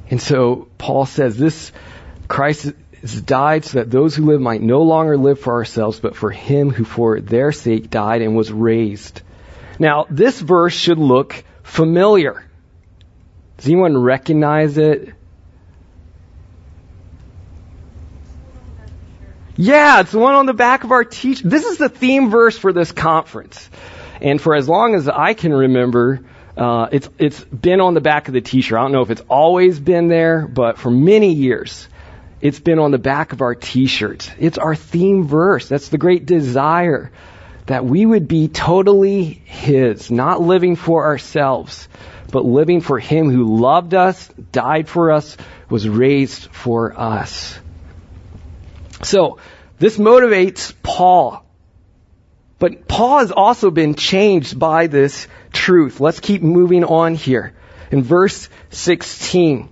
And 0.10 0.22
so 0.22 0.70
Paul 0.78 1.06
says 1.06 1.38
this 1.38 1.74
Christ 2.30 2.72
has 3.02 3.22
died 3.22 3.66
so 3.66 3.80
that 3.80 3.92
those 3.92 4.16
who 4.16 4.26
live 4.26 4.42
might 4.42 4.62
no 4.62 4.82
longer 4.82 5.18
live 5.18 5.40
for 5.40 5.54
ourselves, 5.54 6.00
but 6.00 6.16
for 6.16 6.32
him 6.32 6.70
who 6.70 6.84
for 6.84 7.20
their 7.20 7.52
sake 7.52 7.90
died 7.90 8.22
and 8.22 8.36
was 8.36 8.52
raised. 8.52 9.22
Now, 9.80 10.06
this 10.10 10.40
verse 10.40 10.74
should 10.74 10.98
look 10.98 11.44
familiar. 11.64 12.44
Does 13.58 13.68
anyone 13.68 13.98
recognize 13.98 14.78
it? 14.78 15.14
Yeah, 19.56 20.02
it's 20.02 20.12
the 20.12 20.20
one 20.20 20.36
on 20.36 20.46
the 20.46 20.54
back 20.54 20.84
of 20.84 20.92
our 20.92 21.04
teach. 21.04 21.42
This 21.42 21.66
is 21.66 21.80
the 21.80 21.90
theme 21.90 22.30
verse 22.30 22.58
for 22.58 22.72
this 22.72 22.92
conference. 22.92 23.70
And 24.22 24.40
for 24.40 24.56
as 24.56 24.70
long 24.70 24.94
as 24.94 25.10
I 25.10 25.34
can 25.34 25.52
remember, 25.52 26.22
uh, 26.56 26.90
it's 26.92 27.10
it's 27.18 27.44
been 27.44 27.82
on 27.82 27.96
the 27.96 28.02
back 28.02 28.28
of 28.28 28.34
the 28.34 28.42
t-shirt. 28.42 28.78
I 28.78 28.84
don't 28.84 28.92
know 28.92 29.02
if 29.02 29.10
it's 29.10 29.24
always 29.28 29.80
been 29.80 30.08
there, 30.08 30.48
but 30.48 30.78
for 30.78 30.92
many 30.92 31.34
years, 31.34 31.88
it's 32.42 32.60
been 32.60 32.80
on 32.80 32.92
the 32.92 32.98
back 32.98 33.34
of 33.34 33.42
our 33.42 33.56
t-shirts. 33.56 34.30
It's 34.40 34.58
our 34.58 34.76
theme 34.76 35.28
verse. 35.28 35.68
That's 35.68 35.90
the 35.90 35.98
great 35.98 36.26
desire 36.26 37.12
that 37.66 37.86
we 37.86 38.06
would 38.06 38.28
be 38.28 38.48
totally 38.48 39.24
His, 39.24 40.10
not 40.10 40.42
living 40.42 40.76
for 40.76 41.06
ourselves, 41.06 41.88
but 42.32 42.46
living 42.46 42.82
for 42.82 43.00
Him 43.00 43.30
who 43.30 43.60
loved 43.60 43.94
us, 43.94 44.28
died 44.52 44.88
for 44.88 45.12
us, 45.12 45.36
was 45.70 45.88
raised 45.88 46.46
for 46.52 46.98
us. 46.98 47.58
So, 49.04 49.40
this 49.80 49.98
motivates 49.98 50.74
Paul. 50.82 51.44
But 52.60 52.88
Paul 52.88 53.20
has 53.20 53.32
also 53.32 53.70
been 53.70 53.94
changed 53.94 54.58
by 54.58 54.88
this 54.88 55.28
truth. 55.52 56.00
Let's 56.00 56.20
keep 56.20 56.42
moving 56.42 56.84
on 56.84 57.16
here. 57.16 57.54
In 57.92 58.04
verse 58.04 58.50
16, 58.72 59.70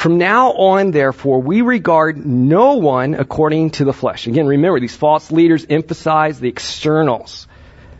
from 0.00 0.16
now 0.16 0.52
on, 0.52 0.92
therefore, 0.92 1.42
we 1.42 1.60
regard 1.60 2.16
no 2.24 2.76
one 2.76 3.12
according 3.12 3.72
to 3.72 3.84
the 3.84 3.92
flesh. 3.92 4.26
Again, 4.26 4.46
remember, 4.46 4.80
these 4.80 4.96
false 4.96 5.30
leaders 5.30 5.66
emphasize 5.68 6.40
the 6.40 6.48
externals, 6.48 7.46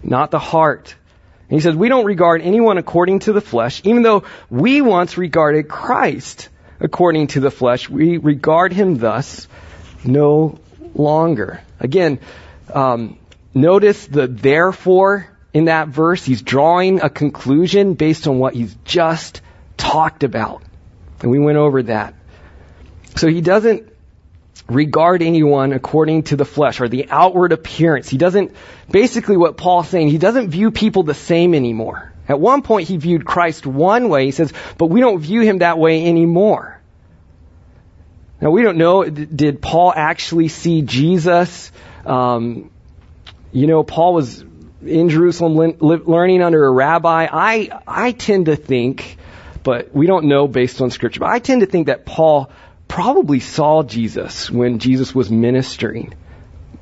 not 0.02 0.30
the 0.30 0.38
heart. 0.38 0.94
And 1.50 1.58
he 1.58 1.60
says, 1.60 1.76
we 1.76 1.90
don't 1.90 2.06
regard 2.06 2.40
anyone 2.40 2.78
according 2.78 3.18
to 3.18 3.34
the 3.34 3.42
flesh, 3.42 3.82
even 3.84 4.02
though 4.02 4.24
we 4.48 4.80
once 4.80 5.18
regarded 5.18 5.68
Christ 5.68 6.48
according 6.80 7.26
to 7.26 7.40
the 7.40 7.50
flesh. 7.50 7.90
We 7.90 8.16
regard 8.16 8.72
him 8.72 8.96
thus 8.96 9.46
no 10.02 10.58
longer. 10.94 11.60
Again, 11.80 12.18
um, 12.72 13.18
notice 13.52 14.06
the 14.06 14.26
therefore 14.26 15.28
in 15.52 15.66
that 15.66 15.88
verse. 15.88 16.24
He's 16.24 16.40
drawing 16.40 17.02
a 17.02 17.10
conclusion 17.10 17.92
based 17.92 18.26
on 18.26 18.38
what 18.38 18.54
he's 18.54 18.74
just 18.86 19.42
talked 19.76 20.24
about. 20.24 20.62
And 21.20 21.30
we 21.30 21.38
went 21.38 21.58
over 21.58 21.82
that. 21.84 22.14
So 23.16 23.28
he 23.28 23.40
doesn't 23.40 23.90
regard 24.68 25.22
anyone 25.22 25.72
according 25.72 26.22
to 26.24 26.36
the 26.36 26.44
flesh 26.44 26.80
or 26.80 26.88
the 26.88 27.08
outward 27.10 27.52
appearance. 27.52 28.08
He 28.08 28.18
doesn't, 28.18 28.54
basically 28.90 29.36
what 29.36 29.56
Paul's 29.56 29.88
saying, 29.88 30.08
he 30.08 30.18
doesn't 30.18 30.50
view 30.50 30.70
people 30.70 31.02
the 31.02 31.14
same 31.14 31.54
anymore. 31.54 32.12
At 32.28 32.38
one 32.38 32.62
point 32.62 32.86
he 32.88 32.96
viewed 32.96 33.24
Christ 33.24 33.66
one 33.66 34.08
way, 34.08 34.26
he 34.26 34.30
says, 34.30 34.52
but 34.78 34.86
we 34.86 35.00
don't 35.00 35.18
view 35.18 35.40
him 35.40 35.58
that 35.58 35.78
way 35.78 36.06
anymore. 36.06 36.80
Now 38.40 38.50
we 38.50 38.62
don't 38.62 38.78
know, 38.78 39.04
did 39.04 39.60
Paul 39.60 39.92
actually 39.94 40.48
see 40.48 40.82
Jesus? 40.82 41.72
Um, 42.06 42.70
you 43.52 43.66
know, 43.66 43.82
Paul 43.82 44.14
was 44.14 44.44
in 44.82 45.08
Jerusalem 45.08 45.76
learning 45.80 46.42
under 46.42 46.64
a 46.64 46.70
rabbi. 46.70 47.26
I, 47.30 47.82
I 47.86 48.12
tend 48.12 48.46
to 48.46 48.56
think 48.56 49.18
but 49.62 49.94
we 49.94 50.06
don't 50.06 50.26
know 50.26 50.48
based 50.48 50.80
on 50.80 50.90
scripture. 50.90 51.20
But 51.20 51.30
I 51.30 51.38
tend 51.38 51.60
to 51.60 51.66
think 51.66 51.86
that 51.86 52.06
Paul 52.06 52.50
probably 52.88 53.40
saw 53.40 53.82
Jesus 53.82 54.50
when 54.50 54.78
Jesus 54.78 55.14
was 55.14 55.30
ministering. 55.30 56.14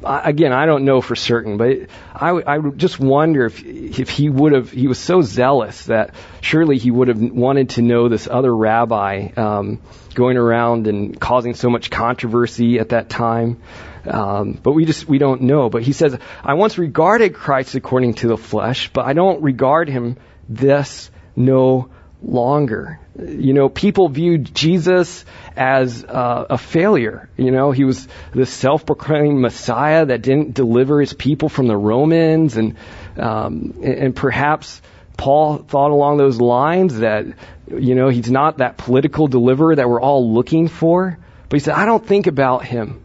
I, 0.05 0.31
again, 0.31 0.53
I 0.53 0.67
don't 0.67 0.85
know 0.85 1.01
for 1.01 1.17
certain, 1.17 1.57
but 1.57 1.89
I, 2.15 2.31
I 2.31 2.59
just 2.77 3.01
wonder 3.01 3.47
if 3.47 3.65
if 3.65 4.09
he 4.09 4.29
would 4.29 4.53
have. 4.53 4.71
He 4.71 4.87
was 4.87 4.99
so 4.99 5.23
zealous 5.23 5.87
that 5.87 6.15
surely 6.41 6.79
he 6.79 6.91
would 6.91 7.09
have 7.09 7.21
wanted 7.21 7.71
to 7.71 7.83
know 7.83 8.09
this 8.09 8.29
other 8.31 8.55
rabbi 8.55 9.29
um, 9.37 9.81
going 10.15 10.37
around 10.37 10.87
and 10.87 11.21
causing 11.21 11.55
so 11.55 11.69
much 11.69 11.91
controversy 11.91 12.79
at 12.79 12.91
that 12.91 13.09
time. 13.09 13.61
Um, 14.07 14.53
but 14.53 14.73
we 14.73 14.85
just 14.85 15.09
we 15.09 15.19
don't 15.19 15.43
know. 15.43 15.69
But 15.69 15.83
he 15.83 15.93
says, 15.93 16.17
I 16.45 16.55
once 16.55 16.79
regarded 16.79 17.35
Christ 17.35 17.75
according 17.75 18.15
to 18.15 18.29
the 18.29 18.39
flesh, 18.39 18.91
but 18.93 19.05
I 19.05 19.15
don't 19.15 19.43
regard 19.43 19.89
him 19.89 20.17
this 20.49 21.11
no 21.35 21.91
longer. 22.23 23.01
You 23.19 23.53
know, 23.53 23.69
people 23.69 24.09
viewed 24.09 24.55
Jesus 24.55 25.25
as 25.57 26.05
uh, 26.05 26.47
a 26.51 26.59
failure. 26.59 27.29
You 27.37 27.51
know, 27.51 27.73
he 27.73 27.85
was 27.85 28.07
the 28.33 28.47
self-proclaimed 28.47 29.41
Messiah 29.41 30.07
that 30.07 30.23
didn't 30.23 30.55
deliver 30.55 31.01
his 31.01 31.13
people 31.13 31.49
from 31.49 31.67
the 31.67 31.77
Romans, 31.77 32.57
and 32.57 32.77
um, 33.17 33.81
and 33.83 34.15
perhaps 34.15 34.81
Paul 35.17 35.59
thought 35.59 35.91
along 35.91 36.19
those 36.19 36.41
lines 36.41 36.99
that 36.99 37.27
you 37.67 37.95
know 37.95 38.09
he's 38.09 38.31
not 38.31 38.59
that 38.59 38.77
political 38.77 39.27
deliverer 39.27 39.75
that 39.75 39.89
we're 39.89 40.01
all 40.01 40.33
looking 40.33 40.69
for. 40.69 41.19
But 41.49 41.57
he 41.57 41.61
said, 41.61 41.75
I 41.75 41.87
don't 41.87 42.07
think 42.07 42.27
about 42.27 42.65
him. 42.65 43.03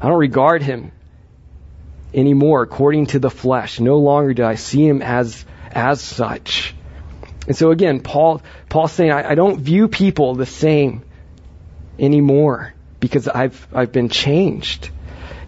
I 0.00 0.08
don't 0.08 0.18
regard 0.18 0.62
him 0.62 0.92
anymore 2.14 2.62
according 2.62 3.06
to 3.06 3.18
the 3.18 3.30
flesh. 3.30 3.80
No 3.80 3.98
longer 3.98 4.34
do 4.34 4.44
I 4.44 4.56
see 4.56 4.86
him 4.86 5.02
as 5.02 5.44
as 5.70 6.00
such. 6.00 6.74
And 7.46 7.56
so 7.56 7.70
again, 7.70 8.00
Paul, 8.00 8.42
Paul's 8.68 8.92
saying, 8.92 9.10
I, 9.10 9.30
I 9.30 9.34
don't 9.34 9.60
view 9.60 9.88
people 9.88 10.34
the 10.34 10.46
same 10.46 11.02
anymore 11.98 12.74
because 13.00 13.28
I've, 13.28 13.66
I've 13.74 13.92
been 13.92 14.08
changed. 14.08 14.90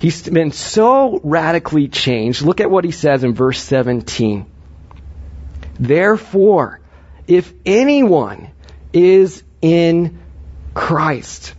He's 0.01 0.29
been 0.29 0.51
so 0.51 1.21
radically 1.23 1.89
changed. 1.89 2.43
Look 2.43 2.61
at 2.61 2.71
what 2.71 2.85
he 2.85 2.91
says 2.91 3.25
in 3.25 3.35
verse 3.35 3.61
17. 3.61 4.47
Therefore, 5.79 6.81
if 7.27 7.53
anyone 7.65 8.51
is 8.93 9.43
in 9.63 10.19
Christ, 10.75 11.55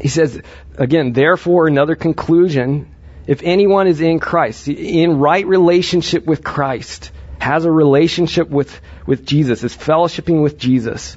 he 0.00 0.08
says, 0.08 0.40
again, 0.76 1.12
therefore, 1.12 1.66
another 1.66 1.94
conclusion. 1.94 2.94
If 3.26 3.42
anyone 3.42 3.86
is 3.86 4.00
in 4.00 4.18
Christ, 4.18 4.66
in 4.68 5.18
right 5.18 5.46
relationship 5.46 6.26
with 6.26 6.42
Christ, 6.42 7.12
has 7.42 7.64
a 7.64 7.70
relationship 7.70 8.48
with, 8.48 8.80
with 9.06 9.26
Jesus, 9.26 9.64
is 9.64 9.76
fellowshipping 9.76 10.42
with 10.42 10.56
Jesus, 10.58 11.16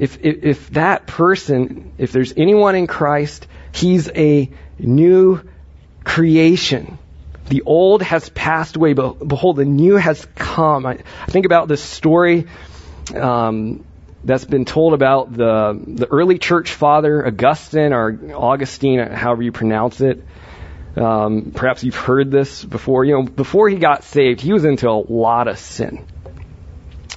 if, 0.00 0.18
if, 0.24 0.44
if 0.44 0.70
that 0.70 1.06
person, 1.06 1.92
if 1.98 2.10
there's 2.10 2.32
anyone 2.36 2.74
in 2.74 2.86
Christ, 2.86 3.46
he's 3.72 4.08
a 4.08 4.50
new 4.78 5.42
creation. 6.04 6.98
The 7.48 7.62
old 7.62 8.02
has 8.02 8.30
passed 8.30 8.76
away, 8.76 8.94
but 8.94 9.26
behold, 9.26 9.56
the 9.56 9.64
new 9.64 9.96
has 9.96 10.26
come. 10.34 10.86
I, 10.86 10.92
I 11.22 11.26
think 11.26 11.46
about 11.46 11.68
this 11.68 11.82
story 11.82 12.46
um, 13.14 13.84
that's 14.24 14.44
been 14.44 14.64
told 14.64 14.94
about 14.94 15.32
the 15.32 15.78
the 15.86 16.06
early 16.06 16.38
church 16.38 16.72
father 16.72 17.26
Augustine 17.26 17.92
or 17.92 18.18
Augustine, 18.34 19.00
however 19.00 19.42
you 19.42 19.52
pronounce 19.52 20.00
it. 20.00 20.24
Um, 20.96 21.52
perhaps 21.54 21.84
you've 21.84 21.96
heard 21.96 22.30
this 22.30 22.64
before. 22.64 23.04
You 23.04 23.14
know, 23.14 23.22
before 23.22 23.68
he 23.68 23.76
got 23.76 24.04
saved, 24.04 24.40
he 24.40 24.52
was 24.52 24.64
into 24.64 24.88
a 24.88 24.98
lot 24.98 25.48
of 25.48 25.58
sin. 25.58 26.06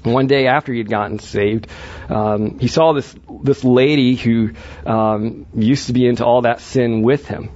One 0.04 0.28
day 0.28 0.48
after 0.48 0.74
he 0.74 0.80
had 0.80 0.90
gotten 0.90 1.20
saved, 1.20 1.68
um, 2.10 2.60
he 2.60 2.68
saw 2.68 2.94
this 2.94 3.16
this 3.42 3.64
lady 3.64 4.16
who 4.16 4.52
um, 4.86 5.46
used 5.56 5.88
to 5.88 5.94
be 5.94 6.06
into 6.06 6.26
all 6.26 6.42
that 6.42 6.60
sin 6.60 7.04
with 7.04 7.28
him. 7.28 7.50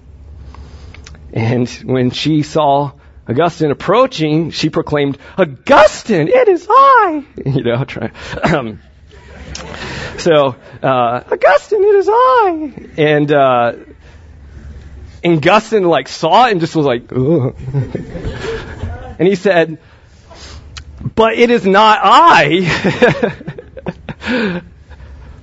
And 1.34 1.70
when 1.84 2.12
she 2.12 2.44
saw 2.44 2.94
Augustine 3.28 3.72
approaching, 3.72 4.52
she 4.52 4.70
proclaimed, 4.70 5.18
"Augustine, 5.38 6.30
it 6.30 6.48
is 6.48 6.66
I!" 6.70 7.26
You 7.46 7.64
know, 7.64 7.84
try. 7.84 8.12
So, 10.18 10.56
uh, 10.82 11.24
Augustine, 11.32 11.84
it 11.84 11.96
is 11.96 12.10
I! 12.10 12.74
And 12.98 13.32
uh, 13.32 13.74
and 15.28 15.42
Gustin 15.42 15.90
like 15.90 16.08
saw 16.08 16.48
it 16.48 16.52
and 16.52 16.62
just 16.62 16.74
was 16.74 16.86
like, 16.86 17.12
and 19.20 19.28
he 19.28 19.36
said, 19.36 19.78
but 21.16 21.34
it 21.34 21.52
is 21.52 21.66
not 21.66 22.00
I. 22.02 22.60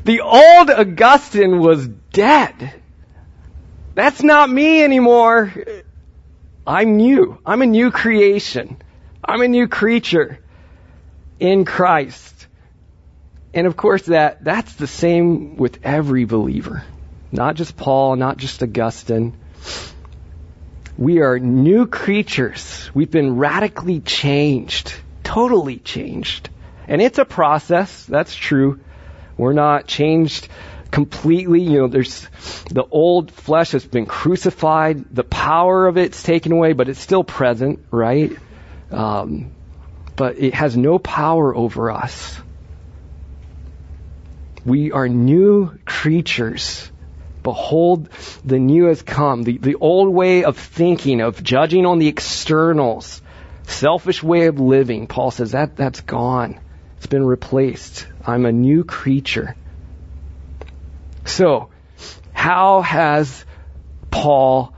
the 0.04 0.20
old 0.20 0.70
Augustine 0.70 1.58
was 1.58 1.86
dead. 1.86 2.72
That's 3.94 4.22
not 4.22 4.48
me 4.48 4.82
anymore. 4.82 5.52
I'm 6.66 6.96
new. 6.96 7.38
I'm 7.44 7.60
a 7.60 7.66
new 7.66 7.90
creation. 7.90 8.78
I'm 9.22 9.42
a 9.42 9.48
new 9.48 9.68
creature 9.68 10.38
in 11.38 11.66
Christ. 11.66 12.46
And 13.52 13.66
of 13.66 13.76
course 13.76 14.06
that, 14.06 14.42
that's 14.42 14.72
the 14.76 14.86
same 14.86 15.56
with 15.56 15.80
every 15.84 16.24
believer. 16.24 16.84
Not 17.30 17.56
just 17.56 17.76
Paul, 17.76 18.16
not 18.16 18.38
just 18.38 18.62
Augustine. 18.62 19.36
We 20.96 21.20
are 21.20 21.38
new 21.38 21.86
creatures. 21.86 22.90
We've 22.94 23.10
been 23.10 23.36
radically 23.36 24.00
changed, 24.00 24.94
totally 25.24 25.78
changed. 25.78 26.50
And 26.86 27.02
it's 27.02 27.18
a 27.18 27.24
process, 27.24 28.04
that's 28.04 28.34
true. 28.34 28.80
We're 29.36 29.54
not 29.54 29.86
changed 29.86 30.48
completely. 30.90 31.62
You 31.62 31.80
know, 31.80 31.88
there's 31.88 32.28
the 32.70 32.84
old 32.84 33.32
flesh 33.32 33.72
has 33.72 33.84
been 33.84 34.06
crucified. 34.06 35.12
The 35.12 35.24
power 35.24 35.88
of 35.88 35.98
it's 35.98 36.22
taken 36.22 36.52
away, 36.52 36.72
but 36.72 36.88
it's 36.88 37.00
still 37.00 37.24
present, 37.24 37.84
right? 37.90 38.32
Um, 38.92 39.50
but 40.14 40.38
it 40.38 40.54
has 40.54 40.76
no 40.76 41.00
power 41.00 41.54
over 41.54 41.90
us. 41.90 42.40
We 44.64 44.92
are 44.92 45.08
new 45.08 45.76
creatures. 45.84 46.90
Behold, 47.44 48.08
the 48.44 48.58
new 48.58 48.86
has 48.86 49.02
come. 49.02 49.44
The, 49.44 49.58
the 49.58 49.76
old 49.76 50.12
way 50.12 50.42
of 50.42 50.56
thinking, 50.58 51.20
of 51.20 51.40
judging 51.40 51.86
on 51.86 52.00
the 52.00 52.08
externals, 52.08 53.22
selfish 53.64 54.22
way 54.22 54.46
of 54.46 54.58
living, 54.58 55.06
Paul 55.06 55.30
says 55.30 55.52
that, 55.52 55.76
that's 55.76 56.00
gone. 56.00 56.58
It's 56.96 57.06
been 57.06 57.24
replaced. 57.24 58.08
I'm 58.26 58.46
a 58.46 58.52
new 58.52 58.82
creature. 58.82 59.54
So, 61.26 61.68
how 62.32 62.80
has 62.80 63.44
Paul 64.10 64.74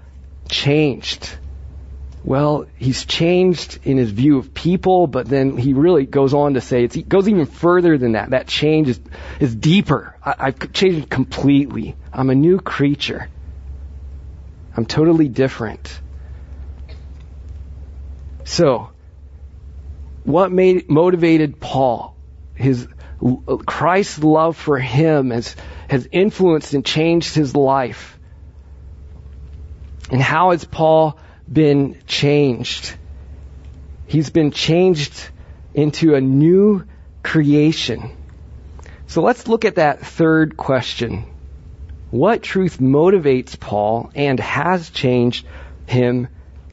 changed? 0.48 1.38
Well, 2.26 2.66
he's 2.76 3.04
changed 3.04 3.78
in 3.84 3.98
his 3.98 4.10
view 4.10 4.38
of 4.38 4.52
people, 4.52 5.06
but 5.06 5.28
then 5.28 5.56
he 5.56 5.74
really 5.74 6.06
goes 6.06 6.34
on 6.34 6.54
to 6.54 6.60
say 6.60 6.82
it 6.82 7.08
goes 7.08 7.28
even 7.28 7.46
further 7.46 7.96
than 7.96 8.12
that. 8.12 8.30
That 8.30 8.48
change 8.48 8.88
is, 8.88 9.00
is 9.38 9.54
deeper. 9.54 10.16
I, 10.24 10.34
I've 10.40 10.72
changed 10.72 11.08
completely. 11.08 11.94
I'm 12.12 12.28
a 12.28 12.34
new 12.34 12.58
creature. 12.58 13.28
I'm 14.76 14.86
totally 14.86 15.28
different. 15.28 16.00
So, 18.42 18.90
what 20.24 20.50
made, 20.50 20.90
motivated 20.90 21.60
Paul? 21.60 22.16
His 22.56 22.88
Christ's 23.66 24.18
love 24.18 24.56
for 24.56 24.80
him 24.80 25.30
has, 25.30 25.54
has 25.88 26.08
influenced 26.10 26.74
and 26.74 26.84
changed 26.84 27.36
his 27.36 27.54
life. 27.54 28.18
And 30.10 30.20
how 30.20 30.50
has 30.50 30.64
Paul 30.64 31.20
been 31.50 31.98
changed. 32.06 32.94
He's 34.06 34.30
been 34.30 34.50
changed 34.50 35.28
into 35.74 36.14
a 36.14 36.20
new 36.20 36.84
creation. 37.22 38.10
So 39.06 39.22
let's 39.22 39.46
look 39.46 39.64
at 39.64 39.76
that 39.76 40.00
third 40.00 40.56
question. 40.56 41.26
What 42.10 42.42
truth 42.42 42.78
motivates 42.78 43.58
Paul 43.58 44.10
and 44.14 44.38
has 44.40 44.90
changed 44.90 45.46
him 45.86 46.28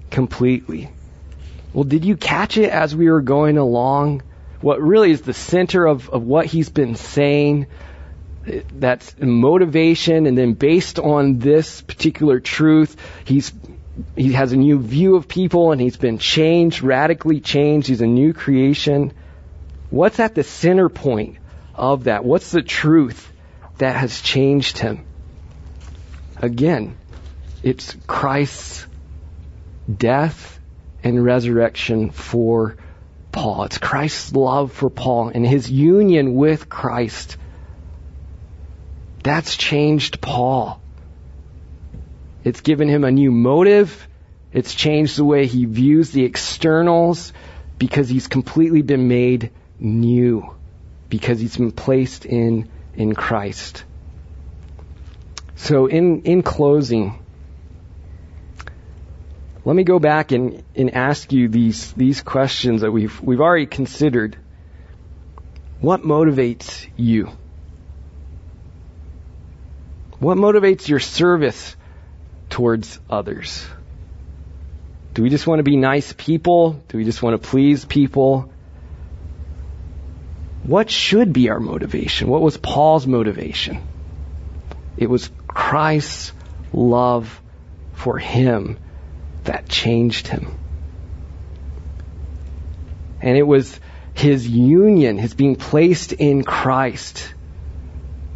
completely? 0.10 0.90
Well, 1.74 1.84
did 1.84 2.06
you 2.06 2.16
catch 2.18 2.58
it 2.58 2.70
as 2.70 2.96
we 2.96 3.10
were 3.10 3.22
going 3.22 3.58
along? 3.58 4.22
What 4.62 4.82
really 4.82 5.12
is 5.12 5.22
the 5.22 5.34
center 5.34 5.86
of, 5.86 6.10
of 6.10 6.24
what 6.24 6.46
he's 6.46 6.70
been 6.70 6.96
saying? 6.96 7.68
That's 8.46 9.16
motivation, 9.20 10.28
and 10.28 10.38
then 10.38 10.54
based 10.54 11.00
on 11.00 11.40
this 11.40 11.82
particular 11.82 12.40
truth, 12.40 12.96
he's 13.26 13.52
he 14.16 14.34
has 14.34 14.52
a 14.52 14.58
new 14.58 14.80
view 14.80 15.16
of 15.16 15.28
people 15.28 15.72
and 15.72 15.80
he's 15.80 15.98
been 15.98 16.18
changed, 16.18 16.82
radically 16.82 17.40
changed. 17.40 17.88
He's 17.88 18.02
a 18.02 18.08
new 18.08 18.34
creation. 18.34 19.14
What's 19.90 20.20
at 20.20 20.36
the 20.36 20.44
center 20.44 20.90
point 20.90 21.38
of 21.76 22.06
that? 22.06 22.26
What's 22.26 22.52
the 22.52 22.64
truth 22.64 23.32
that 23.78 23.96
has 23.96 24.22
changed 24.22 24.80
him? 24.80 25.06
Again, 26.38 26.98
it's 27.62 27.96
Christ's 28.08 28.88
death 29.94 30.60
and 31.04 31.24
resurrection 31.24 32.10
for 32.10 32.78
Paul. 33.32 33.64
It's 33.66 33.78
Christ's 33.78 34.34
love 34.34 34.72
for 34.72 34.90
Paul 34.90 35.30
and 35.30 35.46
his 35.46 35.70
union 35.70 36.36
with 36.36 36.70
Christ. 36.70 37.38
That's 39.24 39.56
changed 39.56 40.20
Paul. 40.20 40.82
It's 42.44 42.62
given 42.62 42.90
him 42.90 43.04
a 43.04 43.12
new 43.12 43.32
motive. 43.32 44.08
It's 44.52 44.74
changed 44.74 45.18
the 45.18 45.26
way 45.26 45.48
he 45.48 45.66
views 45.66 46.12
the 46.12 46.26
externals 46.26 47.34
because 47.80 48.10
he's 48.10 48.28
completely 48.28 48.82
been 48.82 49.08
made 49.08 49.52
new 49.80 50.54
because 51.10 51.40
he's 51.40 51.58
been 51.58 51.72
placed 51.72 52.26
in 52.26 52.70
in 52.96 53.16
Christ. 53.16 53.84
So 55.56 55.88
in 55.88 56.24
in 56.24 56.44
closing, 56.44 57.20
let 59.66 59.76
me 59.76 59.84
go 59.84 60.00
back 60.00 60.32
and, 60.32 60.64
and 60.76 60.94
ask 60.94 61.32
you 61.32 61.48
these 61.48 61.94
these 61.94 62.22
questions 62.22 62.82
that 62.82 62.92
we've 62.92 63.22
we've 63.22 63.42
already 63.42 63.66
considered. 63.66 64.38
What 65.80 66.02
motivates 66.02 66.88
you? 66.96 67.32
What 70.20 70.38
motivates 70.38 70.88
your 70.88 71.00
service 71.00 71.76
towards 72.54 73.00
others? 73.10 73.66
Do 75.16 75.24
we 75.24 75.32
just 75.32 75.48
want 75.48 75.58
to 75.58 75.64
be 75.64 75.76
nice 75.76 76.14
people? 76.14 76.80
Do 76.88 77.00
we 77.00 77.04
just 77.04 77.24
want 77.24 77.42
to 77.42 77.50
please 77.50 77.84
people? 77.84 78.52
What 80.62 80.92
should 80.92 81.34
be 81.34 81.50
our 81.50 81.60
motivation? 81.60 82.28
What 82.28 82.44
was 82.44 82.58
Paul's 82.58 83.08
motivation? 83.08 83.82
It 84.98 85.10
was 85.10 85.32
Christ's 85.48 86.32
love 86.72 87.42
for 87.94 88.20
him 88.20 88.78
that 89.46 89.68
changed 89.68 90.28
him. 90.28 90.56
And 93.20 93.36
it 93.36 93.48
was 93.48 93.80
his 94.14 94.48
union, 94.48 95.18
his 95.18 95.34
being 95.34 95.56
placed 95.56 96.14
in 96.14 96.44
Christ, 96.44 97.34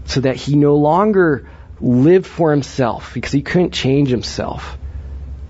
so 0.05 0.21
that 0.21 0.37
he 0.37 0.55
no 0.55 0.75
longer 0.75 1.47
lived 1.79 2.25
for 2.25 2.51
himself 2.51 3.13
because 3.13 3.31
he 3.31 3.41
couldn't 3.41 3.71
change 3.71 4.09
himself. 4.09 4.77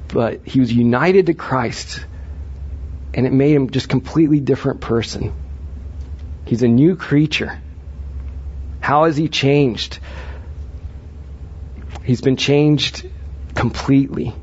But 0.08 0.46
he 0.46 0.60
was 0.60 0.72
united 0.72 1.28
to 1.28 1.34
Christ 1.34 2.06
and 3.14 3.26
it 3.26 3.34
made 3.34 3.54
him 3.54 3.70
just 3.70 3.90
completely 3.90 4.40
different 4.40 4.82
person. 4.82 5.34
He's 6.46 6.64
a 6.64 6.68
new 6.68 6.96
creature. 6.96 7.60
How 8.80 9.06
has 9.06 9.18
he 9.18 9.28
changed? 9.28 10.00
He's 12.04 12.22
been 12.22 12.38
changed 12.38 13.10
completely. 13.54 14.34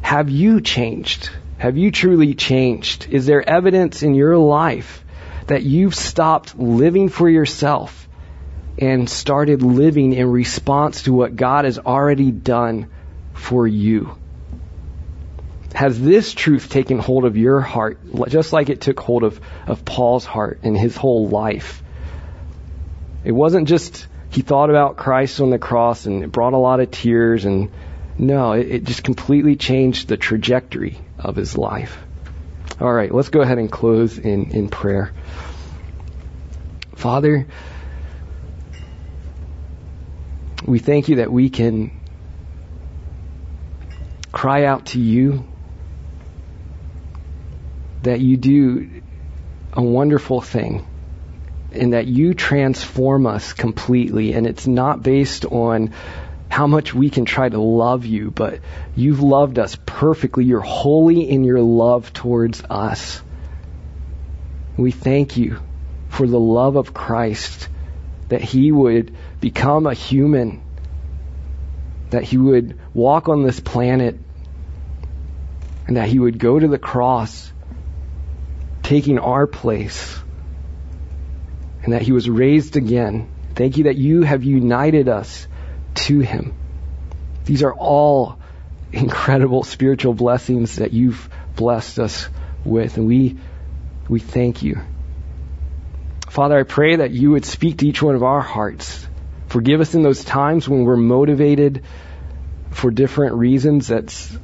Have 0.00 0.30
you 0.30 0.60
changed? 0.60 1.30
Have 1.58 1.76
you 1.76 1.90
truly 1.90 2.34
changed? 2.34 3.08
Is 3.10 3.26
there 3.26 3.46
evidence 3.46 4.02
in 4.02 4.14
your 4.14 4.36
life 4.38 5.04
that 5.46 5.62
you've 5.62 5.94
stopped 5.94 6.58
living 6.58 7.08
for 7.08 7.28
yourself 7.28 8.07
and 8.78 9.08
started 9.10 9.62
living 9.62 10.12
in 10.12 10.30
response 10.30 11.02
to 11.02 11.12
what 11.12 11.34
God 11.34 11.64
has 11.64 11.78
already 11.78 12.30
done 12.30 12.88
for 13.34 13.66
you? 13.66 14.16
Has 15.74 16.00
this 16.00 16.32
truth 16.32 16.70
taken 16.70 16.98
hold 16.98 17.24
of 17.24 17.36
your 17.36 17.60
heart, 17.60 17.98
just 18.28 18.52
like 18.52 18.70
it 18.70 18.80
took 18.80 18.98
hold 19.00 19.22
of, 19.22 19.40
of 19.66 19.84
Paul's 19.84 20.24
heart 20.24 20.60
and 20.62 20.76
his 20.76 20.96
whole 20.96 21.28
life? 21.28 21.82
It 23.24 23.32
wasn't 23.32 23.68
just 23.68 24.06
he 24.30 24.42
thought 24.42 24.70
about 24.70 24.96
Christ 24.96 25.40
on 25.40 25.50
the 25.50 25.58
cross 25.58 26.06
and 26.06 26.22
it 26.22 26.32
brought 26.32 26.52
a 26.52 26.58
lot 26.58 26.80
of 26.80 26.90
tears 26.90 27.44
and 27.44 27.70
no, 28.18 28.52
it, 28.52 28.68
it 28.68 28.84
just 28.84 29.04
completely 29.04 29.56
changed 29.56 30.08
the 30.08 30.16
trajectory 30.16 30.98
of 31.18 31.36
his 31.36 31.56
life. 31.56 31.98
All 32.80 32.92
right, 32.92 33.12
let's 33.12 33.30
go 33.30 33.40
ahead 33.40 33.58
and 33.58 33.70
close 33.70 34.18
in, 34.18 34.50
in 34.50 34.68
prayer. 34.68 35.12
Father, 36.94 37.46
we 40.64 40.78
thank 40.78 41.08
you 41.08 41.16
that 41.16 41.32
we 41.32 41.50
can 41.50 41.90
cry 44.32 44.64
out 44.64 44.86
to 44.86 45.00
you, 45.00 45.44
that 48.02 48.20
you 48.20 48.36
do 48.36 49.02
a 49.72 49.82
wonderful 49.82 50.40
thing, 50.40 50.86
and 51.72 51.92
that 51.92 52.06
you 52.06 52.34
transform 52.34 53.26
us 53.26 53.52
completely. 53.52 54.32
And 54.32 54.46
it's 54.46 54.66
not 54.66 55.02
based 55.02 55.44
on 55.44 55.92
how 56.48 56.66
much 56.66 56.94
we 56.94 57.10
can 57.10 57.24
try 57.24 57.48
to 57.48 57.60
love 57.60 58.06
you, 58.06 58.30
but 58.30 58.60
you've 58.96 59.20
loved 59.20 59.58
us 59.58 59.76
perfectly. 59.86 60.44
You're 60.44 60.60
holy 60.60 61.28
in 61.28 61.44
your 61.44 61.60
love 61.60 62.12
towards 62.12 62.62
us. 62.64 63.22
We 64.76 64.90
thank 64.90 65.36
you 65.36 65.60
for 66.08 66.26
the 66.26 66.40
love 66.40 66.76
of 66.76 66.94
Christ 66.94 67.68
that 68.28 68.40
he 68.40 68.72
would 68.72 69.14
become 69.40 69.86
a 69.86 69.94
human, 69.94 70.62
that 72.10 72.24
he 72.24 72.36
would 72.38 72.78
walk 72.94 73.28
on 73.28 73.42
this 73.42 73.60
planet, 73.60 74.18
and 75.86 75.96
that 75.96 76.08
he 76.08 76.18
would 76.18 76.38
go 76.38 76.58
to 76.58 76.68
the 76.68 76.78
cross, 76.78 77.52
taking 78.82 79.18
our 79.18 79.46
place, 79.46 80.18
and 81.82 81.92
that 81.92 82.02
he 82.02 82.12
was 82.12 82.28
raised 82.28 82.76
again. 82.76 83.30
Thank 83.54 83.76
you 83.76 83.84
that 83.84 83.96
you 83.96 84.22
have 84.22 84.44
united 84.44 85.08
us 85.08 85.46
to 85.94 86.20
him. 86.20 86.54
These 87.44 87.62
are 87.62 87.74
all 87.74 88.38
incredible 88.92 89.62
spiritual 89.62 90.14
blessings 90.14 90.76
that 90.76 90.92
you've 90.92 91.28
blessed 91.56 91.98
us 91.98 92.28
with, 92.64 92.96
and 92.96 93.06
we, 93.06 93.38
we 94.08 94.20
thank 94.20 94.62
you. 94.62 94.80
Father, 96.28 96.58
I 96.58 96.62
pray 96.62 96.96
that 96.96 97.10
you 97.10 97.30
would 97.30 97.44
speak 97.44 97.78
to 97.78 97.88
each 97.88 98.02
one 98.02 98.14
of 98.14 98.22
our 98.22 98.40
hearts. 98.40 99.07
Forgive 99.48 99.80
us 99.80 99.94
in 99.94 100.02
those 100.02 100.24
times 100.24 100.68
when 100.68 100.84
we're 100.84 100.96
motivated 100.96 101.82
for 102.70 102.90
different 102.90 103.34
reasons 103.34 103.88
that's 103.88 104.36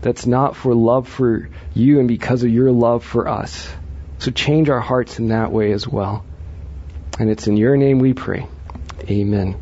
that's 0.00 0.26
not 0.26 0.56
for 0.56 0.74
love 0.74 1.08
for 1.08 1.48
you 1.74 1.98
and 1.98 2.08
because 2.08 2.42
of 2.42 2.50
your 2.50 2.70
love 2.70 3.04
for 3.04 3.28
us. 3.28 3.68
So 4.18 4.30
change 4.30 4.68
our 4.68 4.80
hearts 4.80 5.18
in 5.18 5.28
that 5.28 5.50
way 5.52 5.72
as 5.72 5.86
well. 5.88 6.24
And 7.18 7.30
it's 7.30 7.46
in 7.46 7.56
your 7.56 7.76
name 7.76 7.98
we 7.98 8.14
pray. 8.14 8.46
Amen. 9.08 9.56